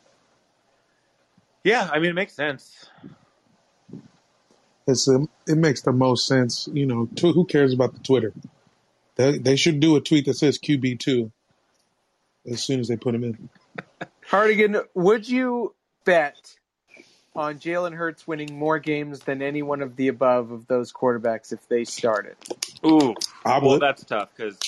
Yeah, 1.65 1.89
I 1.93 1.99
mean 1.99 2.11
it 2.11 2.15
makes 2.15 2.35
sense. 2.35 2.89
It's 4.87 5.07
um, 5.09 5.29
it 5.47 5.59
makes 5.59 5.83
the 5.83 5.93
most 5.93 6.27
sense. 6.27 6.69
You 6.73 6.87
know, 6.87 7.07
tw- 7.07 7.35
who 7.35 7.45
cares 7.45 7.75
about 7.75 7.95
the 7.95 8.01
Twitter? 8.01 8.33
They 9.17 9.39
they 9.39 9.57
should 9.57 9.81
do 9.81 9.97
a 9.97 10.01
tweet 10.01 10.27
that 10.27 10.35
says 10.35 10.59
QB 10.59 11.01
two 11.01 11.33
as 12.51 12.63
soon 12.63 12.81
as 12.81 12.89
they 12.89 12.97
put 12.97 13.15
him 13.15 13.25
in. 13.25 13.49
Hardigan, 14.31 14.83
would 14.95 15.29
you 15.29 15.75
bet 16.05 16.57
on 17.37 17.59
Jalen 17.59 17.95
Hurts 17.95 18.27
winning 18.27 18.59
more 18.59 18.79
games 18.79 19.21
than 19.21 19.43
any 19.43 19.63
one 19.63 19.81
of 19.83 19.97
the 19.97 20.09
above 20.09 20.51
of 20.51 20.67
those 20.67 20.93
quarterbacks 20.93 21.53
if 21.53 21.69
they 21.69 21.85
started? 21.85 22.37
Ooh, 22.85 23.15
I 23.45 23.59
well 23.59 23.79
that's 23.79 24.05
tough 24.05 24.31
because 24.37 24.59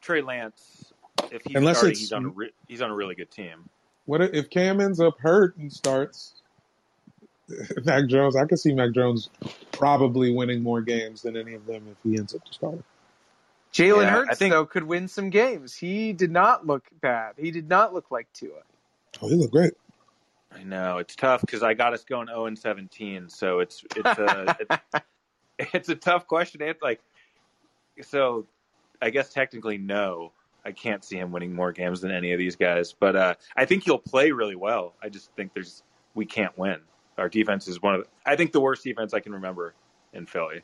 Trey 0.00 0.22
Lance, 0.22 0.92
if 1.30 1.42
he's 1.44 1.56
Unless 1.56 1.78
starting, 1.78 1.98
he's 1.98 2.12
on 2.12 2.24
a 2.24 2.28
re- 2.28 2.52
he's 2.66 2.82
on 2.82 2.90
a 2.90 2.94
really 2.94 3.14
good 3.14 3.30
team. 3.30 3.68
What 4.06 4.20
if- 4.22 4.34
if 4.34 4.50
Cam 4.50 4.80
ends 4.80 5.00
up 5.00 5.18
hurt 5.18 5.56
and 5.56 5.72
starts? 5.72 6.34
Mac 7.84 8.06
Jones, 8.08 8.36
I 8.36 8.44
could 8.44 8.58
see 8.58 8.74
Mac 8.74 8.92
Jones 8.92 9.30
probably 9.72 10.32
winning 10.34 10.62
more 10.62 10.80
games 10.82 11.22
than 11.22 11.36
any 11.36 11.54
of 11.54 11.64
them 11.66 11.82
if 11.90 11.96
he 12.10 12.18
ends 12.18 12.34
up 12.34 12.42
starting. 12.50 12.84
Jalen 13.72 14.02
Yeah, 14.02 14.08
I 14.08 14.10
Hurts, 14.10 14.38
think- 14.38 14.52
though, 14.52 14.66
could 14.66 14.84
win 14.84 15.08
some 15.08 15.30
games. 15.30 15.74
He 15.74 16.12
did 16.12 16.30
not 16.30 16.66
look 16.66 16.84
bad. 17.00 17.34
He 17.38 17.50
did 17.50 17.68
not 17.68 17.94
look 17.94 18.10
like 18.10 18.30
Tua. 18.32 18.60
Oh, 19.22 19.28
he 19.28 19.34
looked 19.34 19.52
great. 19.52 19.72
I 20.52 20.62
know 20.62 20.98
it's 20.98 21.14
tough 21.14 21.42
because 21.42 21.62
I 21.62 21.74
got 21.74 21.92
us 21.92 22.04
going 22.04 22.28
zero 22.28 22.46
and 22.46 22.58
seventeen, 22.58 23.28
so 23.28 23.60
it's 23.60 23.84
it's 23.96 24.18
a 24.18 24.56
it's, 24.60 25.04
it's 25.74 25.88
a 25.88 25.94
tough 25.94 26.26
question. 26.26 26.62
It's 26.62 26.82
like, 26.82 27.00
so 28.02 28.46
I 29.02 29.10
guess 29.10 29.32
technically 29.32 29.78
no, 29.78 30.32
I 30.64 30.72
can't 30.72 31.04
see 31.04 31.16
him 31.16 31.32
winning 31.32 31.54
more 31.54 31.72
games 31.72 32.00
than 32.00 32.10
any 32.10 32.32
of 32.32 32.38
these 32.38 32.56
guys, 32.56 32.94
but 32.98 33.16
uh, 33.16 33.34
I 33.56 33.64
think 33.64 33.84
he'll 33.84 33.98
play 33.98 34.32
really 34.32 34.56
well. 34.56 34.94
I 35.02 35.08
just 35.08 35.32
think 35.32 35.52
there's 35.54 35.82
we 36.14 36.24
can't 36.24 36.56
win. 36.58 36.80
Our 37.18 37.28
defense 37.28 37.68
is 37.68 37.82
one 37.82 37.94
of 37.94 38.02
the, 38.02 38.06
I 38.24 38.36
think 38.36 38.52
the 38.52 38.60
worst 38.60 38.84
defense 38.84 39.12
I 39.12 39.20
can 39.20 39.32
remember 39.32 39.74
in 40.12 40.26
Philly. 40.26 40.62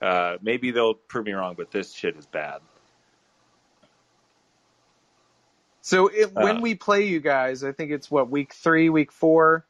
Uh, 0.00 0.36
maybe 0.40 0.70
they'll 0.70 0.94
prove 0.94 1.26
me 1.26 1.32
wrong, 1.32 1.54
but 1.56 1.70
this 1.70 1.92
shit 1.92 2.16
is 2.16 2.26
bad. 2.26 2.60
So 5.90 6.06
it, 6.06 6.32
when 6.34 6.58
Uh, 6.58 6.60
we 6.60 6.76
play 6.76 7.02
you 7.04 7.18
guys, 7.18 7.64
I 7.64 7.72
think 7.72 7.90
it's 7.90 8.12
what 8.12 8.30
week 8.30 8.52
three, 8.54 8.90
week 8.90 9.10
four, 9.10 9.66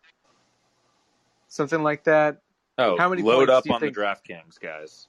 something 1.49 1.83
like 1.83 2.05
that. 2.05 2.43
Oh, 2.77 2.99
How 2.99 3.09
many 3.09 3.23
load 3.23 3.49
points 3.49 3.67
up 3.67 3.73
on 3.75 3.81
think- 3.81 3.95
the 3.95 4.03
DraftKings, 4.03 4.61
guys. 4.61 5.07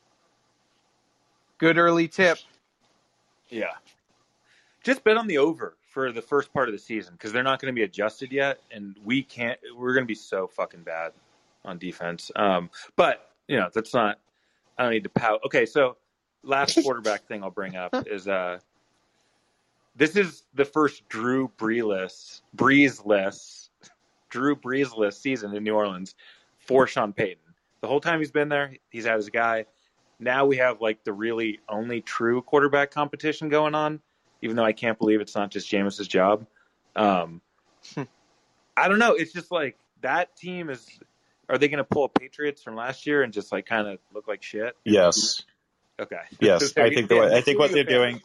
Good 1.58 1.78
early 1.78 2.08
tip. 2.08 2.38
Yeah. 3.50 3.74
Just 4.86 5.04
bet 5.04 5.18
on 5.18 5.28
the 5.28 5.38
over 5.38 5.76
for 5.86 6.14
the 6.14 6.22
first 6.22 6.54
part 6.54 6.70
of 6.70 6.72
the 6.72 6.80
season 6.80 7.16
because 7.16 7.34
they're 7.34 7.44
not 7.44 7.60
going 7.60 7.74
to 7.74 7.78
be 7.78 7.84
adjusted 7.84 8.32
yet, 8.32 8.62
and 8.72 8.96
we 9.04 9.22
can't. 9.22 9.60
We're 9.76 9.94
going 9.94 10.06
to 10.06 10.08
be 10.08 10.16
so 10.16 10.48
fucking 10.48 10.84
bad 10.84 11.12
on 11.66 11.78
defense. 11.78 12.32
Um, 12.38 12.70
but 12.96 13.32
you 13.50 13.58
know 13.58 13.68
that's 13.74 13.94
not. 13.94 14.18
I 14.78 14.84
don't 14.84 14.94
need 14.94 15.04
to 15.04 15.10
pout. 15.10 15.42
Okay, 15.46 15.66
so 15.66 15.98
last 16.42 16.80
quarterback 16.84 17.26
thing 17.28 17.44
I'll 17.44 17.52
bring 17.52 17.76
up 17.76 17.94
is 18.08 18.30
uh, 18.30 18.60
this 19.96 20.16
is 20.16 20.44
the 20.54 20.66
first 20.66 21.08
Drew 21.10 21.50
Breeless, 21.58 22.42
Breezeless, 22.56 23.70
Drew 24.30 24.56
Breezeless 24.56 25.14
season 25.14 25.54
in 25.56 25.64
New 25.64 25.76
Orleans 25.76 26.16
for 26.60 26.88
Sean 26.88 27.14
Payton. 27.14 27.44
The 27.82 27.88
whole 27.88 28.02
time 28.02 28.20
he's 28.20 28.32
been 28.32 28.50
there, 28.50 28.74
he's 28.90 29.06
had 29.06 29.16
his 29.16 29.30
guy 29.30 29.66
now 30.22 30.46
we 30.46 30.58
have 30.58 30.80
like 30.80 31.04
the 31.04 31.12
really 31.12 31.60
only 31.68 32.00
true 32.00 32.42
quarterback 32.42 32.92
competition 32.92 33.50
going 33.50 33.76
on, 33.76 34.00
even 34.42 34.56
though 34.56 34.64
I 34.64 34.72
can't 34.72 34.98
believe 34.98 35.20
it's 35.20 35.36
not 35.36 35.50
just 35.50 35.70
Jameis's 35.70 36.08
job. 36.08 36.46
Um, 36.96 37.42
I 38.78 38.88
don't 38.88 39.00
know. 39.00 39.14
It's 39.16 39.34
just 39.34 39.52
like 39.52 39.78
that 40.02 40.38
team 40.38 40.70
is. 40.70 40.88
Are 41.50 41.58
they 41.58 41.68
going 41.68 41.80
to 41.80 41.84
pull 41.84 42.06
a 42.06 42.10
Patriots 42.10 42.64
from 42.64 42.78
last 42.78 43.06
year 43.06 43.24
and 43.24 43.34
just 43.34 43.52
like 43.52 43.66
kind 43.66 43.86
of 43.86 44.00
look 44.14 44.26
like 44.26 44.42
shit? 44.42 44.78
Yes, 44.86 45.42
Okay. 46.00 46.16
yes. 46.40 46.72
I 46.78 46.90
think 46.92 47.10
the 47.10 47.18
way, 47.18 47.36
I 47.36 47.42
think 47.42 47.60
what 47.60 47.72
they're 47.72 47.82
are 47.88 47.92
you 47.92 47.98
a 47.98 48.02
fan 48.02 48.12
doing. 48.12 48.22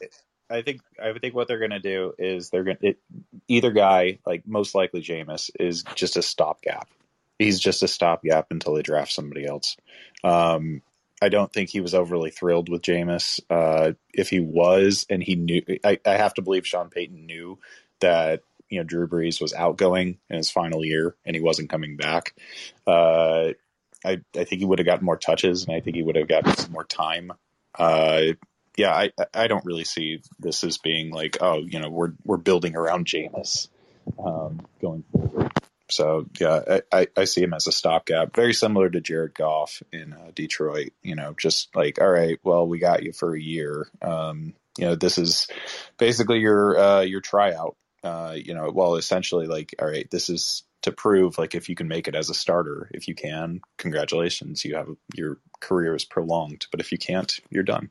I 0.48 0.62
think 0.62 0.80
I 1.02 1.12
think 1.18 1.34
what 1.34 1.48
they're 1.48 1.58
going 1.58 1.70
to 1.70 1.80
do 1.80 2.12
is 2.18 2.50
they're 2.50 2.64
going 2.64 2.78
to 2.78 2.94
either 3.48 3.72
guy, 3.72 4.18
like 4.26 4.46
most 4.46 4.74
likely 4.74 5.02
Jameis, 5.02 5.50
is 5.58 5.82
just 5.94 6.16
a 6.16 6.22
stopgap. 6.22 6.88
He's 7.38 7.60
just 7.60 7.82
a 7.82 7.88
stopgap 7.88 8.46
until 8.50 8.74
they 8.74 8.82
draft 8.82 9.12
somebody 9.12 9.46
else. 9.46 9.76
Um, 10.24 10.82
I 11.20 11.28
don't 11.28 11.52
think 11.52 11.70
he 11.70 11.80
was 11.80 11.94
overly 11.94 12.30
thrilled 12.30 12.68
with 12.68 12.82
Jameis. 12.82 13.40
Uh, 13.50 13.92
if 14.12 14.30
he 14.30 14.40
was, 14.40 15.06
and 15.10 15.22
he 15.22 15.34
knew, 15.34 15.62
I, 15.84 15.98
I 16.06 16.12
have 16.12 16.34
to 16.34 16.42
believe 16.42 16.66
Sean 16.66 16.90
Payton 16.90 17.26
knew 17.26 17.58
that 18.00 18.42
you 18.68 18.78
know 18.78 18.84
Drew 18.84 19.08
Brees 19.08 19.40
was 19.40 19.54
outgoing 19.54 20.18
in 20.28 20.36
his 20.36 20.50
final 20.50 20.84
year 20.84 21.14
and 21.24 21.34
he 21.34 21.42
wasn't 21.42 21.70
coming 21.70 21.96
back. 21.96 22.34
Uh, 22.86 23.52
I 24.04 24.20
I 24.34 24.44
think 24.44 24.60
he 24.60 24.64
would 24.64 24.78
have 24.78 24.86
gotten 24.86 25.04
more 25.04 25.16
touches, 25.16 25.64
and 25.64 25.74
I 25.74 25.80
think 25.80 25.96
he 25.96 26.02
would 26.02 26.16
have 26.16 26.28
gotten 26.28 26.54
some 26.56 26.72
more 26.72 26.84
time. 26.84 27.32
Uh, 27.74 28.32
yeah, 28.76 28.92
I 28.92 29.10
I 29.32 29.46
don't 29.46 29.64
really 29.64 29.84
see 29.84 30.20
this 30.38 30.62
as 30.64 30.78
being 30.78 31.10
like, 31.10 31.38
oh, 31.40 31.58
you 31.58 31.80
know, 31.80 31.88
we're 31.88 32.12
we're 32.24 32.36
building 32.36 32.76
around 32.76 33.06
Jameis 33.06 33.68
um, 34.18 34.66
going 34.80 35.04
forward. 35.12 35.50
So 35.88 36.26
yeah, 36.40 36.60
I, 36.68 36.82
I, 36.92 37.06
I 37.16 37.24
see 37.24 37.42
him 37.42 37.54
as 37.54 37.66
a 37.66 37.72
stopgap, 37.72 38.34
very 38.34 38.52
similar 38.54 38.90
to 38.90 39.00
Jared 39.00 39.34
Goff 39.34 39.82
in 39.92 40.12
uh, 40.12 40.30
Detroit. 40.34 40.90
You 41.02 41.14
know, 41.14 41.34
just 41.38 41.74
like, 41.76 42.00
all 42.00 42.10
right, 42.10 42.38
well, 42.42 42.66
we 42.66 42.78
got 42.78 43.02
you 43.02 43.12
for 43.12 43.34
a 43.34 43.40
year. 43.40 43.88
Um, 44.02 44.54
you 44.78 44.86
know, 44.86 44.94
this 44.94 45.16
is 45.16 45.48
basically 45.98 46.40
your 46.40 46.78
uh, 46.78 47.00
your 47.02 47.20
tryout. 47.20 47.76
Uh, 48.02 48.36
you 48.36 48.54
know, 48.54 48.70
well, 48.70 48.96
essentially, 48.96 49.46
like, 49.46 49.74
all 49.80 49.88
right, 49.88 50.08
this 50.10 50.28
is 50.28 50.64
to 50.82 50.92
prove 50.92 51.38
like 51.38 51.54
if 51.54 51.68
you 51.68 51.74
can 51.74 51.88
make 51.88 52.08
it 52.08 52.14
as 52.14 52.30
a 52.30 52.34
starter. 52.34 52.90
If 52.92 53.08
you 53.08 53.14
can, 53.14 53.60
congratulations, 53.78 54.64
you 54.64 54.76
have 54.76 54.88
your 55.14 55.38
career 55.60 55.94
is 55.94 56.04
prolonged. 56.04 56.66
But 56.70 56.80
if 56.80 56.92
you 56.92 56.98
can't, 56.98 57.32
you're 57.50 57.62
done. 57.62 57.90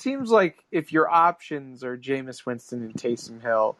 Seems 0.00 0.30
like 0.30 0.64
if 0.70 0.92
your 0.92 1.08
options 1.08 1.84
are 1.84 1.96
Jameis 1.96 2.44
Winston 2.46 2.82
and 2.82 2.94
Taysom 2.94 3.42
Hill, 3.42 3.76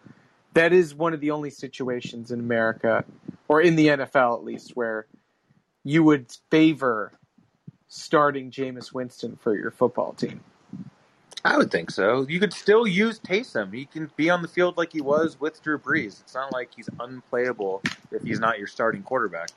that 0.55 0.73
is 0.73 0.95
one 0.95 1.14
of 1.14 1.21
the 1.21 1.31
only 1.31 1.51
situations 1.51 2.31
in 2.31 2.41
America, 2.41 3.05
or 3.49 3.61
in 3.61 3.77
the 3.77 3.89
NFL 3.89 4.39
at 4.39 4.45
least, 4.45 4.77
where 4.77 5.07
you 5.85 6.03
would 6.03 6.31
favor 6.51 7.12
starting 7.89 8.51
Jameis 8.51 8.93
Winston 8.93 9.37
for 9.37 9.57
your 9.57 9.71
football 9.71 10.12
team. 10.12 10.41
I 11.45 11.57
would 11.57 11.71
think 11.71 11.91
so. 11.91 12.27
You 12.29 12.41
could 12.41 12.53
still 12.53 12.87
use 12.87 13.21
Taysom. 13.21 13.73
He 13.73 13.87
can 13.87 14.11
be 14.16 14.29
on 14.29 14.43
the 14.43 14.49
field 14.49 14.77
like 14.77 14.93
he 14.93 15.01
was 15.01 15.39
with 15.41 15.62
Drew 15.62 15.79
Brees. 15.79 16.21
It's 16.21 16.35
not 16.35 16.53
like 16.53 16.71
he's 16.75 16.89
unplayable 16.99 17.83
if 18.11 18.23
he's 18.23 18.41
not 18.41 18.59
your 18.59 18.66
starting 18.66 19.03
quarterback. 19.03 19.51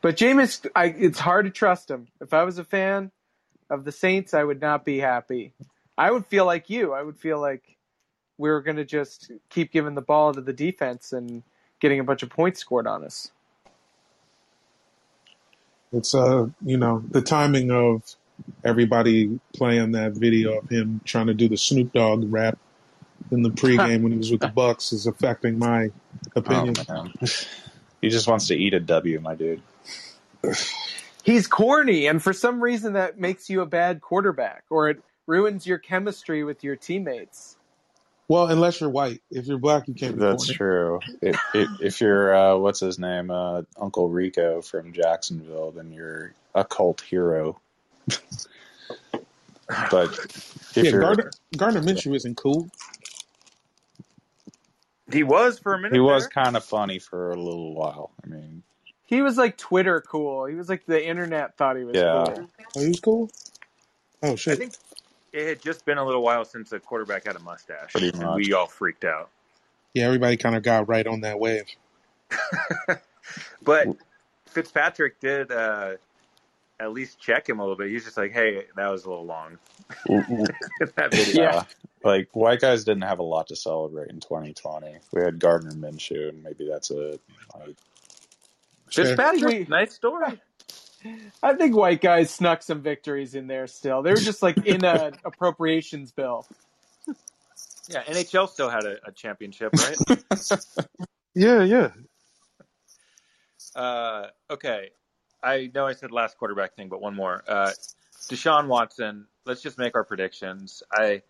But 0.00 0.16
Jameis, 0.16 0.68
I, 0.74 0.86
it's 0.86 1.18
hard 1.18 1.46
to 1.46 1.50
trust 1.50 1.90
him. 1.90 2.08
If 2.20 2.34
I 2.34 2.42
was 2.42 2.58
a 2.58 2.64
fan 2.64 3.10
of 3.70 3.84
the 3.84 3.92
Saints, 3.92 4.34
I 4.34 4.44
would 4.44 4.60
not 4.60 4.84
be 4.84 4.98
happy. 4.98 5.52
I 5.98 6.10
would 6.10 6.26
feel 6.26 6.44
like 6.44 6.70
you. 6.70 6.92
I 6.92 7.02
would 7.02 7.18
feel 7.18 7.40
like 7.40 7.76
we 8.38 8.50
were 8.50 8.60
going 8.60 8.76
to 8.76 8.84
just 8.84 9.30
keep 9.48 9.72
giving 9.72 9.94
the 9.94 10.02
ball 10.02 10.34
to 10.34 10.40
the 10.40 10.52
defense 10.52 11.12
and 11.12 11.42
getting 11.80 12.00
a 12.00 12.04
bunch 12.04 12.22
of 12.22 12.30
points 12.30 12.60
scored 12.60 12.86
on 12.86 13.04
us. 13.04 13.30
It's 15.92 16.14
uh, 16.14 16.48
you 16.64 16.76
know, 16.76 17.02
the 17.10 17.22
timing 17.22 17.70
of 17.70 18.02
everybody 18.64 19.40
playing 19.54 19.92
that 19.92 20.12
video 20.12 20.58
of 20.58 20.68
him 20.68 21.00
trying 21.04 21.28
to 21.28 21.34
do 21.34 21.48
the 21.48 21.56
Snoop 21.56 21.92
Dogg 21.92 22.30
rap 22.30 22.58
in 23.30 23.42
the 23.42 23.50
pregame 23.50 24.02
when 24.02 24.12
he 24.12 24.18
was 24.18 24.30
with 24.30 24.40
the 24.40 24.48
Bucks 24.48 24.92
is 24.92 25.06
affecting 25.06 25.58
my 25.58 25.90
opinion. 26.34 26.74
Oh, 26.88 27.06
he 28.02 28.10
just 28.10 28.28
wants 28.28 28.48
to 28.48 28.54
eat 28.54 28.74
a 28.74 28.80
W, 28.80 29.20
my 29.20 29.34
dude. 29.34 29.62
He's 31.26 31.48
corny, 31.48 32.06
and 32.06 32.22
for 32.22 32.32
some 32.32 32.62
reason 32.62 32.94
that 32.94 33.18
makes 33.18 33.50
you 33.50 33.62
a 33.62 33.66
bad 33.66 34.00
quarterback, 34.00 34.64
or 34.70 34.90
it 34.90 35.02
ruins 35.26 35.66
your 35.66 35.78
chemistry 35.78 36.44
with 36.44 36.64
your 36.64 36.76
teammates. 36.76 37.58
Well, 38.28 38.48
unless 38.48 38.80
you're 38.80 38.90
white. 38.90 39.22
If 39.30 39.46
you're 39.46 39.58
black, 39.58 39.88
you 39.88 39.94
can't 39.94 40.16
be 40.16 40.22
That's 40.22 40.24
corny. 40.24 40.54
true. 40.56 41.00
If, 41.22 41.40
if, 41.54 41.68
if 41.80 42.00
you're 42.00 42.34
uh, 42.34 42.56
what's 42.58 42.80
his 42.80 42.98
name, 42.98 43.30
uh, 43.30 43.62
Uncle 43.80 44.08
Rico 44.08 44.62
from 44.62 44.92
Jacksonville, 44.92 45.72
then 45.72 45.92
you're 45.92 46.34
a 46.54 46.64
cult 46.64 47.02
hero. 47.02 47.60
but 49.90 50.18
if 50.76 50.76
Yeah, 50.80 50.92
you're, 50.92 51.00
Gardner, 51.00 51.30
Gardner 51.56 51.82
Minshew 51.82 52.16
isn't 52.16 52.36
cool. 52.36 52.70
He 55.12 55.22
was 55.24 55.58
for 55.58 55.74
a 55.74 55.78
minute. 55.80 55.94
he 55.94 56.00
was 56.00 56.26
kind 56.28 56.56
of 56.56 56.64
funny 56.64 56.98
for 56.98 57.30
a 57.32 57.36
little 57.36 57.74
while. 57.74 58.10
I 58.24 58.28
mean, 58.28 58.62
He 59.06 59.22
was 59.22 59.38
like 59.38 59.56
Twitter 59.56 60.00
cool. 60.00 60.46
He 60.46 60.54
was 60.54 60.68
like 60.68 60.84
the 60.86 61.04
internet 61.04 61.56
thought 61.56 61.76
he 61.76 61.84
was 61.84 61.96
Yeah. 61.96 62.24
cool. 62.34 62.50
Oh, 62.76 62.80
he 62.80 62.88
was 62.88 63.00
cool. 63.00 63.30
Oh 64.22 64.32
I 64.32 64.34
shit! 64.34 64.58
think 64.58 64.74
it 65.32 65.46
had 65.46 65.62
just 65.62 65.84
been 65.84 65.98
a 65.98 66.04
little 66.04 66.22
while 66.22 66.44
since 66.44 66.72
a 66.72 66.80
quarterback 66.80 67.26
had 67.26 67.36
a 67.36 67.40
mustache, 67.40 67.92
Pretty 67.92 68.08
and 68.18 68.34
we 68.34 68.52
all 68.52 68.66
freaked 68.66 69.04
out. 69.04 69.30
Yeah, 69.94 70.04
everybody 70.06 70.36
kind 70.36 70.56
of 70.56 70.62
got 70.62 70.88
right 70.88 71.06
on 71.06 71.20
that 71.22 71.38
wave. 71.38 71.64
But 73.62 73.88
Fitzpatrick 74.46 75.18
did 75.18 75.50
uh, 75.50 75.94
at 76.78 76.92
least 76.92 77.18
check 77.18 77.48
him 77.48 77.58
a 77.58 77.62
little 77.62 77.76
bit. 77.76 77.90
He's 77.90 78.04
just 78.04 78.16
like, 78.16 78.32
"Hey, 78.32 78.64
that 78.76 78.88
was 78.88 79.04
a 79.04 79.08
little 79.08 79.26
long." 79.26 79.58
that 80.06 81.08
video. 81.10 81.42
Yeah. 81.42 81.52
Yeah. 81.54 81.62
Like 82.04 82.28
white 82.32 82.60
guys 82.60 82.84
didn't 82.84 83.02
have 83.02 83.18
a 83.18 83.24
lot 83.24 83.48
to 83.48 83.56
celebrate 83.56 84.10
in 84.10 84.20
2020. 84.20 84.98
We 85.12 85.22
had 85.22 85.40
Gardner 85.40 85.72
Minshew, 85.72 86.28
and 86.28 86.42
maybe 86.44 86.68
that's 86.70 86.90
a 86.92 87.18
like, 87.58 87.76
Fitzpatrick, 88.90 89.68
nice 89.68 89.94
story. 89.94 90.40
I 91.42 91.54
think 91.54 91.76
white 91.76 92.00
guys 92.00 92.30
snuck 92.30 92.62
some 92.62 92.80
victories 92.82 93.34
in 93.34 93.46
there 93.46 93.66
still. 93.66 94.02
They 94.02 94.10
were 94.10 94.16
just 94.16 94.42
like 94.42 94.58
in 94.66 94.84
a 94.84 95.12
appropriations 95.24 96.12
bill. 96.12 96.46
Yeah, 97.88 98.02
NHL 98.04 98.48
still 98.48 98.68
had 98.68 98.84
a, 98.84 98.96
a 99.06 99.12
championship, 99.12 99.72
right? 99.74 100.24
Yeah, 101.38 101.64
yeah. 101.64 101.90
uh, 103.74 104.28
okay, 104.50 104.88
I 105.42 105.70
know 105.74 105.86
I 105.86 105.92
said 105.92 106.10
last 106.10 106.38
quarterback 106.38 106.74
thing, 106.76 106.88
but 106.88 107.02
one 107.02 107.14
more. 107.14 107.44
Uh, 107.46 107.72
Deshaun 108.30 108.68
Watson. 108.68 109.26
Let's 109.44 109.60
just 109.60 109.76
make 109.76 109.94
our 109.94 110.02
predictions. 110.02 110.82
I 110.90 111.20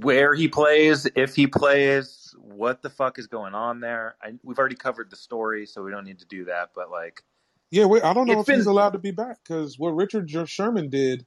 where 0.00 0.34
he 0.34 0.48
plays, 0.48 1.06
if 1.14 1.34
he 1.34 1.46
plays, 1.46 2.34
what 2.38 2.82
the 2.82 2.90
fuck 2.90 3.18
is 3.18 3.26
going 3.26 3.54
on 3.54 3.80
there? 3.80 4.16
I, 4.22 4.32
we've 4.42 4.58
already 4.58 4.76
covered 4.76 5.10
the 5.10 5.16
story, 5.16 5.66
so 5.66 5.82
we 5.82 5.90
don't 5.90 6.04
need 6.04 6.20
to 6.20 6.26
do 6.26 6.46
that. 6.46 6.70
But 6.74 6.90
like, 6.90 7.22
Yeah, 7.70 7.86
wait, 7.86 8.04
I 8.04 8.12
don't 8.14 8.26
know 8.26 8.40
if 8.40 8.46
he's 8.46 8.58
been- 8.64 8.66
allowed 8.68 8.92
to 8.94 8.98
be 8.98 9.10
back 9.12 9.38
because 9.42 9.78
what 9.78 9.90
Richard 9.90 10.30
Sherman 10.48 10.88
did 10.90 11.26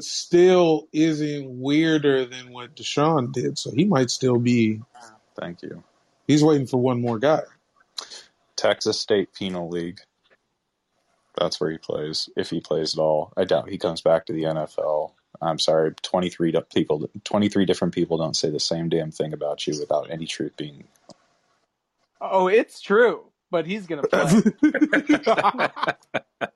still 0.00 0.88
isn't 0.92 1.46
weirder 1.60 2.24
than 2.26 2.52
what 2.52 2.74
Deshaun 2.76 3.32
did. 3.32 3.58
So 3.58 3.70
he 3.72 3.84
might 3.84 4.10
still 4.10 4.38
be. 4.38 4.80
thank 5.38 5.62
you. 5.62 5.82
He's 6.26 6.42
waiting 6.42 6.66
for 6.66 6.78
one 6.78 7.00
more 7.00 7.18
guy. 7.18 7.42
Texas 8.56 9.00
State 9.00 9.32
Penal 9.34 9.68
League. 9.68 10.00
That's 11.38 11.60
where 11.60 11.70
he 11.70 11.76
plays, 11.78 12.30
if 12.36 12.48
he 12.48 12.60
plays 12.60 12.94
at 12.96 13.00
all. 13.00 13.32
I 13.36 13.44
doubt 13.44 13.68
he 13.68 13.76
comes 13.78 14.00
back 14.00 14.24
to 14.26 14.32
the 14.32 14.44
NFL. 14.44 15.12
I'm 15.40 15.58
sorry, 15.58 15.94
23 16.02 16.54
people, 16.74 17.08
23 17.24 17.64
different 17.64 17.94
people 17.94 18.16
don't 18.18 18.36
say 18.36 18.50
the 18.50 18.60
same 18.60 18.88
damn 18.88 19.10
thing 19.10 19.32
about 19.32 19.66
you 19.66 19.78
without 19.78 20.10
any 20.10 20.26
truth 20.26 20.56
being. 20.56 20.84
Oh, 22.20 22.48
it's 22.48 22.80
true, 22.80 23.24
but 23.50 23.66
he's 23.66 23.86
gonna 23.86 24.02
play. 24.02 24.42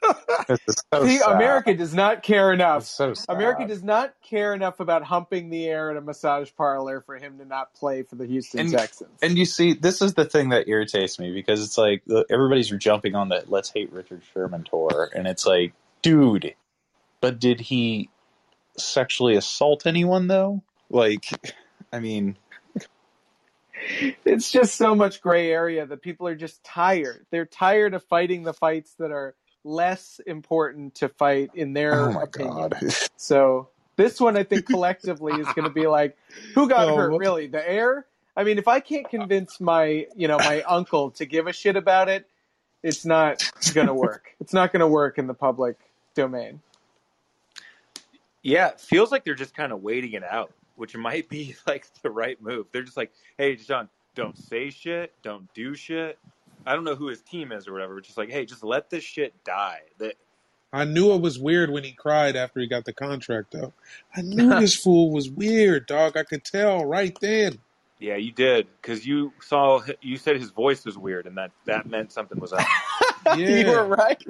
So 0.92 1.04
See, 1.04 1.18
sad. 1.18 1.32
America 1.32 1.74
does 1.74 1.92
not 1.92 2.22
care 2.22 2.52
enough. 2.52 2.84
So. 2.84 3.12
America 3.28 3.66
does 3.66 3.82
not 3.82 4.14
care 4.22 4.54
enough 4.54 4.80
about 4.80 5.02
humping 5.02 5.50
the 5.50 5.66
air 5.66 5.90
at 5.90 5.96
a 5.96 6.00
massage 6.00 6.50
parlor 6.56 7.00
for 7.00 7.16
him 7.16 7.38
to 7.38 7.44
not 7.44 7.74
play 7.74 8.02
for 8.02 8.14
the 8.16 8.26
Houston 8.26 8.60
And- 8.60 8.72
Texans. 8.72 9.10
And 9.22 9.36
you 9.36 9.44
see, 9.44 9.74
this 9.74 10.00
is 10.00 10.14
the 10.14 10.24
thing 10.24 10.50
that 10.50 10.68
irritates 10.68 11.18
me 11.18 11.32
because 11.32 11.62
it's 11.62 11.76
like 11.76 12.02
everybody's 12.30 12.70
jumping 12.70 13.14
on 13.14 13.28
the 13.28 13.44
"Let's 13.46 13.70
Hate 13.70 13.92
Richard 13.92 14.22
Sherman" 14.32 14.64
tour, 14.64 15.10
and 15.14 15.26
it's 15.26 15.44
like, 15.46 15.72
dude, 16.02 16.54
but 17.20 17.38
did 17.38 17.60
he 17.60 18.08
sexually 18.76 19.36
assault 19.36 19.86
anyone 19.86 20.26
though? 20.26 20.62
Like, 20.90 21.24
I 21.92 22.00
mean, 22.00 22.36
it's 24.24 24.50
just 24.50 24.76
so 24.76 24.94
much 24.94 25.20
gray 25.20 25.50
area 25.50 25.86
that 25.86 26.02
people 26.02 26.26
are 26.28 26.34
just 26.34 26.62
tired. 26.64 27.26
They're 27.30 27.46
tired 27.46 27.94
of 27.94 28.02
fighting 28.04 28.42
the 28.42 28.52
fights 28.52 28.94
that 28.98 29.10
are 29.10 29.34
less 29.64 30.20
important 30.26 30.96
to 30.96 31.08
fight 31.08 31.50
in 31.54 31.72
their 31.72 31.92
oh 32.00 32.12
my 32.12 32.22
opinion. 32.24 32.54
god, 32.70 32.78
So 33.16 33.68
this 33.96 34.20
one, 34.20 34.36
I 34.36 34.44
think, 34.44 34.66
collectively 34.66 35.34
is 35.34 35.46
going 35.48 35.64
to 35.64 35.70
be 35.74 35.86
like, 35.86 36.16
who 36.54 36.68
got 36.68 36.88
Oh, 36.88 36.96
hurt? 36.96 37.12
what- 37.12 37.18
Really, 37.20 37.46
the 37.48 37.68
air? 37.68 38.06
I 38.36 38.44
mean, 38.44 38.58
if 38.58 38.68
I 38.68 38.78
can't 38.78 39.08
convince 39.10 39.60
my, 39.60 40.06
you 40.14 40.28
know, 40.28 40.36
my 40.38 40.62
uncle 40.62 41.10
to 41.12 41.26
give 41.26 41.48
a 41.48 41.52
shit 41.52 41.74
about 41.74 42.08
it, 42.08 42.24
it's 42.84 43.04
not 43.04 43.42
going 43.74 43.88
to 43.88 43.94
work. 43.94 44.30
It's 44.40 44.52
not 44.52 44.72
going 44.72 44.78
to 44.80 44.86
work 44.86 45.18
in 45.18 45.26
the 45.26 45.34
public 45.34 45.76
domain. 46.14 46.60
Yeah, 48.42 48.68
it 48.68 48.80
feels 48.80 49.10
like 49.10 49.24
they're 49.24 49.34
just 49.34 49.54
kind 49.54 49.72
of 49.72 49.82
waiting 49.82 50.12
it 50.12 50.24
out, 50.24 50.52
which 50.76 50.96
might 50.96 51.28
be 51.28 51.56
like 51.66 51.86
the 52.02 52.10
right 52.10 52.40
move. 52.40 52.66
They're 52.72 52.82
just 52.82 52.96
like, 52.96 53.12
"Hey, 53.36 53.56
Deshaun, 53.56 53.88
don't 54.14 54.36
say 54.36 54.70
shit, 54.70 55.12
don't 55.22 55.52
do 55.54 55.74
shit." 55.74 56.18
I 56.66 56.74
don't 56.74 56.84
know 56.84 56.94
who 56.94 57.06
his 57.06 57.22
team 57.22 57.52
is 57.52 57.66
or 57.66 57.72
whatever. 57.72 57.94
But 57.94 58.04
just 58.04 58.18
like, 58.18 58.30
hey, 58.30 58.44
just 58.44 58.62
let 58.62 58.90
this 58.90 59.04
shit 59.04 59.32
die. 59.44 59.80
That 59.98 60.14
I 60.72 60.84
knew 60.84 61.14
it 61.14 61.20
was 61.22 61.38
weird 61.38 61.70
when 61.70 61.84
he 61.84 61.92
cried 61.92 62.36
after 62.36 62.60
he 62.60 62.66
got 62.66 62.84
the 62.84 62.92
contract, 62.92 63.52
though. 63.52 63.72
I 64.14 64.22
knew 64.22 64.48
this 64.60 64.74
fool 64.74 65.10
was 65.10 65.30
weird, 65.30 65.86
dog. 65.86 66.16
I 66.16 66.24
could 66.24 66.44
tell 66.44 66.84
right 66.84 67.16
then. 67.20 67.58
yeah, 68.00 68.16
you 68.16 68.32
did 68.32 68.66
because 68.82 69.06
you 69.06 69.32
saw 69.40 69.80
you 70.02 70.18
said 70.18 70.36
his 70.36 70.50
voice 70.50 70.84
was 70.84 70.98
weird, 70.98 71.26
and 71.26 71.36
that 71.38 71.52
that 71.64 71.86
meant 71.86 72.12
something 72.12 72.38
was 72.38 72.52
up. 72.52 72.66
you 73.36 73.66
were 73.66 73.86
right. 73.86 74.22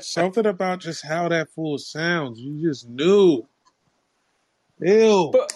Something 0.00 0.46
about 0.46 0.80
just 0.80 1.04
how 1.04 1.28
that 1.28 1.50
fool 1.50 1.78
sounds. 1.78 2.38
You 2.38 2.68
just 2.68 2.88
knew. 2.88 3.46
Ew. 4.80 5.30
But, 5.32 5.52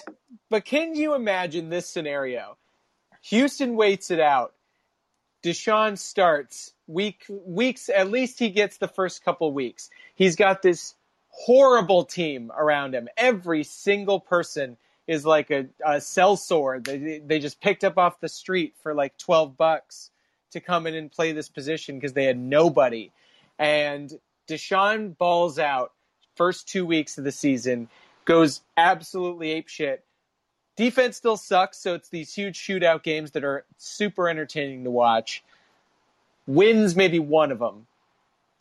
but 0.51 0.65
can 0.65 0.95
you 0.95 1.15
imagine 1.15 1.71
this 1.71 1.89
scenario? 1.89 2.57
Houston 3.23 3.77
waits 3.77 4.11
it 4.11 4.21
out. 4.21 4.55
Deshaun 5.43 5.99
starts 5.99 6.73
week 6.87 7.25
weeks. 7.29 7.89
At 7.89 8.11
least 8.11 8.39
he 8.39 8.51
gets 8.51 8.79
the 8.79 8.89
first 8.89 9.25
couple 9.25 9.53
weeks. 9.53 9.91
He's 10.15 10.37
got 10.37 10.63
this 10.63 10.95
horrible 11.29 12.05
team 12.05 12.51
around 12.57 12.95
him. 12.95 13.09
Every 13.17 13.63
single 13.63 14.21
person 14.21 14.77
is 15.07 15.27
like 15.27 15.51
a, 15.51 15.67
a 15.85 16.01
cell 16.01 16.37
sore. 16.37 16.81
They 16.81 17.21
they 17.25 17.39
just 17.39 17.61
picked 17.61 17.85
up 17.85 17.99
off 17.99 18.21
the 18.21 18.29
street 18.29 18.75
for 18.83 18.95
like 18.95 19.19
twelve 19.19 19.57
bucks 19.57 20.11
to 20.53 20.61
come 20.61 20.87
in 20.87 20.95
and 20.95 21.11
play 21.11 21.33
this 21.33 21.49
position 21.49 21.97
because 21.97 22.15
they 22.15 22.25
had 22.25 22.39
nobody. 22.39 23.11
And 23.59 24.13
Deshaun 24.49 25.17
balls 25.17 25.59
out 25.59 25.93
first 26.37 26.69
two 26.69 26.85
weeks 26.85 27.19
of 27.19 27.25
the 27.25 27.33
season, 27.33 27.89
goes 28.25 28.63
absolutely 28.77 29.61
apeshit. 29.61 29.99
Defense 30.77 31.17
still 31.17 31.37
sucks, 31.37 31.79
so 31.79 31.95
it's 31.95 32.09
these 32.09 32.35
huge 32.35 32.59
shootout 32.59 33.03
games 33.03 33.33
that 33.33 33.45
are 33.45 33.65
super 33.79 34.29
entertaining 34.29 34.85
to 34.85 34.91
watch. 34.91 35.45
Wins 36.47 36.97
maybe 36.97 37.19
one 37.21 37.53
of 37.53 37.61
them. 37.61 37.87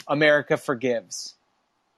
America 0.08 0.58
forgives. 0.58 1.34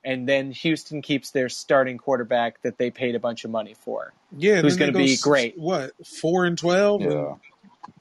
And 0.03 0.29
then 0.29 0.51
Houston 0.51 1.01
keeps 1.01 1.31
their 1.31 1.49
starting 1.49 1.97
quarterback 1.97 2.61
that 2.61 2.77
they 2.77 2.91
paid 2.91 3.15
a 3.15 3.19
bunch 3.19 3.43
of 3.43 3.51
money 3.51 3.73
for. 3.73 4.13
yeah, 4.37 4.61
who's 4.61 4.77
gonna 4.77 4.91
be 4.91 5.17
great. 5.17 5.57
What 5.57 5.91
four 6.05 6.45
and 6.45 6.57
twelve? 6.57 7.01
yeah, 7.01 7.33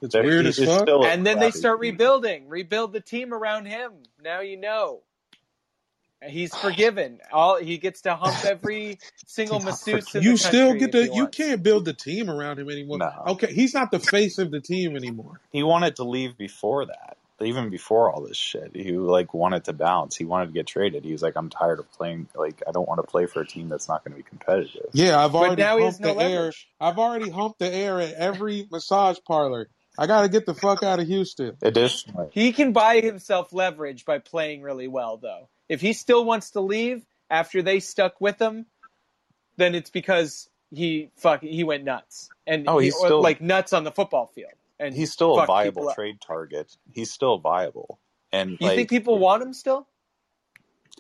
it's 0.03 0.13
They're- 0.13 0.23
weird 0.25 0.47
as 0.47 0.59
fuck. 0.59 0.89
And 0.89 1.27
then 1.27 1.39
they 1.39 1.51
start 1.51 1.81
rebuilding. 1.81 2.49
Rebuild 2.49 2.93
the 2.93 3.01
team 3.01 3.33
around 3.33 3.67
him. 3.67 3.93
Now 4.23 4.41
you 4.41 4.57
know. 4.57 5.01
He's 6.27 6.55
forgiven. 6.55 7.21
All 7.33 7.59
he 7.63 7.77
gets 7.77 8.01
to 8.03 8.15
hump 8.15 8.45
every 8.47 8.99
single 9.27 9.61
masseuse 9.61 10.15
in 10.15 10.23
you 10.23 10.33
the 10.33 10.39
still 10.39 10.73
get 10.75 10.93
to. 10.93 11.05
You 11.05 11.25
wants. 11.25 11.37
can't 11.37 11.63
build 11.63 11.85
the 11.85 11.93
team 11.93 12.31
around 12.31 12.59
him 12.59 12.71
anymore. 12.71 12.97
No. 12.99 13.11
Okay, 13.29 13.53
he's 13.53 13.75
not 13.75 13.91
the 13.91 13.99
face 13.99 14.39
of 14.39 14.51
the 14.51 14.61
team 14.61 14.97
anymore. 14.97 15.41
He 15.53 15.63
wanted 15.63 15.97
to 15.97 16.05
leave 16.05 16.39
before 16.39 16.87
that. 16.87 17.19
Even 17.45 17.71
before 17.71 18.11
all 18.11 18.23
this 18.23 18.37
shit, 18.37 18.75
he 18.75 18.93
like 18.93 19.33
wanted 19.35 19.65
to 19.65 19.73
bounce. 19.73 20.17
He 20.17 20.25
wanted 20.25 20.47
to 20.47 20.53
get 20.53 20.67
traded. 20.67 21.05
He 21.05 21.13
was 21.13 21.23
like, 21.23 21.37
"I'm 21.37 21.51
tired 21.51 21.79
of 21.79 21.91
playing. 21.93 22.29
Like, 22.35 22.63
I 22.67 22.73
don't 22.73 22.89
want 22.89 22.99
to 23.01 23.07
play 23.07 23.27
for 23.27 23.41
a 23.41 23.47
team 23.47 23.69
that's 23.69 23.89
not 23.89 24.05
going 24.05 24.13
to 24.13 24.17
be 24.17 24.23
competitive." 24.29 24.87
Yeah, 24.93 25.23
I've 25.23 25.35
already 25.35 25.63
now 25.63 25.79
he 25.79 25.85
has 25.85 25.95
humped 25.99 26.07
no 26.07 26.15
the 26.15 26.21
air. 26.23 26.37
leverage. 26.37 26.69
I've 26.81 26.99
already 26.99 27.31
humped 27.31 27.59
the 27.59 27.73
air 27.73 28.01
at 28.01 28.15
every 28.15 28.67
massage 28.71 29.19
parlor. 29.27 29.69
I 29.97 30.07
got 30.09 30.23
to 30.23 30.29
get 30.29 30.45
the 30.45 30.55
fuck 30.55 30.83
out 30.83 30.99
of 30.99 31.07
Houston. 31.07 31.57
Additionally, 31.63 32.29
He 32.33 32.53
can 32.53 32.73
buy 32.73 33.01
himself 33.01 33.53
leverage 33.53 34.05
by 34.05 34.19
playing 34.19 34.63
really 34.63 34.89
well, 34.89 35.19
though. 35.19 35.49
If 35.69 35.81
he 35.81 35.93
still 35.93 36.25
wants 36.25 36.51
to 36.53 36.61
leave 36.61 37.05
after 37.31 37.63
they 37.63 37.79
stuck 37.81 38.21
with 38.21 38.41
him, 38.41 38.67
then 39.57 39.75
it's 39.77 39.91
because 39.91 40.49
he 40.71 41.11
fuck 41.17 41.43
he 41.43 41.63
went 41.63 41.85
nuts 41.85 42.29
and 42.47 42.69
Oh, 42.69 42.79
he's 42.79 42.95
or, 42.97 43.07
still- 43.07 43.23
like 43.23 43.41
nuts 43.41 43.73
on 43.73 43.85
the 43.85 43.93
football 43.93 44.27
field. 44.35 44.51
And 44.85 44.95
he's 44.95 45.13
still 45.13 45.39
a 45.39 45.47
viable 45.47 45.83
people 45.83 45.89
up. 45.89 45.97
trade 45.97 46.17
target. 46.27 46.77
He's 46.93 47.11
still 47.11 47.39
viable, 47.39 48.01
and 48.33 48.59
You 48.61 48.67
like, 48.69 48.77
think 48.77 48.91
people 48.91 49.19
want 49.19 49.43
him 49.43 49.53
still? 49.53 49.89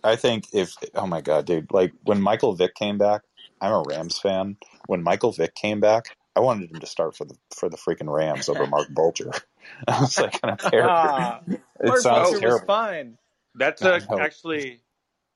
I 0.02 0.16
think 0.16 0.46
if 0.52 0.74
oh 0.94 1.06
my 1.06 1.20
god, 1.20 1.46
dude, 1.46 1.72
like 1.72 1.92
when 2.02 2.20
Michael 2.20 2.54
Vick 2.54 2.74
came 2.74 2.98
back, 2.98 3.22
I'm 3.60 3.72
a 3.72 3.82
Rams 3.82 4.18
fan. 4.18 4.56
When 4.86 5.02
Michael 5.02 5.32
Vick 5.32 5.54
came 5.54 5.80
back, 5.80 6.16
I 6.36 6.40
wanted 6.40 6.70
him 6.70 6.80
to 6.80 6.86
start 6.86 7.16
for 7.16 7.24
the 7.24 7.36
for 7.54 7.68
the 7.68 7.76
freaking 7.76 8.12
Rams 8.12 8.48
over 8.48 8.66
Mark 8.66 8.88
Bulger. 8.94 9.30
I 9.88 10.00
was 10.00 10.18
like, 10.18 10.40
kind 10.40 10.54
of 10.60 10.70
terrible. 10.70 10.90
Ah, 10.90 11.40
it 11.80 11.86
Mark 11.86 12.00
sounds 12.00 12.30
Bulger 12.30 12.40
was 12.40 12.40
terrible. 12.40 12.66
fine. 12.66 13.18
That's 13.54 13.84
I 13.84 13.96
a, 13.96 14.00
know. 14.10 14.18
actually 14.18 14.82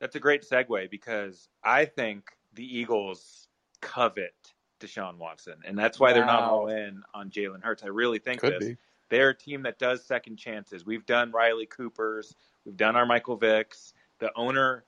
that's 0.01 0.17
a 0.17 0.21
great 0.21 0.45
segue 0.49 0.91
because 0.91 1.49
I 1.65 1.85
think 1.87 2.25
the 2.55 2.65
Eagles 2.65 3.49
covet 3.81 4.35
Deshaun 4.81 5.17
Watson, 5.17 5.57
and 5.65 5.79
that's 5.79 5.99
why 5.99 6.13
they're 6.13 6.27
not 6.27 6.43
all 6.43 6.69
in 6.69 7.03
on 7.15 7.31
Jalen 7.31 7.63
Hurts. 7.63 7.83
I 7.83 7.89
really 7.89 8.19
think 8.19 8.41
Could 8.41 8.55
this. 8.55 8.69
be. 8.71 8.77
They're 9.09 9.31
a 9.31 9.35
team 9.35 9.63
that 9.63 9.79
does 9.79 10.05
second 10.05 10.37
chances. 10.37 10.85
We've 10.85 11.07
done 11.07 11.33
Riley 11.33 11.67
Cooper's, 11.67 12.35
we've 12.65 12.77
done 12.77 12.97
our 12.97 13.07
Michael 13.07 13.39
Vicks. 13.39 13.93
The 14.19 14.31
owner 14.37 14.85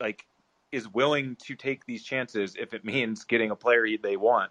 like 0.00 0.26
is 0.72 0.88
willing 0.92 1.36
to 1.44 1.54
take 1.54 1.86
these 1.86 2.02
chances 2.02 2.54
if 2.58 2.74
it 2.74 2.84
means 2.84 3.24
getting 3.24 3.50
a 3.50 3.56
player 3.56 3.86
they 3.96 4.16
want. 4.16 4.50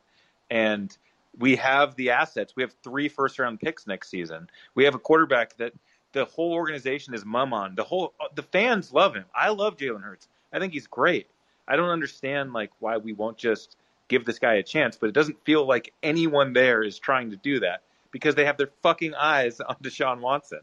And 0.50 0.96
we 1.38 1.56
have 1.58 1.96
the 1.96 2.12
assets. 2.12 2.56
We 2.56 2.64
have 2.64 2.74
three 2.84 3.10
first 3.10 3.40
round 3.40 3.60
picks 3.60 3.88
next 3.88 4.10
season. 4.10 4.50
We 4.74 4.86
have 4.86 4.96
a 4.96 5.00
quarterback 5.00 5.58
that 5.58 5.74
the 6.14 6.26
whole 6.26 6.54
organization 6.54 7.14
is 7.14 7.26
mum 7.26 7.54
on. 7.54 7.76
The 7.76 7.84
whole 7.84 8.14
uh, 8.20 8.28
the 8.34 8.44
fans 8.44 8.94
love 8.94 9.16
him. 9.16 9.26
I 9.36 9.50
love 9.50 9.78
Jalen 9.78 10.02
Hurts. 10.02 10.28
I 10.54 10.60
think 10.60 10.74
he's 10.74 10.88
great. 10.88 11.28
I 11.68 11.76
don't 11.76 11.90
understand 11.90 12.54
like 12.54 12.72
why 12.80 12.98
we 12.98 13.14
won't 13.14 13.38
just 13.38 13.76
give 14.08 14.26
this 14.26 14.40
guy 14.40 14.56
a 14.56 14.64
chance, 14.64 14.98
but 14.98 15.08
it 15.08 15.14
doesn't 15.14 15.44
feel 15.46 15.66
like 15.66 15.94
anyone 16.04 16.54
there 16.54 16.84
is 16.84 17.00
trying 17.00 17.32
to 17.32 17.36
do 17.38 17.60
that 17.62 17.82
because 18.12 18.36
they 18.36 18.46
have 18.46 18.58
their 18.58 18.70
fucking 18.82 19.14
eyes 19.16 19.60
on 19.60 19.76
Deshaun 19.84 20.20
Watson. 20.20 20.62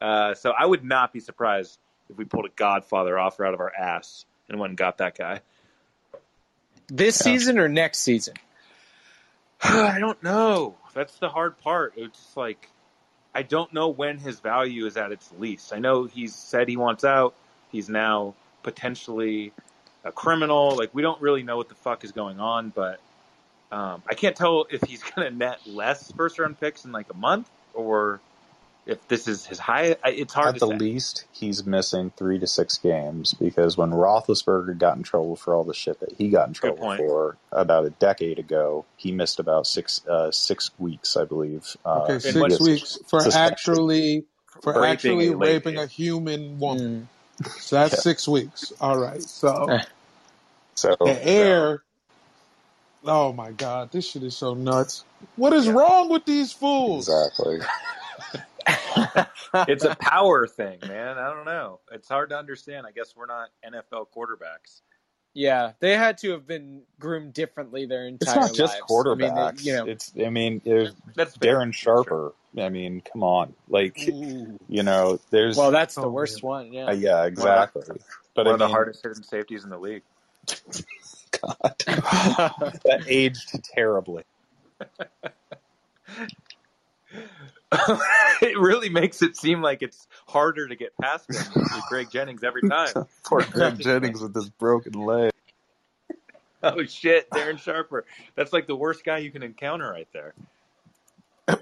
Uh, 0.00 0.34
so 0.34 0.52
I 0.56 0.64
would 0.66 0.84
not 0.84 1.12
be 1.12 1.20
surprised 1.20 1.78
if 2.10 2.16
we 2.16 2.24
pulled 2.24 2.46
a 2.46 2.50
Godfather 2.56 3.18
offer 3.18 3.44
out 3.44 3.54
of 3.54 3.60
our 3.60 3.72
ass 3.74 4.24
and 4.48 4.60
went 4.60 4.70
and 4.70 4.78
got 4.78 4.98
that 4.98 5.16
guy. 5.16 5.40
This 6.88 7.18
Yeah. 7.20 7.32
season 7.32 7.58
or 7.58 7.68
next 7.68 7.98
season? 8.00 8.34
I 9.62 9.98
don't 9.98 10.22
know. 10.22 10.76
That's 10.94 11.16
the 11.18 11.28
hard 11.28 11.58
part. 11.58 11.94
It's 11.96 12.18
just 12.18 12.36
like 12.36 12.68
I 13.34 13.42
don't 13.42 13.72
know 13.74 13.88
when 13.88 14.18
his 14.18 14.40
value 14.40 14.86
is 14.86 14.96
at 14.96 15.12
its 15.12 15.30
least. 15.38 15.74
I 15.74 15.78
know 15.78 16.04
he's 16.04 16.34
said 16.34 16.68
he 16.68 16.76
wants 16.78 17.04
out. 17.04 17.34
He's 17.70 17.88
now 17.88 18.34
potentially 18.62 19.52
a 20.06 20.12
criminal. 20.12 20.76
Like 20.76 20.94
we 20.94 21.02
don't 21.02 21.20
really 21.20 21.42
know 21.42 21.56
what 21.56 21.68
the 21.68 21.74
fuck 21.74 22.04
is 22.04 22.12
going 22.12 22.40
on, 22.40 22.70
but 22.74 23.00
um, 23.72 24.02
I 24.08 24.14
can't 24.14 24.36
tell 24.36 24.66
if 24.70 24.82
he's 24.82 25.02
going 25.14 25.30
to 25.30 25.36
net 25.36 25.58
less 25.66 26.10
first 26.12 26.38
round 26.38 26.58
picks 26.60 26.84
in 26.84 26.92
like 26.92 27.06
a 27.10 27.16
month 27.16 27.50
or 27.74 28.20
if 28.86 29.06
this 29.08 29.26
is 29.26 29.44
his 29.44 29.58
high. 29.58 29.96
It's 30.04 30.32
hard 30.32 30.48
At 30.50 30.54
to 30.54 30.60
the 30.60 30.68
say. 30.68 30.78
least, 30.78 31.24
he's 31.32 31.66
missing 31.66 32.12
three 32.16 32.38
to 32.38 32.46
six 32.46 32.78
games 32.78 33.34
because 33.34 33.76
when 33.76 33.90
Roethlisberger 33.90 34.78
got 34.78 34.96
in 34.96 35.02
trouble 35.02 35.34
for 35.34 35.54
all 35.54 35.64
the 35.64 35.74
shit 35.74 35.98
that 36.00 36.12
he 36.12 36.28
got 36.28 36.46
in 36.48 36.54
trouble 36.54 36.94
for 36.96 37.36
about 37.50 37.84
a 37.84 37.90
decade 37.90 38.38
ago, 38.38 38.86
he 38.96 39.10
missed 39.10 39.40
about 39.40 39.66
six 39.66 40.06
uh, 40.06 40.30
six 40.30 40.70
weeks, 40.78 41.16
I 41.16 41.24
believe. 41.24 41.76
Uh, 41.84 42.02
Okay, 42.02 42.12
and 42.14 42.22
six 42.22 42.60
weeks 42.60 42.98
for 43.08 43.20
Suspension. 43.20 43.42
actually 43.42 44.24
for 44.62 44.72
Raping 44.80 44.92
actually 44.92 45.26
a 45.28 45.36
raping 45.36 45.76
a 45.78 45.86
human 45.86 46.58
woman. 46.60 47.08
Mm. 47.42 47.50
So 47.60 47.76
that's 47.76 47.92
Yeah. 47.92 48.00
six 48.00 48.28
weeks. 48.28 48.72
All 48.80 48.96
right. 48.96 49.20
So. 49.20 49.78
so 50.76 50.96
the 51.00 51.26
air. 51.26 51.82
Oh 53.04 53.32
my 53.32 53.52
god, 53.52 53.90
this 53.92 54.08
shit 54.10 54.22
is 54.22 54.36
so 54.36 54.54
nuts. 54.54 55.04
What 55.36 55.52
is 55.52 55.68
wrong 55.68 56.08
with 56.08 56.24
these 56.24 56.52
fools? 56.52 57.08
exactly. 57.08 57.58
it's 59.68 59.84
a 59.84 59.94
power 59.96 60.46
thing, 60.46 60.78
man. 60.86 61.18
I 61.18 61.32
don't 61.32 61.44
know. 61.44 61.80
It's 61.92 62.08
hard 62.08 62.30
to 62.30 62.38
understand. 62.38 62.86
I 62.86 62.90
guess 62.90 63.14
we're 63.16 63.26
not 63.26 63.50
NFL 63.66 64.06
quarterbacks. 64.14 64.80
Yeah, 65.34 65.72
they 65.80 65.94
had 65.96 66.16
to 66.18 66.30
have 66.30 66.46
been 66.46 66.82
groomed 66.98 67.34
differently 67.34 67.84
their 67.86 68.06
entire. 68.08 68.28
It's 68.28 68.32
entire 68.32 68.48
not 68.48 68.54
just 68.56 68.80
quarterbacks. 68.80 69.30
I 69.30 69.52
mean, 69.52 69.56
they- 69.56 69.62
you 69.62 69.72
know, 69.76 69.86
It's 69.86 70.12
I 70.24 70.30
mean, 70.30 70.62
there's 70.64 70.92
That's 71.14 71.36
fair. 71.36 71.58
Darren 71.58 71.72
Sharper. 71.74 72.32
I 72.58 72.70
mean, 72.70 73.02
come 73.12 73.22
on, 73.22 73.52
like 73.68 73.98
Ooh. 74.08 74.58
you 74.68 74.82
know, 74.82 75.20
there's 75.30 75.58
well, 75.58 75.70
that's 75.70 75.94
the 75.94 76.02
Oh, 76.02 76.08
worst 76.08 76.42
man. 76.42 76.48
one. 76.48 76.72
Yeah. 76.72 76.86
uh, 76.86 76.92
yeah, 76.92 77.24
exactly. 77.26 77.82
But 78.34 78.46
One 78.46 78.52
I 78.52 78.54
of 78.54 78.58
the 78.60 78.68
hardest 78.68 79.02
hitting 79.02 79.22
safeties 79.22 79.62
in 79.64 79.70
the 79.70 79.78
league. 79.78 80.02
God, 81.40 81.74
that 81.86 83.04
aged 83.06 83.64
terribly. 83.64 84.24
it 88.42 88.58
really 88.58 88.88
makes 88.88 89.22
it 89.22 89.36
seem 89.36 89.60
like 89.60 89.82
it's 89.82 90.06
harder 90.26 90.68
to 90.68 90.76
get 90.76 90.96
past 91.00 91.28
him 91.28 91.42
with 91.54 91.84
Greg 91.88 92.10
Jennings 92.10 92.44
every 92.44 92.62
time. 92.68 93.06
Poor 93.24 93.42
Greg 93.50 93.78
Jennings 93.78 94.20
with 94.20 94.34
this 94.34 94.48
broken 94.48 94.92
leg. 94.92 95.32
Oh 96.62 96.84
shit, 96.84 97.28
Darren 97.30 97.58
Sharper. 97.58 98.04
That's 98.34 98.52
like 98.52 98.66
the 98.66 98.76
worst 98.76 99.04
guy 99.04 99.18
you 99.18 99.30
can 99.30 99.42
encounter 99.42 99.90
right 99.90 100.08
there. 100.12 100.34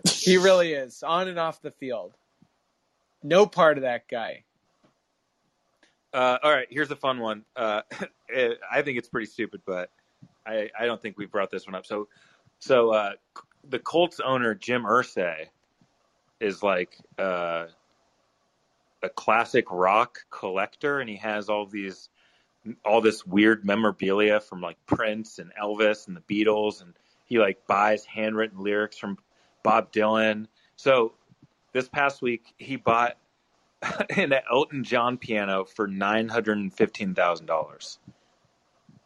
he 0.04 0.36
really 0.36 0.72
is 0.72 1.02
on 1.02 1.28
and 1.28 1.38
off 1.38 1.60
the 1.62 1.72
field. 1.72 2.12
No 3.22 3.46
part 3.46 3.76
of 3.78 3.82
that 3.82 4.08
guy. 4.08 4.44
Uh, 6.14 6.38
all 6.44 6.52
right, 6.52 6.68
here's 6.70 6.92
a 6.92 6.96
fun 6.96 7.18
one. 7.18 7.44
Uh, 7.56 7.82
I 8.70 8.82
think 8.82 8.98
it's 8.98 9.08
pretty 9.08 9.26
stupid, 9.26 9.62
but 9.66 9.90
I, 10.46 10.70
I 10.78 10.86
don't 10.86 11.02
think 11.02 11.18
we 11.18 11.26
brought 11.26 11.50
this 11.50 11.66
one 11.66 11.74
up. 11.74 11.84
So, 11.84 12.06
so 12.60 12.90
uh, 12.92 13.12
the 13.68 13.80
Colts 13.80 14.20
owner 14.20 14.54
Jim 14.54 14.84
Irsay 14.84 15.46
is 16.38 16.62
like 16.62 16.96
uh, 17.18 17.66
a 19.02 19.08
classic 19.08 19.66
rock 19.72 20.20
collector, 20.30 21.00
and 21.00 21.10
he 21.10 21.16
has 21.16 21.48
all 21.48 21.66
these 21.66 22.08
all 22.84 23.00
this 23.00 23.26
weird 23.26 23.64
memorabilia 23.64 24.40
from 24.40 24.60
like 24.60 24.76
Prince 24.86 25.40
and 25.40 25.50
Elvis 25.60 26.06
and 26.06 26.16
the 26.16 26.20
Beatles, 26.20 26.80
and 26.80 26.94
he 27.24 27.38
like 27.38 27.66
buys 27.66 28.04
handwritten 28.04 28.62
lyrics 28.62 28.96
from 28.96 29.18
Bob 29.64 29.92
Dylan. 29.92 30.46
So 30.76 31.14
this 31.72 31.88
past 31.88 32.22
week 32.22 32.54
he 32.56 32.76
bought 32.76 33.18
an 34.16 34.34
Elton 34.50 34.84
John 34.84 35.18
piano 35.18 35.64
for 35.64 35.86
nine 35.86 36.28
hundred 36.28 36.58
and 36.58 36.72
fifteen 36.72 37.14
thousand 37.14 37.46
dollars. 37.46 37.98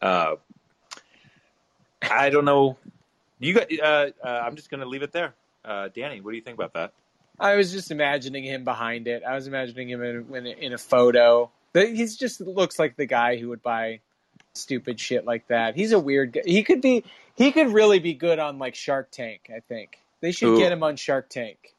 Uh, 0.01 0.37
I 2.03 2.31
don't 2.31 2.45
know. 2.45 2.77
You 3.39 3.55
got. 3.55 3.67
Uh, 3.73 4.11
uh, 4.25 4.29
I'm 4.29 4.57
just 4.57 4.71
going 4.71 4.81
to 4.81 4.89
leave 4.89 5.03
it 5.03 5.13
there. 5.13 5.35
Uh, 5.65 5.89
Danny, 5.95 6.21
what 6.21 6.31
do 6.31 6.37
you 6.37 6.43
think 6.43 6.57
about 6.57 6.75
that? 6.75 6.93
I 7.41 7.55
was 7.55 7.73
just 7.73 7.91
imagining 7.91 8.45
him 8.45 8.65
behind 8.65 9.07
it. 9.07 9.23
I 9.23 9.35
was 9.35 9.47
imagining 9.47 9.91
him 9.91 10.03
in, 10.03 10.35
in, 10.35 10.47
in 10.47 10.73
a 10.73 10.79
photo. 10.79 11.51
He's 11.73 12.17
just 12.17 12.41
looks 12.41 12.79
like 12.79 12.97
the 12.97 13.07
guy 13.07 13.37
who 13.37 13.51
would 13.51 13.63
buy 13.63 14.01
stupid 14.55 14.99
shit 14.99 15.25
like 15.25 15.47
that. 15.49 15.77
He's 15.77 15.93
a 15.93 15.99
weird 15.99 16.33
guy. 16.33 16.43
He 16.45 16.63
could 16.63 16.81
be. 16.81 17.05
He 17.37 17.53
could 17.53 17.69
really 17.69 18.01
be 18.01 18.15
good 18.15 18.41
on 18.41 18.59
like 18.59 18.75
Shark 18.75 19.11
Tank. 19.13 19.51
I 19.55 19.61
think 19.61 19.99
they 20.21 20.33
should 20.33 20.49
Ooh. 20.49 20.59
get 20.59 20.73
him 20.73 20.83
on 20.83 20.97
Shark 20.97 21.29
Tank. 21.29 21.75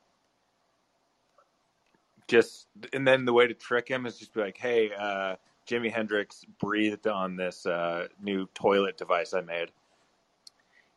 Just 2.30 2.67
and 2.93 3.05
then 3.05 3.25
the 3.25 3.34
way 3.34 3.47
to 3.47 3.53
trick 3.53 3.88
him 3.89 4.05
is 4.05 4.17
just 4.17 4.34
be 4.34 4.39
like, 4.39 4.57
"Hey, 4.57 4.91
uh, 4.97 5.36
Jimi 5.67 5.91
Hendrix 5.91 6.45
breathed 6.59 7.07
on 7.07 7.36
this 7.36 7.65
uh, 7.65 8.07
new 8.21 8.47
toilet 8.53 8.97
device 8.97 9.34
I 9.34 9.41
made." 9.41 9.69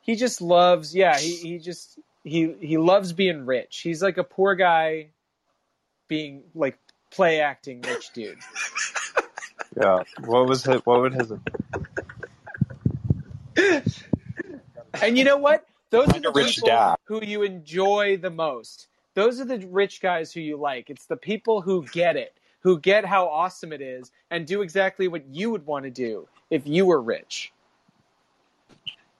He 0.01 0.15
just 0.15 0.41
loves. 0.41 0.95
Yeah, 0.95 1.19
he 1.19 1.35
he 1.37 1.59
just 1.59 1.99
he 2.23 2.55
he 2.61 2.77
loves 2.77 3.13
being 3.13 3.47
rich. 3.47 3.81
He's 3.81 4.03
like 4.03 4.19
a 4.19 4.25
poor 4.25 4.55
guy 4.55 5.09
being 6.07 6.43
like 6.55 6.79
play 7.11 7.41
acting 7.41 7.83
rich 7.83 8.13
dude. 8.13 8.39
Yeah. 9.81 10.03
What 10.27 10.47
was 10.47 10.65
his, 10.65 10.81
what 10.85 11.01
would 11.01 11.15
his 11.15 11.33
And 15.03 15.17
you 15.17 15.25
know 15.25 15.39
what? 15.39 15.67
Those 15.91 16.09
are 16.09 16.21
the 16.21 16.31
rich 16.31 16.57
people 16.57 16.69
dad. 16.69 16.97
who 17.05 17.25
you 17.25 17.43
enjoy 17.43 18.17
the 18.19 18.31
most. 18.31 18.89
Those 19.15 19.41
are 19.41 19.45
the 19.45 19.59
rich 19.67 20.01
guys 20.01 20.33
who 20.33 20.41
you 20.41 20.57
like. 20.57 20.89
It's 20.91 21.07
the 21.07 21.17
people 21.17 21.61
who 21.61 21.85
get 21.89 22.17
it, 22.17 22.35
who 22.61 22.79
get 22.79 23.05
how 23.05 23.29
awesome 23.29 23.73
it 23.73 23.81
is, 23.83 24.11
and 24.31 24.47
do 24.47 24.63
exactly 24.63 25.09
what 25.09 25.27
you 25.29 25.51
would 25.51 25.67
want 25.67 25.85
to 25.85 25.91
do 25.91 26.29
if 26.51 26.67
you 26.67 26.87
were 26.87 27.01
rich. 27.01 27.53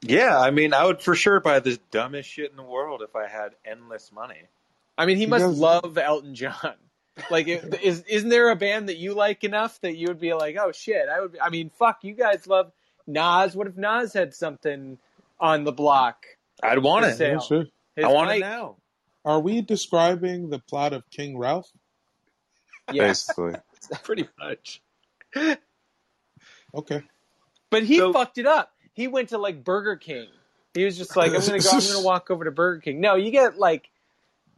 Yeah, 0.01 0.39
I 0.39 0.51
mean, 0.51 0.75
I 0.75 0.85
would 0.85 1.01
for 1.01 1.15
sure 1.15 1.41
buy 1.41 1.61
the 1.61 1.79
dumbest 1.91 2.29
shit 2.29 2.51
in 2.51 2.57
the 2.57 2.63
world 2.63 3.03
if 3.03 3.15
I 3.15 3.29
had 3.29 3.53
endless 3.65 4.11
money. 4.13 4.41
I 4.99 5.07
mean, 5.07 5.17
he 5.17 5.25
He 5.25 5.29
must 5.31 5.45
does- 5.45 5.59
love 5.59 5.97
Elton 5.99 6.35
John. 6.35 6.75
Like, 7.31 7.47
it- 7.47 7.79
is 7.83 8.03
isn't 8.09 8.31
there 8.31 8.49
a 8.49 8.57
band 8.57 8.89
that 8.89 8.97
you 8.97 9.13
like 9.13 9.45
enough 9.45 9.79
that 9.83 9.99
you 9.99 10.07
would 10.09 10.19
be 10.19 10.33
like, 10.33 10.57
oh 10.59 10.73
shit, 10.73 11.11
I 11.11 11.21
would. 11.21 11.33
Be, 11.33 11.41
I 11.43 11.51
mean, 11.51 11.69
fuck, 11.79 11.99
you 12.05 12.15
guys 12.15 12.47
love 12.47 12.73
Nas. 13.07 13.55
What 13.55 13.67
if 13.67 13.77
Nas 13.77 14.15
had 14.15 14.33
something 14.35 14.97
on 15.39 15.65
the 15.65 15.73
block? 15.73 16.25
I'd 16.63 16.79
want 16.79 17.05
it. 17.05 17.21
Yeah, 17.21 17.39
sure. 17.39 17.67
I 18.03 18.09
want 18.11 18.29
mic- 18.31 18.39
it 18.39 18.47
now. 18.47 18.77
Are 19.25 19.41
we 19.41 19.61
describing 19.63 20.51
the 20.51 20.59
plot 20.59 20.93
of 20.93 21.09
King 21.11 21.39
Ralph? 21.39 21.71
Yeah, 22.93 23.07
basically? 23.09 23.55
Pretty 24.03 24.29
much. 24.39 24.81
Okay. 26.75 27.03
But 27.71 27.83
he 27.85 27.99
So- 27.99 28.13
fucked 28.13 28.39
it 28.39 28.47
up. 28.47 28.73
He 28.95 29.09
went 29.09 29.31
to 29.31 29.39
like 29.39 29.65
Burger 29.65 29.97
King. 29.97 30.29
He 30.75 30.85
was 30.85 30.97
just 30.99 31.17
like, 31.17 31.33
I'm 31.33 31.41
gonna 31.41 31.59
go. 31.61 31.71
I'm 31.71 31.81
gonna 31.81 32.03
walk 32.03 32.31
over 32.31 32.45
to 32.45 32.51
Burger 32.51 32.81
King. 32.81 33.01
No, 33.01 33.15
you 33.15 33.31
get 33.31 33.59
like, 33.59 33.89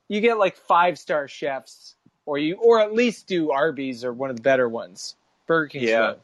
you 0.08 0.20
get 0.20 0.38
like 0.38 0.56
five 0.56 0.98
star 0.98 1.26
chefs, 1.28 1.94
or 2.26 2.38
you, 2.38 2.54
or 2.56 2.80
at 2.80 2.92
least 2.92 3.26
do 3.26 3.50
Arby's 3.52 4.04
or 4.04 4.12
one 4.12 4.30
of 4.30 4.36
the 4.36 4.42
better 4.42 4.68
ones. 4.68 5.16
Burger 5.46 5.68
King. 5.68 5.82
Yeah. 5.88 6.14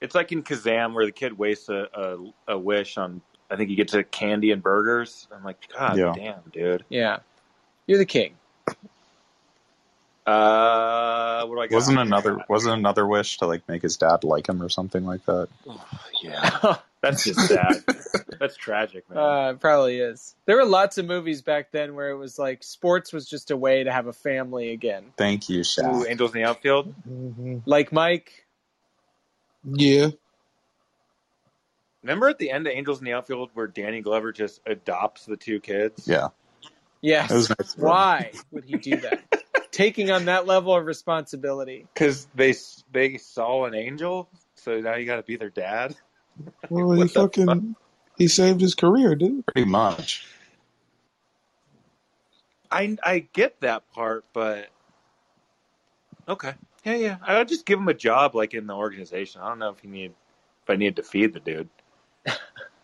It's 0.00 0.14
like 0.14 0.30
in 0.30 0.42
Kazam 0.44 0.92
where 0.94 1.04
the 1.06 1.12
kid 1.12 1.36
wastes 1.38 1.68
a, 1.68 1.88
a, 1.92 2.52
a 2.54 2.58
wish 2.58 2.96
on, 2.98 3.20
I 3.50 3.56
think 3.56 3.68
he 3.70 3.74
gets 3.76 3.94
a 3.94 4.04
candy 4.04 4.52
and 4.52 4.62
burgers. 4.62 5.26
I'm 5.34 5.42
like, 5.42 5.56
God 5.76 5.96
Yeah. 5.98 6.12
damn, 6.14 6.40
dude. 6.52 6.84
Yeah. 6.88 7.18
You're 7.88 7.98
the 7.98 8.04
king. 8.04 8.34
Uh, 10.26 11.46
what 11.46 11.54
do 11.54 11.60
I 11.62 11.66
got? 11.68 11.74
Wasn't 11.76 11.98
another 11.98 12.44
wasn't 12.50 12.74
another 12.76 13.06
wish 13.06 13.38
to 13.38 13.46
like 13.46 13.66
make 13.66 13.80
his 13.80 13.96
dad 13.96 14.24
like 14.24 14.46
him 14.46 14.62
or 14.62 14.68
something 14.68 15.06
like 15.06 15.24
that? 15.24 15.48
Yeah, 16.22 16.76
that's 17.00 17.24
just 17.24 17.40
sad. 17.48 17.82
that's 18.38 18.54
tragic, 18.54 19.08
man. 19.08 19.18
Uh, 19.18 19.50
it 19.52 19.60
probably 19.60 20.00
is. 20.00 20.34
There 20.44 20.56
were 20.56 20.66
lots 20.66 20.98
of 20.98 21.06
movies 21.06 21.40
back 21.40 21.72
then 21.72 21.94
where 21.94 22.10
it 22.10 22.18
was 22.18 22.38
like 22.38 22.62
sports 22.62 23.10
was 23.10 23.26
just 23.26 23.50
a 23.50 23.56
way 23.56 23.84
to 23.84 23.90
have 23.90 24.06
a 24.06 24.12
family 24.12 24.72
again. 24.72 25.04
Thank 25.16 25.48
you, 25.48 25.62
Ooh, 25.80 26.04
Angels 26.04 26.34
in 26.34 26.42
the 26.42 26.46
outfield. 26.46 26.92
hmm 27.04 27.60
Like 27.64 27.90
Mike. 27.90 28.44
Yeah. 29.64 30.08
Remember 32.02 32.28
at 32.28 32.38
the 32.38 32.50
end 32.50 32.66
of 32.66 32.72
Angels 32.72 33.00
in 33.00 33.04
the 33.04 33.12
Outfield 33.12 33.50
where 33.54 33.66
Danny 33.66 34.00
Glover 34.00 34.32
just 34.32 34.60
adopts 34.66 35.26
the 35.26 35.36
two 35.36 35.58
kids? 35.60 36.06
Yeah, 36.06 36.28
Yes. 37.00 37.30
it 37.30 37.34
was 37.34 37.48
nice. 37.50 37.76
Why 37.76 38.32
would 38.50 38.64
he 38.64 38.76
do 38.76 39.00
that? 39.00 39.22
Taking 39.70 40.10
on 40.10 40.24
that 40.24 40.46
level 40.46 40.74
of 40.74 40.84
responsibility. 40.84 41.86
Because 41.94 42.26
they 42.34 42.54
they 42.92 43.16
saw 43.18 43.66
an 43.66 43.74
angel, 43.74 44.28
so 44.54 44.80
now 44.80 44.96
you 44.96 45.06
got 45.06 45.16
to 45.16 45.22
be 45.22 45.36
their 45.36 45.50
dad. 45.50 45.94
Well, 46.70 46.92
he 46.92 46.98
What 46.98 47.12
the 47.14 47.20
fucking 47.20 47.74
he 48.16 48.28
saved 48.28 48.60
his 48.60 48.76
career, 48.76 49.16
dude. 49.16 49.44
Pretty 49.46 49.68
much. 49.68 50.24
I 52.70 52.96
I 53.02 53.26
get 53.32 53.60
that 53.60 53.90
part, 53.92 54.24
but 54.32 54.68
okay, 56.28 56.54
yeah, 56.84 56.94
yeah. 56.94 57.16
I'll 57.22 57.44
just 57.44 57.66
give 57.66 57.80
him 57.80 57.88
a 57.88 57.94
job 57.94 58.36
like 58.36 58.54
in 58.54 58.68
the 58.68 58.74
organization. 58.74 59.40
I 59.40 59.48
don't 59.48 59.58
know 59.58 59.70
if 59.70 59.80
he 59.80 59.88
need 59.88 60.12
if 60.62 60.70
I 60.70 60.76
need 60.76 60.96
to 60.96 61.02
feed 61.02 61.32
the 61.32 61.40
dude. 61.40 61.68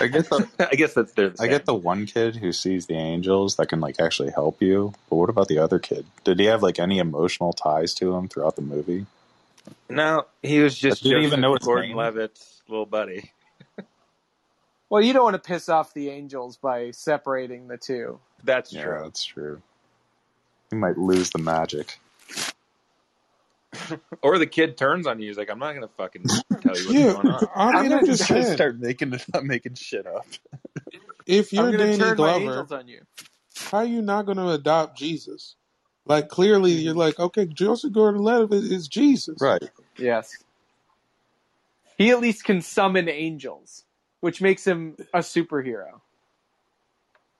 I 0.00 0.08
get 0.08 0.30
the 0.30 0.48
I 0.60 0.76
guess 0.76 0.94
that's 0.94 1.12
their. 1.14 1.34
I 1.38 1.48
get 1.48 1.66
the 1.66 1.74
one 1.74 2.06
kid 2.06 2.36
who 2.36 2.52
sees 2.52 2.86
the 2.86 2.94
angels 2.96 3.56
that 3.56 3.68
can 3.68 3.80
like 3.80 4.00
actually 4.00 4.30
help 4.32 4.62
you, 4.62 4.94
but 5.10 5.16
what 5.16 5.30
about 5.30 5.48
the 5.48 5.58
other 5.58 5.78
kid? 5.80 6.06
Did 6.24 6.40
he 6.40 6.46
have 6.46 6.62
like 6.62 6.78
any 6.80 6.98
emotional 6.98 7.52
ties 7.52 7.94
to 7.96 8.14
him 8.14 8.28
throughout 8.28 8.56
the 8.56 8.62
movie? 8.62 9.06
no. 9.90 10.26
He 10.42 10.60
was 10.60 10.76
just 10.78 11.04
Did 11.04 11.16
he 11.18 11.24
even 11.24 11.40
Joseph 11.40 11.40
know 11.40 11.56
his 11.60 11.68
Gordon 11.68 11.92
name? 11.92 11.96
Levitt's 11.96 12.62
little 12.68 12.86
buddy. 12.86 13.32
Well, 14.90 15.02
you 15.02 15.12
don't 15.12 15.24
want 15.24 15.34
to 15.42 15.48
piss 15.48 15.68
off 15.68 15.94
the 15.94 16.10
angels 16.10 16.58
by 16.58 16.92
separating 16.92 17.68
the 17.68 17.78
two. 17.78 18.20
That's 18.44 18.72
Yeah, 18.72 18.76
true. 18.76 19.04
that's 19.04 19.24
true. 19.24 19.62
You 20.72 20.78
might 20.78 20.98
lose 20.98 21.30
the 21.30 21.38
magic. 21.38 21.98
Or 24.22 24.38
the 24.38 24.46
kid 24.46 24.76
turns 24.76 25.06
on 25.06 25.20
you. 25.20 25.28
He's 25.28 25.38
like, 25.38 25.50
I'm 25.50 25.58
not 25.60 25.74
gonna 25.74 25.88
fucking 25.96 26.32
tell 26.70 26.78
you 26.78 26.86
what's 26.86 27.00
Yeah, 27.00 27.14
going 27.14 27.28
on. 27.28 27.48
I 27.54 27.72
mean, 27.72 27.92
I'm 27.92 28.04
just 28.04 28.26
saying, 28.26 28.44
start 28.46 28.78
making 28.80 29.14
making 29.42 29.74
shit 29.76 30.06
up. 30.06 30.26
if 31.26 31.52
you're 31.52 31.68
I'm 31.68 31.76
going 31.76 31.80
to 31.80 31.88
Danny 31.88 31.96
turn 31.96 32.16
Glover, 32.16 32.26
angels 32.26 32.72
on 32.72 32.88
you. 32.88 33.02
how 33.70 33.78
are 33.78 33.84
you 33.86 34.02
not 34.02 34.26
going 34.26 34.38
to 34.38 34.50
adopt 34.50 34.98
Jesus? 34.98 35.56
Like 36.06 36.28
clearly, 36.28 36.72
you're 36.72 36.94
like, 36.94 37.18
okay, 37.20 37.46
Joseph 37.46 37.92
Gordon-Levitt 37.92 38.52
is, 38.52 38.70
is 38.72 38.88
Jesus, 38.88 39.40
Right. 39.40 39.70
Yes. 39.98 40.38
He 41.98 42.10
at 42.10 42.20
least 42.20 42.44
can 42.44 42.62
summon 42.62 43.08
angels, 43.08 43.84
which 44.20 44.42
makes 44.42 44.66
him 44.66 44.96
a 45.14 45.18
superhero. 45.20 46.00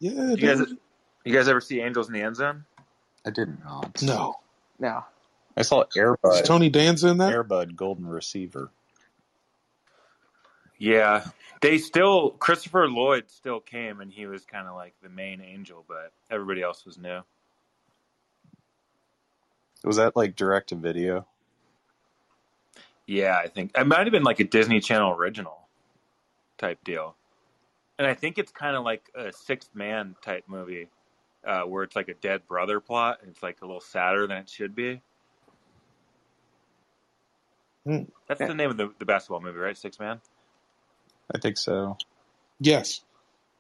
Yeah, 0.01 0.37
You 0.37 0.43
guys, 0.49 0.61
you 1.25 1.35
guys 1.35 1.49
ever 1.49 1.61
see 1.61 1.81
Angels 1.81 2.09
in 2.09 2.15
the 2.15 2.23
End 2.23 2.37
Zone? 2.37 2.65
I 3.27 3.31
did 3.31 3.59
not. 3.65 4.03
no. 4.03 4.37
No. 4.79 5.05
I 5.57 5.63
saw 5.63 5.85
Is 6.31 6.43
Airbud. 6.43 6.43
Tony 6.43 6.71
Danza 6.71 7.09
in 7.09 7.19
that? 7.19 7.37
Airbud 7.37 7.77
Golden 7.77 8.07
Receiver. 8.07 8.73
Yeah, 10.81 11.27
they 11.61 11.77
still 11.77 12.31
Christopher 12.31 12.89
Lloyd 12.89 13.25
still 13.29 13.61
came, 13.61 14.01
and 14.01 14.11
he 14.11 14.25
was 14.27 14.47
kind 14.47 14.67
of 14.67 14.75
like 14.75 14.95
the 15.03 15.11
main 15.11 15.43
angel, 15.43 15.85
but 15.87 16.11
everybody 16.31 16.63
else 16.63 16.87
was 16.87 16.97
new. 16.97 17.21
Was 19.85 19.97
that 19.97 20.17
like 20.17 20.37
direct 20.37 20.71
to 20.71 20.77
video? 20.77 21.27
Yeah, 23.07 23.37
I 23.37 23.49
think 23.49 23.73
it 23.77 23.87
might 23.87 24.07
have 24.07 24.11
been 24.11 24.23
like 24.23 24.41
a 24.41 24.45
Disney 24.45 24.81
Channel 24.81 25.13
original 25.13 25.69
type 26.57 26.83
deal, 26.83 27.15
and 27.99 28.09
I 28.09 28.15
think 28.15 28.39
it's 28.39 28.51
kind 28.51 28.75
of 28.75 28.83
like 28.83 29.11
a 29.15 29.31
Sixth 29.35 29.75
Man 29.75 30.17
type 30.25 30.45
movie, 30.47 30.89
uh, 31.47 31.63
where 31.65 31.85
it's 31.85 31.95
like 31.95 32.09
a 32.09 32.15
dead 32.15 32.47
brother 32.49 32.81
plot, 32.81 33.19
and 33.21 33.31
it's 33.31 33.43
like 33.43 33.59
a 33.61 33.67
little 33.67 33.83
sadder 33.83 34.27
than 34.27 34.39
it 34.39 34.49
should 34.49 34.75
be. 34.75 35.03
Hmm. 37.85 38.05
That's 38.29 38.41
the 38.41 38.55
name 38.55 38.71
of 38.71 38.79
the, 38.79 38.91
the 38.99 39.05
basketball 39.05 39.43
movie, 39.43 39.59
right? 39.59 39.77
Six 39.77 39.99
Man. 40.01 40.23
I 41.35 41.39
think 41.39 41.57
so. 41.57 41.97
Yes. 42.61 43.03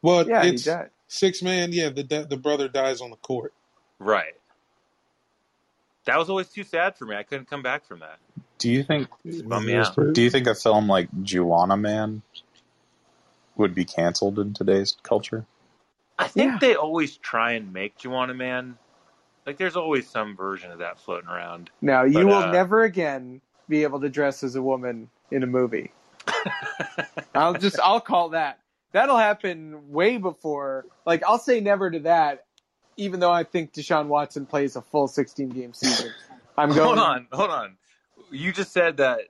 Well, 0.03 0.29
yeah, 0.29 0.45
it's 0.45 0.69
six 1.09 1.43
man. 1.43 1.73
Yeah, 1.73 1.91
the 1.91 2.27
the 2.29 2.37
brother 2.37 2.69
dies 2.69 3.01
on 3.01 3.11
the 3.11 3.17
court. 3.17 3.53
Right. 3.99 4.35
That 6.07 6.19
was 6.19 6.31
always 6.31 6.49
too 6.49 6.65
sad 6.65 6.97
for 6.97 7.05
me. 7.05 7.15
I 7.15 7.23
couldn't 7.23 7.49
come 7.49 7.63
back 7.63 7.87
from 7.87 8.01
that. 8.01 8.19
Do 8.59 8.71
you 8.71 8.83
think 8.83 9.09
bummed 9.45 9.67
me 9.67 9.75
out. 9.75 9.95
do 10.13 10.23
you 10.23 10.31
think 10.31 10.47
a 10.47 10.55
film 10.55 10.89
like 10.89 11.11
Juwanna 11.23 11.79
Mann 11.79 12.23
would 13.57 13.75
be 13.75 13.85
canceled 13.85 14.39
in 14.39 14.55
today's 14.55 14.97
culture? 15.03 15.45
I 16.19 16.29
think 16.29 16.53
Yeah. 16.53 16.59
they 16.61 16.75
always 16.75 17.17
try 17.17 17.53
and 17.53 17.73
make 17.73 17.99
Juwanna 17.99 18.37
Mann. 18.37 18.79
Like, 19.47 19.57
there's 19.57 19.77
always 19.77 20.09
some 20.09 20.37
version 20.37 20.71
of 20.71 20.79
that 20.81 20.99
floating 21.01 21.29
around. 21.29 21.71
Now, 21.81 22.05
you 22.05 22.15
But, 22.15 22.27
will 22.27 22.35
uh, 22.35 22.53
never 22.53 22.83
again 22.83 23.41
be 23.69 23.85
able 23.85 24.01
to 24.01 24.09
dress 24.11 24.43
as 24.43 24.55
a 24.55 24.63
woman 24.63 25.09
in 25.31 25.43
a 25.43 25.47
movie. 25.47 25.93
I'll 27.35 27.55
just, 27.55 27.79
I'll 27.81 28.01
call 28.01 28.31
that. 28.31 28.61
That'll 28.93 29.19
happen 29.19 29.91
way 29.91 30.17
before. 30.17 30.87
Like, 31.07 31.23
I'll 31.25 31.39
say 31.39 31.61
never 31.61 31.91
to 31.91 32.01
that, 32.01 32.47
even 32.97 33.21
though 33.21 33.33
I 33.33 33.45
think 33.45 33.73
Deshaun 33.73 34.07
Watson 34.07 34.47
plays 34.47 34.77
a 34.77 34.83
full 34.83 35.09
16 35.09 35.51
game 35.51 35.73
season. 35.75 36.13
I'm 36.59 36.71
going. 36.71 36.81
hold 36.81 36.99
on, 36.99 37.27
hold 37.33 37.51
on. 37.51 37.77
You 38.31 38.53
just 38.53 38.73
said 38.73 38.99
that. 38.99 39.21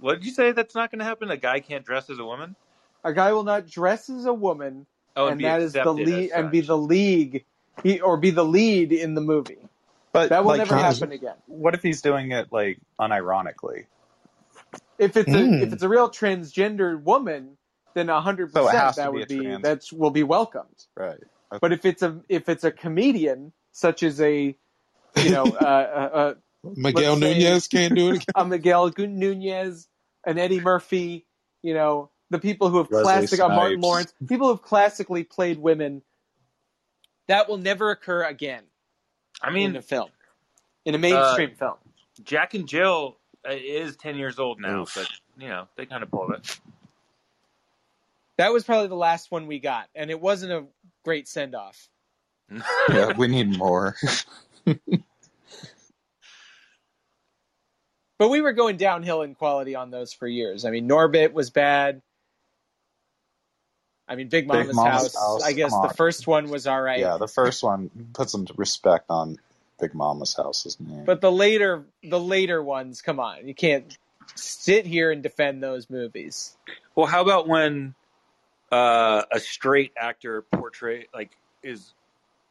What 0.00 0.14
did 0.14 0.24
you 0.24 0.32
say? 0.32 0.52
That's 0.52 0.74
not 0.74 0.90
going 0.90 1.00
to 1.00 1.04
happen. 1.04 1.30
A 1.30 1.36
guy 1.36 1.60
can't 1.60 1.84
dress 1.84 2.08
as 2.08 2.18
a 2.18 2.24
woman. 2.24 2.56
A 3.04 3.12
guy 3.12 3.32
will 3.32 3.44
not 3.44 3.68
dress 3.68 4.08
as 4.08 4.24
a 4.24 4.32
woman, 4.32 4.86
Oh, 5.16 5.26
and 5.26 5.38
be 5.38 5.44
that 5.44 5.60
is 5.60 5.72
the 5.72 5.80
accepted 5.80 6.06
lead, 6.06 6.30
and 6.30 6.50
be 6.50 6.60
the 6.60 6.76
league, 6.76 7.44
he, 7.82 8.00
or 8.00 8.16
be 8.16 8.30
the 8.30 8.44
lead 8.44 8.92
in 8.92 9.14
the 9.14 9.20
movie. 9.20 9.58
But 10.12 10.30
That 10.30 10.44
will 10.44 10.50
like, 10.50 10.58
never 10.58 10.76
happen 10.76 11.12
again. 11.12 11.36
What 11.46 11.74
if 11.74 11.82
he's 11.82 12.02
doing 12.02 12.32
it 12.32 12.48
like 12.50 12.78
unironically? 12.98 13.86
If 14.98 15.16
it's 15.16 15.28
a 15.28 15.32
Mm. 15.32 15.62
if 15.62 15.72
it's 15.72 15.82
a 15.82 15.88
real 15.88 16.10
transgender 16.10 17.00
woman, 17.02 17.56
then 17.94 18.08
hundred 18.08 18.52
so 18.52 18.64
percent 18.64 18.96
that 18.96 19.12
would 19.12 19.24
a 19.24 19.26
be 19.26 19.40
trans- 19.40 19.62
that's 19.62 19.92
will 19.92 20.10
be 20.10 20.22
welcomed. 20.22 20.86
Right. 20.96 21.18
But 21.60 21.72
if 21.72 21.84
it's 21.84 22.02
a 22.02 22.20
if 22.28 22.48
it's 22.48 22.64
a 22.64 22.70
comedian 22.70 23.52
such 23.72 24.02
as 24.02 24.20
a 24.20 24.56
you 25.16 25.30
know 25.30 25.44
uh, 25.60 26.34
Miguel 26.62 27.14
let's 27.14 27.20
say- 27.22 27.38
Nunez 27.38 27.68
can't 27.68 27.94
do 27.94 28.12
it. 28.12 28.24
a, 28.34 28.42
a 28.42 28.44
Miguel 28.44 28.92
Nunez, 28.96 29.88
an 30.26 30.38
Eddie 30.38 30.60
Murphy, 30.60 31.26
you 31.62 31.74
know 31.74 32.10
the 32.30 32.38
people 32.38 32.68
who 32.68 32.78
have 32.78 32.90
Wesley 32.90 33.02
classic 33.04 33.40
uh, 33.40 33.48
Martin 33.48 33.80
Lawrence, 33.80 34.14
people 34.28 34.46
who 34.48 34.54
have 34.54 34.62
classically 34.62 35.24
played 35.24 35.58
women, 35.58 36.02
that 37.28 37.48
will 37.48 37.58
never 37.58 37.90
occur 37.90 38.22
again 38.22 38.62
I 39.42 39.50
mean, 39.50 39.62
in 39.66 39.72
mean, 39.72 39.76
a 39.78 39.82
film, 39.82 40.10
in 40.84 40.94
a 40.94 40.98
mainstream 40.98 41.54
film. 41.56 41.76
Jack 42.22 42.54
and 42.54 42.68
Jill 42.68 43.16
uh, 43.16 43.19
Uh, 43.48 43.52
is 43.52 43.96
ten 43.96 44.16
years 44.16 44.38
old 44.38 44.60
now, 44.60 44.82
Oof. 44.82 44.94
but 44.94 45.08
you 45.38 45.48
know 45.48 45.66
they 45.76 45.86
kind 45.86 46.02
of 46.02 46.10
pulled 46.10 46.32
it. 46.32 46.60
That 48.36 48.52
was 48.52 48.64
probably 48.64 48.88
the 48.88 48.94
last 48.96 49.30
one 49.30 49.46
we 49.46 49.58
got, 49.58 49.88
and 49.94 50.10
it 50.10 50.20
wasn't 50.20 50.52
a 50.52 50.64
great 51.04 51.28
send 51.28 51.54
off. 51.54 51.88
yeah, 52.88 53.16
we 53.16 53.28
need 53.28 53.56
more. 53.56 53.96
But 58.20 58.28
we 58.28 58.42
were 58.42 58.52
going 58.52 58.76
downhill 58.76 59.22
in 59.22 59.34
quality 59.34 59.74
on 59.74 59.90
those 59.90 60.12
for 60.12 60.28
years. 60.28 60.66
I 60.66 60.70
mean, 60.70 60.86
Norbit 60.86 61.32
was 61.32 61.48
bad. 61.48 62.02
I 64.06 64.14
mean, 64.14 64.28
Big 64.28 64.46
Mama's, 64.46 64.76
Mama's 64.76 64.92
House. 64.92 65.14
House, 65.14 65.42
I 65.42 65.54
guess 65.54 65.72
the 65.72 65.94
first 65.96 66.26
one 66.26 66.50
was 66.50 66.66
all 66.66 66.82
right. 66.82 67.00
Yeah, 67.00 67.16
the 67.16 67.26
first 67.26 67.62
one 67.62 67.90
put 68.12 68.28
some 68.28 68.46
respect 68.56 69.06
on 69.08 69.38
Big 69.80 69.94
Mama's 69.94 70.34
house's 70.34 70.78
name. 70.80 71.04
But 71.04 71.20
the 71.20 71.32
later, 71.32 71.84
the 72.02 72.20
later 72.20 72.62
ones, 72.62 73.02
come 73.02 73.20
on, 73.20 73.46
you 73.46 73.54
can't 73.54 73.96
sit 74.34 74.86
here 74.86 75.10
and 75.10 75.22
defend 75.22 75.62
those 75.62 75.90
movies. 75.90 76.56
Well, 76.94 77.06
how 77.06 77.22
about 77.22 77.48
when 77.48 77.94
uh, 78.70 79.22
a 79.32 79.40
straight 79.40 79.92
actor 79.96 80.42
portray 80.42 81.06
like 81.12 81.36
is 81.62 81.92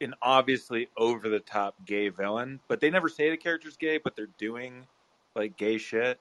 an 0.00 0.14
obviously 0.22 0.88
over 0.96 1.28
the 1.28 1.40
top 1.40 1.74
gay 1.84 2.08
villain, 2.08 2.60
but 2.68 2.80
they 2.80 2.90
never 2.90 3.08
say 3.08 3.30
the 3.30 3.36
character's 3.36 3.76
gay, 3.76 3.98
but 3.98 4.16
they're 4.16 4.28
doing 4.38 4.86
like 5.34 5.56
gay 5.56 5.78
shit. 5.78 6.18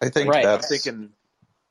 I 0.00 0.08
think 0.10 0.28
Right. 0.28 0.44
I'm 0.44 0.60
that's 0.60 0.68
thinking, 0.68 1.10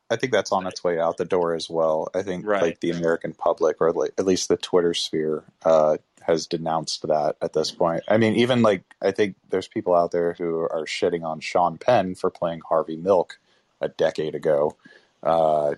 I 0.09 0.15
think 0.15 0.31
that's 0.31 0.51
on 0.51 0.67
its 0.67 0.83
way 0.83 0.99
out 0.99 1.17
the 1.17 1.25
door 1.25 1.53
as 1.53 1.69
well. 1.69 2.09
I 2.13 2.23
think 2.23 2.45
Right. 2.45 2.61
like 2.61 2.79
the 2.79 2.91
American 2.91 3.33
public 3.33 3.77
or 3.81 3.91
like, 3.91 4.13
at 4.17 4.25
least 4.25 4.47
the 4.47 4.57
Twitter 4.57 4.93
sphere 4.93 5.43
uh, 5.63 5.97
has 6.27 6.45
denounced 6.47 7.07
that 7.07 7.37
at 7.41 7.53
this 7.53 7.71
point. 7.71 8.03
I 8.07 8.17
mean, 8.17 8.35
even 8.35 8.61
like 8.61 8.83
I 9.01 9.11
think 9.11 9.35
there's 9.49 9.67
people 9.67 9.95
out 9.95 10.11
there 10.11 10.33
who 10.33 10.59
are 10.59 10.85
shitting 10.85 11.23
on 11.23 11.39
Sean 11.39 11.77
Penn 11.77 12.15
for 12.15 12.29
playing 12.29 12.61
Harvey 12.67 12.97
Milk 12.97 13.39
a 13.81 13.87
decade 13.89 14.35
ago. 14.35 14.75
Uh, 15.23 15.75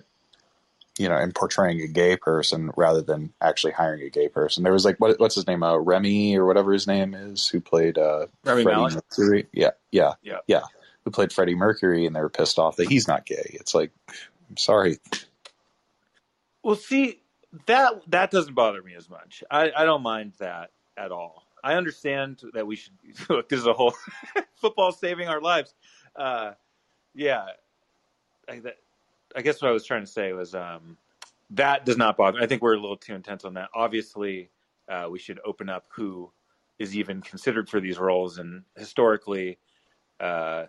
you 0.98 1.08
know, 1.08 1.16
and 1.16 1.34
portraying 1.34 1.80
a 1.80 1.86
gay 1.86 2.16
person 2.16 2.70
rather 2.76 3.00
than 3.00 3.32
actually 3.40 3.72
hiring 3.72 4.02
a 4.02 4.10
gay 4.10 4.28
person. 4.28 4.64
There 4.64 4.72
was 4.72 4.84
like 4.84 4.96
what, 4.98 5.18
what's 5.18 5.34
his 5.36 5.46
name, 5.46 5.62
uh, 5.62 5.76
Remy 5.78 6.36
or 6.36 6.44
whatever 6.44 6.72
his 6.74 6.86
name 6.86 7.14
is, 7.14 7.48
who 7.48 7.60
played 7.60 7.96
uh, 7.96 8.26
Rami 8.44 8.64
Freddie? 8.64 8.94
Mercury. 8.96 9.46
Yeah, 9.52 9.70
yeah, 9.90 10.14
Yeah. 10.22 10.38
yeah. 10.46 10.62
Who 11.04 11.10
played 11.10 11.32
Freddie 11.32 11.54
Mercury, 11.54 12.04
and 12.04 12.14
they 12.14 12.20
were 12.20 12.28
pissed 12.28 12.58
off 12.58 12.76
that 12.76 12.88
he's 12.88 13.08
not 13.08 13.24
gay. 13.24 13.50
It's 13.54 13.74
like, 13.74 13.92
I'm 14.50 14.58
sorry. 14.58 14.98
well, 16.62 16.74
see 16.76 17.19
that 17.66 17.94
that 18.08 18.30
doesn't 18.30 18.54
bother 18.54 18.82
me 18.82 18.94
as 18.94 19.08
much. 19.08 19.42
I, 19.50 19.70
I 19.76 19.84
don't 19.84 20.02
mind 20.02 20.34
that 20.38 20.70
at 20.96 21.12
all. 21.12 21.44
I 21.62 21.74
understand 21.74 22.42
that 22.54 22.66
we 22.66 22.76
should 22.76 22.94
look. 23.28 23.48
This 23.48 23.60
is 23.60 23.66
a 23.66 23.72
whole 23.72 23.94
football 24.54 24.92
saving 24.92 25.28
our 25.28 25.40
lives. 25.40 25.74
Uh, 26.16 26.52
yeah, 27.14 27.46
I, 28.48 28.60
that, 28.60 28.76
I 29.34 29.42
guess 29.42 29.60
what 29.60 29.68
I 29.68 29.72
was 29.72 29.84
trying 29.84 30.04
to 30.04 30.10
say 30.10 30.32
was 30.32 30.54
um, 30.54 30.96
that 31.50 31.84
does 31.84 31.96
not 31.96 32.16
bother. 32.16 32.40
I 32.40 32.46
think 32.46 32.62
we're 32.62 32.74
a 32.74 32.80
little 32.80 32.96
too 32.96 33.14
intense 33.14 33.44
on 33.44 33.54
that. 33.54 33.70
Obviously, 33.74 34.50
uh, 34.88 35.08
we 35.10 35.18
should 35.18 35.40
open 35.44 35.68
up 35.68 35.86
who 35.90 36.30
is 36.78 36.96
even 36.96 37.20
considered 37.20 37.68
for 37.68 37.80
these 37.80 37.98
roles, 37.98 38.38
and 38.38 38.62
historically, 38.76 39.58
uh, 40.18 40.66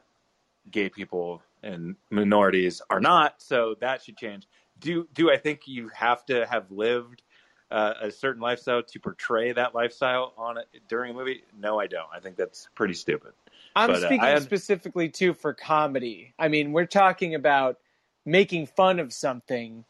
gay 0.70 0.90
people 0.90 1.42
and 1.64 1.96
minorities 2.10 2.82
are 2.90 3.00
not. 3.00 3.42
So 3.42 3.76
that 3.82 4.04
should 4.04 4.18
change. 4.18 4.48
Do 4.82 5.08
do 5.14 5.32
I 5.32 5.38
think 5.38 5.62
you 5.66 5.90
have 5.94 6.26
to 6.26 6.46
have 6.46 6.70
lived 6.72 7.22
uh, 7.70 7.94
a 8.02 8.12
certain 8.12 8.42
lifestyle 8.42 8.84
to 8.84 9.00
portray 9.00 9.54
that 9.54 9.74
lifestyle 9.74 10.34
on 10.38 10.58
it 10.58 10.68
during 10.90 11.12
a 11.12 11.14
movie? 11.14 11.44
No, 11.58 11.80
I 11.80 11.88
don't. 11.88 12.10
I 12.14 12.20
think 12.20 12.36
that's 12.36 12.68
pretty 12.76 12.96
stupid. 12.96 13.32
I'm 13.76 13.88
But, 13.88 14.04
uh, 14.04 14.08
speaking 14.08 14.20
I 14.22 14.40
specifically 14.40 15.10
too 15.10 15.34
for 15.34 15.54
comedy. 15.54 16.34
I 16.38 16.50
mean, 16.50 16.74
we're 16.74 16.86
talking 16.86 17.36
about 17.36 17.78
making 18.26 18.68
fun 18.68 19.00
of 19.00 19.14
something 19.14 19.86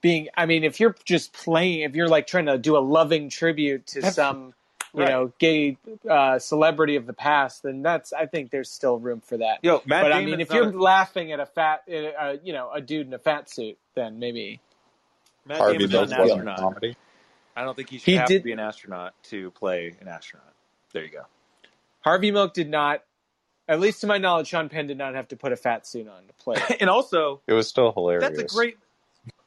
being 0.00 0.28
I 0.36 0.46
mean, 0.46 0.64
if 0.64 0.80
you're 0.80 0.96
just 1.04 1.32
playing 1.32 1.80
if 1.80 1.94
you're 1.94 2.08
like 2.08 2.26
trying 2.26 2.46
to 2.46 2.58
do 2.58 2.76
a 2.76 2.80
loving 2.80 3.28
tribute 3.28 3.86
to 3.88 4.10
some 4.10 4.54
you 4.94 5.00
Right. 5.02 5.08
know, 5.10 5.32
gay 5.38 5.78
uh, 6.08 6.38
celebrity 6.38 6.96
of 6.96 7.06
the 7.06 7.12
past, 7.14 7.62
then 7.62 7.82
that's 7.82 8.12
I 8.12 8.26
think 8.26 8.50
there's 8.50 8.70
still 8.70 8.98
room 8.98 9.20
for 9.20 9.38
that. 9.38 9.58
Yo, 9.62 9.80
Matt 9.86 10.02
but 10.04 10.12
I 10.12 10.24
mean, 10.24 10.40
if 10.40 10.52
you're 10.52 10.68
a- 10.68 10.72
laughing 10.80 11.32
at 11.32 11.40
a 11.40 11.46
fat, 11.46 11.82
uh, 11.88 12.36
you 12.42 12.52
know, 12.52 12.70
a 12.70 12.80
dude 12.80 13.06
in 13.06 13.14
a 13.14 13.18
fat 13.18 13.48
suit, 13.50 13.78
then 13.94 14.18
maybe. 14.18 14.60
Matt 15.46 15.58
Harvey 15.58 15.86
Damon's 15.86 15.92
Milk 15.92 16.10
not 16.10 16.20
an 16.20 16.30
astronaut. 16.30 16.58
comedy. 16.58 16.96
I 17.56 17.64
don't 17.64 17.74
think 17.74 17.88
he 17.90 17.98
should 17.98 18.04
He 18.04 18.14
have 18.16 18.28
did- 18.28 18.38
to 18.40 18.44
be 18.44 18.52
an 18.52 18.60
astronaut 18.60 19.14
to 19.24 19.50
play 19.52 19.96
an 20.00 20.08
astronaut. 20.08 20.52
There 20.92 21.04
you 21.04 21.10
go. 21.10 21.22
Harvey 22.00 22.30
Milk 22.30 22.52
did 22.54 22.68
not, 22.68 23.02
at 23.68 23.80
least 23.80 24.00
to 24.02 24.06
my 24.06 24.18
knowledge, 24.18 24.48
Sean 24.48 24.68
Penn 24.68 24.86
did 24.86 24.98
not 24.98 25.14
have 25.14 25.28
to 25.28 25.36
put 25.36 25.52
a 25.52 25.56
fat 25.56 25.86
suit 25.86 26.06
on 26.08 26.26
to 26.26 26.32
play. 26.34 26.56
and 26.80 26.88
also, 26.90 27.40
It 27.46 27.52
was 27.54 27.66
still 27.68 27.92
hilarious. 27.92 28.28
that's 28.36 28.52
a 28.52 28.54
great. 28.54 28.76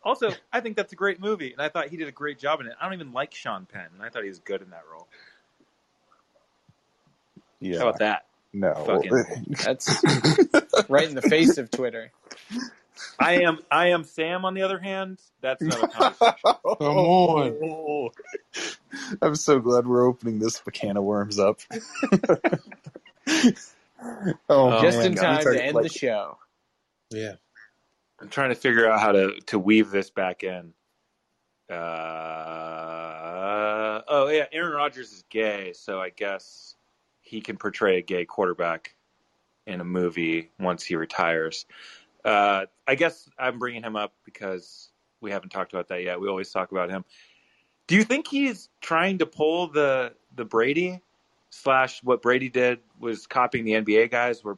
Also, 0.04 0.32
I 0.54 0.60
think 0.62 0.76
that's 0.78 0.94
a 0.94 0.96
great 0.96 1.20
movie, 1.20 1.52
and 1.52 1.60
I 1.62 1.70
thought 1.70 1.88
he 1.90 1.98
did 1.98 2.08
a 2.08 2.12
great 2.12 2.38
job 2.38 2.62
in 2.62 2.68
it. 2.68 2.74
I 2.80 2.86
don't 2.86 2.94
even 2.94 3.12
like 3.12 3.34
Sean 3.34 3.66
Penn, 3.66 3.88
and 3.94 4.04
I 4.04 4.10
thought 4.10 4.22
he 4.22 4.30
was 4.30 4.38
good 4.40 4.62
in 4.62 4.70
that 4.70 4.84
role. 4.92 5.08
Yeah. 7.60 7.80
How 7.80 7.88
about 7.90 8.00
that? 8.00 8.26
No. 8.54 8.74
Fucking- 8.74 9.46
That's 9.64 10.90
right 10.90 11.08
in 11.08 11.16
the 11.16 11.22
face 11.22 11.58
of 11.58 11.70
Twitter. 11.72 12.12
I 13.20 13.42
am. 13.42 13.60
I 13.70 13.88
am 13.90 14.04
Sam. 14.06 14.46
On 14.46 14.54
the 14.54 14.62
other 14.62 14.80
hand, 14.80 15.20
that's 15.42 15.62
another 15.62 15.88
conversation. 15.88 16.36
Come 16.64 16.98
on. 16.98 18.10
I'm 19.22 19.36
so 19.36 19.60
glad 19.60 19.86
we're 19.86 20.08
opening 20.08 20.40
this 20.40 20.62
can 20.74 20.96
of 20.96 21.04
worms 21.04 21.38
up. 21.38 21.60
oh, 24.50 24.82
Just 24.82 24.98
man. 25.00 25.08
in 25.08 25.16
time 25.16 25.44
to 25.44 25.62
end 25.64 25.76
like- 25.76 25.84
the 25.84 25.90
show. 25.90 26.38
Yeah. 27.12 27.34
I'm 28.22 28.30
trying 28.30 28.50
to 28.50 28.56
figure 28.56 28.90
out 28.90 29.02
how 29.02 29.12
to 29.12 29.40
to 29.48 29.60
weave 29.60 29.92
this 29.92 30.10
back 30.10 30.44
in. 30.44 30.74
Uh, 31.70 31.76
oh 34.08 34.30
yeah, 34.30 34.46
Aaron 34.54 34.74
Rodgers 34.74 35.12
is 35.12 35.24
gay, 35.30 35.74
so 35.74 36.00
I 36.00 36.10
guess 36.12 36.75
he 37.26 37.42
can 37.42 37.58
portray 37.58 37.98
a 37.98 38.02
gay 38.02 38.24
quarterback 38.24 38.96
in 39.68 39.82
a 39.82 39.84
movie 39.84 40.52
once 40.60 40.84
he 40.84 40.96
retires. 40.96 41.66
Uh, 42.24 42.66
I 42.88 42.96
guess 42.96 43.30
I'm 43.38 43.60
bringing 43.60 43.84
him 43.84 43.96
up 43.96 44.14
because 44.24 44.90
we 45.22 45.32
haven't 45.32 45.50
talked 45.50 45.74
about 45.74 45.90
that 45.90 46.04
yet. 46.04 46.20
We 46.20 46.30
always 46.30 46.52
talk 46.52 46.72
about 46.72 46.90
him. 46.90 47.04
Do 47.88 47.96
you 47.96 48.04
think 48.04 48.28
he's 48.28 48.70
trying 48.82 49.18
to 49.20 49.26
pull 49.26 49.68
the 49.68 50.14
the 50.36 50.46
Brady 50.46 51.02
slash 51.50 52.04
what 52.04 52.22
Brady 52.22 52.50
did 52.50 52.80
was 53.00 53.28
copying 53.28 53.66
the 53.66 53.74
NBA 53.74 54.12
guys, 54.12 54.44
where 54.44 54.58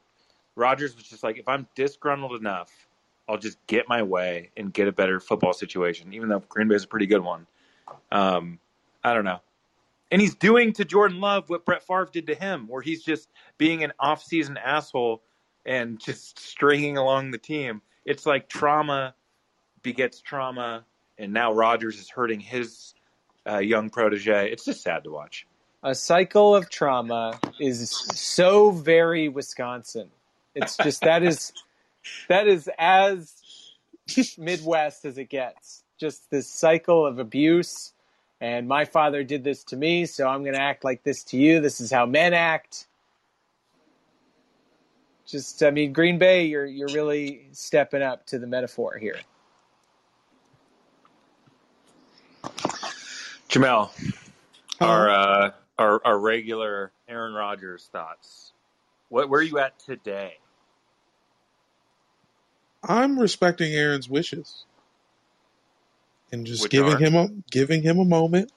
Rodgers 0.55 0.95
was 0.95 1.05
just 1.05 1.23
like, 1.23 1.37
if 1.37 1.47
I'm 1.47 1.67
disgruntled 1.75 2.39
enough, 2.39 2.71
I'll 3.29 3.37
just 3.37 3.57
get 3.67 3.87
my 3.87 4.01
way 4.03 4.51
and 4.57 4.73
get 4.73 4.87
a 4.87 4.91
better 4.91 5.19
football 5.19 5.53
situation, 5.53 6.13
even 6.13 6.29
though 6.29 6.39
Green 6.49 6.67
Bay 6.67 6.75
is 6.75 6.83
a 6.83 6.87
pretty 6.87 7.05
good 7.05 7.23
one. 7.23 7.45
Um, 8.11 8.59
I 9.03 9.13
don't 9.13 9.25
know. 9.25 9.39
And 10.11 10.21
he's 10.21 10.35
doing 10.35 10.73
to 10.73 10.85
Jordan 10.85 11.19
Love 11.19 11.49
what 11.49 11.65
Brett 11.65 11.83
Favre 11.83 12.09
did 12.11 12.27
to 12.27 12.35
him, 12.35 12.67
where 12.67 12.81
he's 12.81 13.03
just 13.03 13.29
being 13.57 13.83
an 13.83 13.91
off-season 13.99 14.57
asshole 14.57 15.21
and 15.65 15.99
just 15.99 16.39
stringing 16.39 16.97
along 16.97 17.31
the 17.31 17.37
team. 17.37 17.81
It's 18.05 18.25
like 18.25 18.47
trauma 18.47 19.15
begets 19.83 20.21
trauma, 20.21 20.85
and 21.17 21.33
now 21.33 21.53
Rodgers 21.53 21.99
is 21.99 22.09
hurting 22.09 22.39
his 22.39 22.93
uh, 23.49 23.59
young 23.59 23.89
protege. 23.89 24.51
It's 24.51 24.65
just 24.65 24.81
sad 24.81 25.03
to 25.03 25.11
watch. 25.11 25.45
A 25.83 25.93
cycle 25.93 26.55
of 26.55 26.69
trauma 26.69 27.39
is 27.59 27.89
so 27.89 28.71
very 28.71 29.29
Wisconsin. 29.29 30.09
It's 30.55 30.75
just 30.77 31.01
that 31.01 31.23
is 31.23 31.53
that 32.29 32.47
is 32.47 32.69
as 32.77 33.33
Midwest 34.37 35.05
as 35.05 35.17
it 35.17 35.29
gets. 35.29 35.83
Just 35.99 36.29
this 36.31 36.47
cycle 36.47 37.05
of 37.05 37.19
abuse. 37.19 37.93
And 38.39 38.67
my 38.67 38.85
father 38.85 39.23
did 39.23 39.43
this 39.43 39.63
to 39.65 39.75
me, 39.75 40.05
so 40.05 40.27
I'm 40.27 40.43
going 40.43 40.53
to 40.53 40.61
act 40.61 40.83
like 40.83 41.03
this 41.03 41.23
to 41.25 41.37
you. 41.37 41.59
This 41.59 41.81
is 41.81 41.91
how 41.91 42.05
men 42.05 42.33
act. 42.33 42.87
Just, 45.25 45.63
I 45.63 45.71
mean, 45.71 45.91
Green 45.91 46.17
Bay, 46.19 46.45
you're 46.45 46.65
you're 46.65 46.87
really 46.89 47.47
stepping 47.51 48.01
up 48.01 48.25
to 48.27 48.39
the 48.39 48.47
metaphor 48.47 48.97
here. 48.97 49.17
Jamel, 53.49 53.89
our 54.79 55.09
uh, 55.09 55.51
our 55.77 56.01
our 56.05 56.19
regular 56.19 56.91
Aaron 57.09 57.33
Rodgers 57.33 57.89
thoughts. 57.91 58.53
What 59.09 59.29
where 59.29 59.39
are 59.39 59.43
you 59.43 59.59
at 59.59 59.77
today? 59.79 60.37
I'm 62.83 63.19
respecting 63.19 63.73
Aaron's 63.73 64.07
wishes 64.07 64.66
and 66.31 66.45
just 66.45 66.63
Which 66.63 66.71
giving 66.71 66.93
are? 66.93 66.97
him 66.97 67.15
a 67.15 67.27
giving 67.51 67.81
him 67.81 67.99
a 67.99 68.05
moment. 68.05 68.51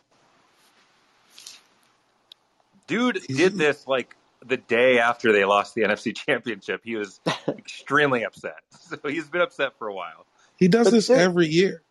Dude 2.87 3.21
did 3.29 3.57
this 3.57 3.87
like 3.87 4.17
the 4.45 4.57
day 4.57 4.99
after 4.99 5.33
they 5.33 5.45
lost 5.45 5.75
the 5.75 5.83
NFC 5.85 6.15
Championship. 6.17 6.81
He 6.85 6.97
was 6.97 7.21
extremely 7.49 8.25
upset. 8.25 8.57
So 8.91 8.97
he's 9.09 9.29
been 9.29 9.41
upset 9.41 9.79
for 9.79 9.87
a 9.87 9.95
while. 9.95 10.27
He 10.57 10.67
does 10.67 10.89
But 10.89 10.91
this 10.95 11.07
there- 11.07 11.19
every 11.19 11.47
year. 11.47 11.83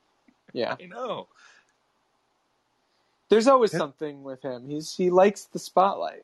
Yeah. 0.52 0.76
I 0.78 0.86
know. 0.88 1.28
There's 3.30 3.48
always 3.48 3.72
Yeah. 3.72 3.80
something 3.80 4.24
with 4.24 4.42
him. 4.42 4.68
He's 4.68 4.94
he 4.98 5.10
likes 5.10 5.46
the 5.46 5.60
spotlight. 5.60 6.24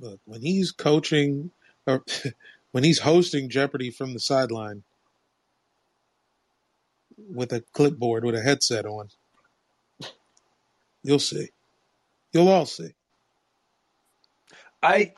Look, 0.00 0.18
when 0.24 0.42
he's 0.42 0.72
coaching 0.72 1.52
or 1.86 2.02
when 2.72 2.82
he's 2.82 2.98
hosting 2.98 3.48
Jeopardy 3.48 3.90
from 3.90 4.12
the 4.14 4.18
sideline 4.20 4.82
with 7.30 7.52
a 7.52 7.62
clipboard 7.72 8.24
with 8.24 8.34
a 8.34 8.42
headset 8.42 8.86
on, 8.86 9.10
you'll 11.04 11.18
see. 11.20 11.48
You'll 12.32 12.48
all 12.48 12.66
see. 12.66 12.90
I 14.82 15.12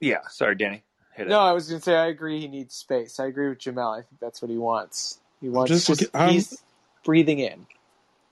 yeah. 0.00 0.20
Sorry, 0.30 0.56
Danny. 0.56 0.84
Hit 1.14 1.28
it. 1.28 1.30
No, 1.30 1.40
I 1.40 1.52
was 1.52 1.68
going 1.68 1.80
to 1.80 1.84
say 1.84 1.96
I 1.96 2.06
agree. 2.08 2.40
He 2.40 2.48
needs 2.48 2.74
space. 2.74 3.20
I 3.20 3.26
agree 3.26 3.48
with 3.50 3.58
Jamel. 3.60 3.92
I 3.98 4.02
think 4.02 4.20
that's 4.20 4.42
what 4.42 4.50
he 4.50 4.58
wants. 4.58 5.20
He 5.40 5.48
wants 5.50 5.70
Just 5.70 5.86
just, 5.86 6.04
I'm- 6.14 6.34
he's 6.34 6.62
breathing 7.04 7.40
in. 7.40 7.66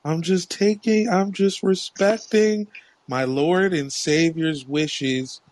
I'm 0.05 0.23
just 0.23 0.51
taking, 0.51 1.09
I'm 1.09 1.33
just 1.33 1.63
respecting 1.63 2.69
my 3.09 3.25
Lord 3.25 3.75
and 3.75 3.93
Savior's 3.93 4.67
wishes 4.67 5.43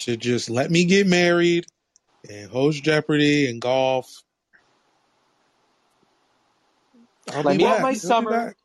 to 0.00 0.16
just 0.16 0.50
let 0.50 0.70
me 0.70 0.84
get 0.86 1.06
married 1.06 1.66
and 2.28 2.50
host 2.50 2.84
Jeopardy 2.84 3.48
and 3.50 3.60
golf. 3.62 4.22
I'll 7.32 7.42
Let 7.42 7.52
be 7.52 7.58
me 7.58 7.64
have 7.64 7.80
my 7.82 7.88
I'll 7.90 7.94
summer. 7.94 8.30
back. 8.30 8.56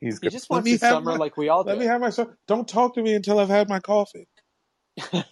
He's 0.00 0.18
He 0.20 0.28
just 0.30 0.50
Let 0.50 0.56
wants 0.56 0.64
me 0.64 0.70
his 0.72 0.82
have 0.82 0.92
summer 0.92 1.12
my- 1.12 1.16
like 1.18 1.36
we 1.36 1.48
all 1.48 1.62
do. 1.64 1.70
Let 1.70 1.78
me 1.78 1.84
have 1.86 2.00
my 2.00 2.10
summer. 2.10 2.36
Don't 2.46 2.66
talk 2.68 2.94
to 2.94 3.02
me 3.02 3.14
until 3.14 3.38
I've 3.38 3.48
had 3.48 3.68
my 3.68 3.80
coffee. 3.80 4.26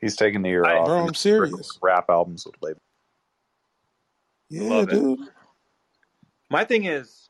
He's 0.00 0.16
taking 0.16 0.42
the 0.42 0.48
year 0.50 0.64
I- 0.66 0.78
off. 0.78 0.86
Bro, 0.86 1.06
I'm 1.06 1.14
serious. 1.14 1.78
Rap 1.82 2.06
albums 2.08 2.46
with 2.46 2.56
label. 2.62 2.80
Yeah, 4.50 4.68
Love 4.68 4.88
it. 4.88 4.92
dude. 4.92 5.18
My 6.50 6.64
thing 6.64 6.84
is 6.84 7.28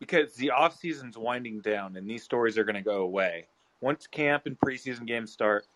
because 0.00 0.34
the 0.34 0.50
off 0.50 0.76
season's 0.76 1.16
winding 1.16 1.60
down 1.60 1.96
and 1.96 2.08
these 2.08 2.22
stories 2.22 2.58
are 2.58 2.64
going 2.64 2.74
to 2.76 2.82
go 2.82 3.02
away. 3.02 3.46
Once 3.80 4.06
camp 4.06 4.46
and 4.46 4.58
preseason 4.58 5.06
games 5.06 5.32
start, 5.32 5.66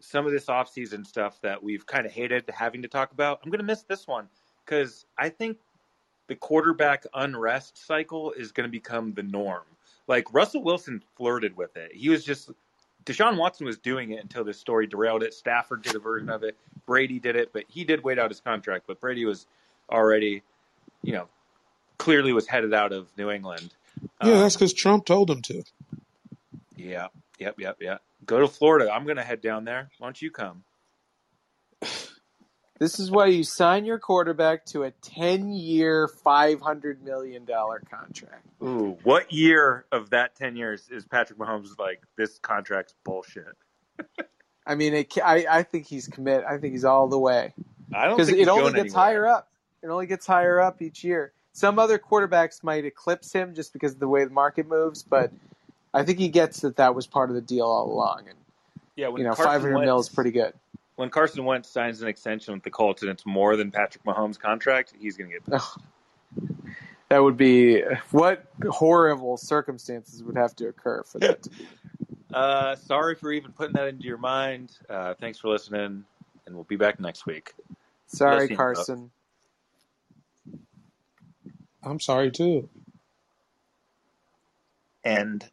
some 0.00 0.26
of 0.26 0.32
this 0.32 0.48
off 0.48 0.68
season 0.68 1.04
stuff 1.04 1.40
that 1.42 1.62
we've 1.62 1.86
kind 1.86 2.06
of 2.06 2.12
hated 2.12 2.44
having 2.52 2.82
to 2.82 2.88
talk 2.88 3.12
about, 3.12 3.40
I'm 3.44 3.50
going 3.50 3.60
to 3.60 3.64
miss 3.64 3.82
this 3.82 4.06
one 4.06 4.28
because 4.64 5.06
I 5.18 5.28
think 5.28 5.58
the 6.28 6.34
quarterback 6.34 7.04
unrest 7.14 7.86
cycle 7.86 8.32
is 8.32 8.52
going 8.52 8.66
to 8.66 8.70
become 8.70 9.12
the 9.12 9.22
norm. 9.22 9.62
Like 10.08 10.32
Russell 10.32 10.62
Wilson 10.62 11.02
flirted 11.16 11.56
with 11.56 11.76
it. 11.76 11.92
He 11.94 12.08
was 12.08 12.24
just 12.24 12.50
Deshaun 13.04 13.36
Watson 13.36 13.66
was 13.66 13.78
doing 13.78 14.10
it 14.12 14.22
until 14.22 14.44
this 14.44 14.58
story 14.58 14.86
derailed 14.86 15.22
it. 15.22 15.32
Stafford 15.34 15.82
did 15.82 15.94
a 15.94 15.98
version 15.98 16.28
of 16.28 16.42
it. 16.42 16.56
Brady 16.86 17.18
did 17.18 17.36
it, 17.36 17.52
but 17.52 17.64
he 17.68 17.84
did 17.84 18.02
wait 18.02 18.18
out 18.18 18.30
his 18.30 18.40
contract. 18.40 18.84
But 18.86 19.00
Brady 19.00 19.24
was 19.24 19.46
already, 19.90 20.42
you 21.02 21.12
know, 21.12 21.28
clearly 21.98 22.32
was 22.32 22.46
headed 22.48 22.74
out 22.74 22.92
of 22.92 23.08
New 23.16 23.30
England. 23.30 23.72
Yeah, 24.22 24.32
Um, 24.34 24.38
that's 24.40 24.56
because 24.56 24.72
Trump 24.72 25.06
told 25.06 25.30
him 25.30 25.42
to. 25.42 25.62
yeah, 26.76 27.06
yep, 27.38 27.54
yep, 27.58 27.76
yep. 27.80 28.02
Go 28.26 28.40
to 28.40 28.48
Florida. 28.48 28.90
I'm 28.92 29.04
going 29.04 29.16
to 29.16 29.22
head 29.22 29.40
down 29.40 29.64
there. 29.64 29.88
Why 29.98 30.08
don't 30.08 30.20
you 30.20 30.30
come? 30.30 30.64
This 32.78 33.00
is 33.00 33.10
why 33.10 33.26
you 33.26 33.42
sign 33.42 33.84
your 33.86 33.98
quarterback 33.98 34.66
to 34.66 34.82
a 34.84 34.90
10 34.90 35.52
year, 35.52 36.08
$500 36.24 37.00
million 37.02 37.46
contract. 37.46 38.46
Ooh, 38.62 38.98
what 39.02 39.32
year 39.32 39.86
of 39.92 40.10
that 40.10 40.34
ten 40.34 40.56
years 40.56 40.88
is 40.90 41.04
Patrick 41.04 41.38
Mahomes 41.38 41.78
like 41.78 42.02
this 42.16 42.38
contract's 42.38 42.94
bullshit? 43.04 43.44
I 44.66 44.74
mean, 44.74 44.94
it, 44.94 45.12
I, 45.22 45.46
I 45.48 45.62
think 45.62 45.86
he's 45.86 46.08
commit. 46.08 46.44
I 46.48 46.58
think 46.58 46.72
he's 46.72 46.84
all 46.84 47.08
the 47.08 47.18
way. 47.18 47.54
I 47.94 48.06
don't 48.06 48.16
Because 48.16 48.30
it 48.30 48.38
he's 48.38 48.48
only 48.48 48.72
gets 48.72 48.78
anywhere. 48.78 48.94
higher 49.04 49.26
up. 49.26 49.48
It 49.82 49.88
only 49.88 50.06
gets 50.06 50.26
higher 50.26 50.60
up 50.60 50.82
each 50.82 51.04
year. 51.04 51.32
Some 51.52 51.78
other 51.78 51.98
quarterbacks 51.98 52.62
might 52.62 52.84
eclipse 52.84 53.32
him 53.32 53.54
just 53.54 53.72
because 53.72 53.92
of 53.92 54.00
the 54.00 54.08
way 54.08 54.24
the 54.24 54.30
market 54.30 54.68
moves, 54.68 55.02
but 55.02 55.30
I 55.94 56.02
think 56.04 56.18
he 56.18 56.28
gets 56.28 56.60
that 56.60 56.76
that 56.76 56.94
was 56.94 57.06
part 57.06 57.30
of 57.30 57.36
the 57.36 57.42
deal 57.42 57.64
all 57.66 57.90
along. 57.90 58.24
And, 58.28 58.38
Yeah, 58.96 59.08
when 59.08 59.22
you 59.22 59.28
know, 59.28 59.34
Carson 59.34 59.52
500 59.52 59.74
Wentz, 59.74 59.86
mil 59.86 60.00
is 60.00 60.08
pretty 60.08 60.32
good. 60.32 60.52
When 60.96 61.10
Carson 61.10 61.44
Wentz 61.44 61.68
signs 61.68 62.00
an 62.02 62.08
extension 62.08 62.54
with 62.54 62.62
the 62.62 62.70
Colts 62.70 63.02
and 63.02 63.10
it's 63.10 63.26
more 63.26 63.56
than 63.56 63.70
Patrick 63.70 64.02
Mahomes' 64.04 64.38
contract, 64.38 64.94
he's 64.98 65.16
going 65.16 65.30
to 65.30 65.38
get. 65.38 65.62
That 67.08 67.22
would 67.22 67.36
be 67.36 67.82
what 68.10 68.46
horrible 68.68 69.36
circumstances 69.36 70.24
would 70.24 70.36
have 70.36 70.56
to 70.56 70.68
occur 70.68 71.04
for 71.04 71.18
that 71.20 71.42
to 71.44 71.50
be. 71.50 71.68
Uh, 72.34 72.74
sorry 72.74 73.14
for 73.14 73.32
even 73.32 73.52
putting 73.52 73.72
that 73.72 73.86
into 73.86 74.04
your 74.04 74.18
mind. 74.18 74.76
Uh, 74.90 75.14
thanks 75.14 75.38
for 75.38 75.48
listening, 75.48 76.04
and 76.44 76.54
we'll 76.54 76.64
be 76.64 76.76
back 76.76 77.00
next 77.00 77.24
week. 77.24 77.54
Sorry, 78.08 78.40
Listen 78.40 78.52
up. 78.52 78.56
Carson. 78.58 79.10
I'm 81.82 82.00
sorry 82.00 82.30
too. 82.32 82.68
End. 85.04 85.48